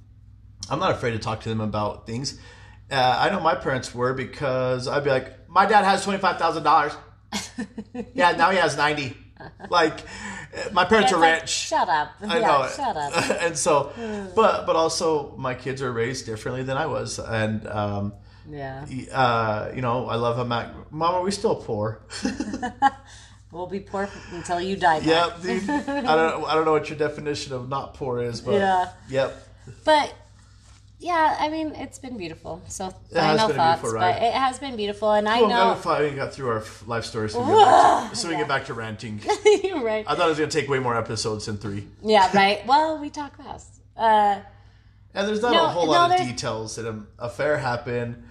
I'm 0.70 0.80
not 0.80 0.92
afraid 0.92 1.12
to 1.12 1.20
talk 1.20 1.42
to 1.42 1.50
them 1.50 1.62
about 1.62 2.08
things. 2.08 2.40
Uh, 2.92 3.18
I 3.20 3.30
know 3.30 3.40
my 3.40 3.56
parents 3.56 3.94
were 3.94 4.14
because 4.14 4.88
I'd 4.88 5.04
be 5.04 5.10
like, 5.10 5.50
my 5.50 5.66
dad 5.66 5.84
has 5.86 6.04
twenty 6.04 6.20
five 6.20 6.38
thousand 6.38 6.64
dollars. 6.64 6.94
yeah, 8.14 8.32
now 8.32 8.52
he 8.52 8.58
has 8.58 8.78
ninety. 8.78 9.16
Like, 9.70 10.00
my 10.72 10.86
parents 10.86 11.12
It's 11.12 11.18
are 11.18 11.22
like, 11.22 11.42
rich. 11.42 11.50
shut 11.50 11.88
up. 11.90 12.12
I 12.22 12.40
yeah, 12.40 12.48
know 12.48 12.64
it. 12.64 12.72
shut 12.72 12.96
up. 12.98 13.42
and 13.42 13.58
so, 13.58 13.92
but 14.36 14.66
but 14.66 14.76
also 14.76 15.36
my 15.38 15.54
kids 15.54 15.82
are 15.82 15.92
raised 15.92 16.26
differently 16.26 16.64
than 16.64 16.78
I 16.78 16.86
was, 16.86 17.20
and 17.20 17.68
um, 17.68 18.14
Yeah. 18.50 18.86
uh, 19.12 19.72
you 19.76 19.82
know 19.82 20.08
I 20.08 20.16
love 20.16 20.38
them. 20.38 20.52
At, 20.52 20.92
Mom, 20.92 21.16
are 21.16 21.22
we 21.24 21.32
still 21.32 21.56
poor? 21.56 22.02
We'll 23.52 23.68
be 23.68 23.80
poor 23.80 24.10
until 24.34 24.60
you 24.60 24.76
die. 24.76 24.98
Yep, 24.98 25.42
dude. 25.42 25.70
I 25.70 26.16
don't 26.16 26.44
I 26.46 26.56
don't 26.56 26.66
know 26.66 26.74
what 26.74 26.90
your 26.90 26.98
definition 27.00 27.54
of 27.54 27.70
not 27.70 27.94
poor 27.94 28.22
is, 28.22 28.42
but 28.42 28.56
Yeah. 28.56 28.90
yep. 29.08 29.48
But 29.86 30.14
yeah, 31.00 31.36
I 31.40 31.50
mean, 31.50 31.74
it's 31.76 32.00
been 32.00 32.18
beautiful. 32.18 32.62
So 32.68 32.88
It 32.88 32.94
final 33.14 33.50
thoughts, 33.50 33.82
but 33.82 34.22
it 34.22 34.34
has 34.34 34.60
been 34.60 34.76
beautiful, 34.76 35.12
and 35.12 35.28
I 35.28 35.42
Well, 35.42 35.50
know. 35.50 35.74
we 35.74 35.82
finally 35.82 36.16
got 36.16 36.34
through 36.34 36.50
our 36.50 36.64
life 36.88 37.06
stories, 37.06 37.34
so 37.34 37.42
we, 37.42 37.48
get 37.54 37.66
back 37.66 38.10
to, 38.12 38.16
so 38.16 38.30
we 38.30 38.36
get 38.36 38.48
back 38.48 38.66
to 38.66 38.74
ranting. 38.74 39.22
Right. 39.76 40.06
I 40.08 40.16
thought 40.16 40.26
it 40.28 40.30
was 40.30 40.38
going 40.38 40.50
to 40.50 40.60
take 40.62 40.70
way 40.70 40.80
more 40.80 40.96
episodes 40.98 41.46
than 41.46 41.58
three. 41.58 41.88
Yeah, 42.02 42.30
right. 42.34 42.66
Well, 42.66 42.98
we 43.00 43.10
talk 43.10 43.38
fast. 43.38 43.82
Uh, 43.98 44.40
And 45.14 45.28
there's 45.28 45.42
not 45.42 45.54
No, 45.54 45.66
a 45.66 45.68
whole 45.70 45.86
no, 45.86 45.92
lot 45.92 46.12
of 46.12 46.18
there's- 46.18 46.32
details. 46.34 46.76
That 46.78 46.86
an 46.88 47.08
affair 47.20 47.58
happened. 47.58 48.24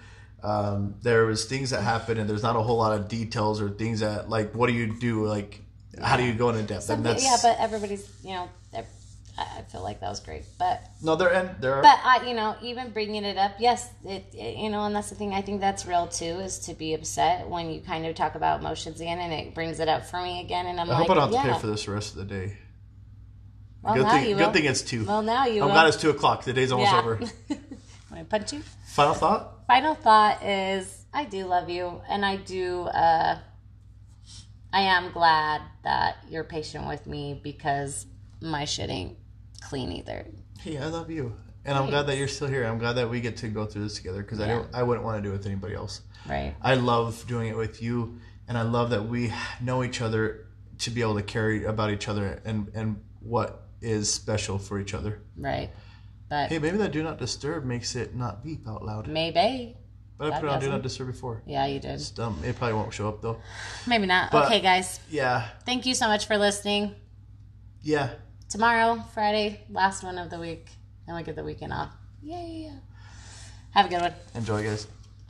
Um, 0.43 0.95
there 1.01 1.25
was 1.25 1.45
things 1.45 1.69
that 1.71 1.81
happened, 1.81 2.19
and 2.19 2.29
there's 2.29 2.43
not 2.43 2.55
a 2.55 2.61
whole 2.61 2.77
lot 2.77 2.93
of 2.99 3.07
details 3.07 3.61
or 3.61 3.69
things 3.69 4.01
that 4.01 4.29
like 4.29 4.53
what 4.53 4.67
do 4.67 4.73
you 4.73 4.93
do? 4.99 5.25
Like 5.25 5.61
how 6.03 6.17
do 6.17 6.23
you 6.23 6.33
go 6.33 6.49
into 6.49 6.61
depth? 6.63 6.83
some, 6.83 6.97
and 6.97 7.05
that's 7.05 7.23
yeah, 7.23 7.37
but 7.41 7.57
everybody's, 7.59 8.07
you 8.23 8.33
know, 8.33 8.49
I 9.37 9.61
feel 9.63 9.83
like 9.83 9.99
that 9.99 10.09
was 10.09 10.19
great. 10.21 10.43
But 10.57 10.81
No, 11.01 11.15
there 11.15 11.33
and 11.33 11.49
there 11.61 11.75
are. 11.75 11.81
but 11.81 11.99
I, 12.03 12.25
you 12.27 12.33
know, 12.33 12.55
even 12.61 12.91
bringing 12.91 13.25
it 13.25 13.37
up, 13.37 13.53
yes, 13.59 13.89
it, 14.05 14.25
it, 14.33 14.57
you 14.57 14.69
know, 14.69 14.85
and 14.85 14.95
that's 14.95 15.09
the 15.09 15.15
thing. 15.15 15.33
I 15.33 15.41
think 15.41 15.59
that's 15.59 15.85
real 15.85 16.07
too, 16.07 16.25
is 16.39 16.59
to 16.59 16.73
be 16.73 16.93
upset 16.93 17.47
when 17.49 17.69
you 17.69 17.81
kind 17.81 18.05
of 18.05 18.15
talk 18.15 18.35
about 18.35 18.61
emotions 18.61 19.01
again, 19.01 19.19
and 19.19 19.33
it 19.33 19.53
brings 19.53 19.79
it 19.79 19.87
up 19.89 20.05
for 20.05 20.21
me 20.21 20.39
again, 20.41 20.67
and 20.67 20.79
I'm 20.79 20.89
I 20.89 20.93
like, 20.99 21.07
hope 21.07 21.17
I 21.17 21.19
don't 21.19 21.33
have 21.33 21.33
yeah. 21.33 21.43
to 21.47 21.53
pay 21.55 21.59
for 21.59 21.67
this 21.67 21.85
the 21.85 21.91
rest 21.91 22.11
of 22.15 22.17
the 22.19 22.25
day. 22.25 22.57
Well, 23.81 23.93
good 23.95 24.03
now 24.03 24.11
thing. 24.11 24.29
you 24.29 24.35
Good 24.35 24.45
will. 24.47 24.53
thing 24.53 24.65
it's 24.65 24.81
two. 24.81 25.05
Well, 25.05 25.21
now 25.21 25.45
you 25.45 25.59
are. 25.61 25.63
I'm 25.63 25.67
will. 25.69 25.75
glad 25.75 25.87
it's 25.87 25.97
two 25.97 26.09
o'clock. 26.09 26.43
The 26.43 26.53
day's 26.53 26.71
almost 26.71 26.91
yeah. 26.91 26.99
over. 26.99 27.15
Want 27.19 27.29
to 28.17 28.23
punch 28.25 28.53
you? 28.53 28.61
Final 28.87 29.13
thought. 29.13 29.67
Final 29.67 29.95
thought 29.95 30.41
is, 30.43 31.05
I 31.13 31.25
do 31.25 31.45
love 31.45 31.69
you, 31.69 32.01
and 32.07 32.25
I 32.25 32.37
do. 32.37 32.83
uh 32.83 33.39
I 34.73 34.81
am 34.81 35.11
glad 35.11 35.61
that 35.83 36.17
you're 36.29 36.43
patient 36.43 36.85
with 36.87 37.07
me 37.07 37.39
because 37.41 38.05
my 38.41 38.65
shit 38.65 38.89
ain't 38.89 39.15
clean 39.67 39.91
either. 39.91 40.25
Hey, 40.59 40.77
I 40.77 40.87
love 40.87 41.09
you, 41.11 41.35
and 41.65 41.77
I'm 41.77 41.89
glad 41.89 42.07
that 42.07 42.17
you're 42.17 42.27
still 42.27 42.47
here. 42.47 42.63
I'm 42.65 42.77
glad 42.79 42.93
that 42.93 43.09
we 43.09 43.21
get 43.21 43.37
to 43.37 43.47
go 43.47 43.65
through 43.65 43.83
this 43.83 43.95
together 43.95 44.21
because 44.21 44.39
I 44.39 44.47
don't. 44.47 44.67
I 44.73 44.83
wouldn't 44.83 45.05
want 45.05 45.17
to 45.17 45.21
do 45.21 45.29
it 45.33 45.37
with 45.37 45.45
anybody 45.45 45.75
else. 45.75 46.01
Right. 46.27 46.55
I 46.61 46.75
love 46.75 47.25
doing 47.27 47.49
it 47.49 47.57
with 47.57 47.81
you, 47.81 48.19
and 48.47 48.57
I 48.57 48.63
love 48.63 48.89
that 48.91 49.07
we 49.07 49.31
know 49.61 49.83
each 49.83 50.01
other 50.01 50.47
to 50.79 50.89
be 50.91 51.01
able 51.01 51.15
to 51.15 51.23
carry 51.23 51.65
about 51.65 51.91
each 51.91 52.07
other 52.07 52.41
and 52.45 52.69
and 52.73 53.01
what 53.19 53.63
is 53.81 54.11
special 54.11 54.57
for 54.57 54.79
each 54.79 54.93
other. 54.93 55.21
Right. 55.37 55.69
But 56.29 56.49
Hey, 56.49 56.57
maybe 56.59 56.77
that 56.77 56.91
do 56.91 57.03
not 57.03 57.19
disturb 57.19 57.65
makes 57.65 57.95
it 57.95 58.15
not 58.15 58.43
beep 58.43 58.67
out 58.67 58.83
loud. 58.83 59.07
maybe. 59.07 59.77
But 60.17 60.27
I 60.27 60.29
That 60.29 60.41
put 60.41 60.47
it 60.47 60.53
on 60.53 60.59
do 60.61 60.69
not 60.69 60.81
disturb 60.81 61.07
before. 61.07 61.43
Yeah, 61.45 61.65
you 61.67 61.79
did. 61.79 61.91
It's 61.91 62.09
dumb. 62.09 62.39
It 62.43 62.55
probably 62.55 62.73
won't 62.75 62.93
show 62.93 63.07
up 63.09 63.21
though. 63.21 63.37
Maybe 63.85 64.05
not. 64.07 64.31
But- 64.31 64.45
okay, 64.45 64.59
guys. 64.61 64.99
Yeah, 65.11 65.45
Thank 65.65 65.85
you 65.85 65.93
so 65.93 66.07
much 66.07 66.25
for 66.25 66.37
listening. 66.37 66.95
yeah. 67.83 68.09
Tomorrow, 68.49 69.03
Friday, 69.13 69.61
last 69.71 70.03
one 70.03 70.17
of 70.17 70.29
the 70.29 70.39
week, 70.39 70.69
and 71.07 71.17
we 71.17 71.23
get 71.23 71.35
the 71.35 71.43
weekend 71.43 71.73
off. 71.73 71.91
Yay! 72.21 72.71
Have 73.71 73.87
a 73.87 73.89
good 73.89 74.01
one. 74.01 74.13
Enjoy, 74.35 74.63
guys. 74.63 74.87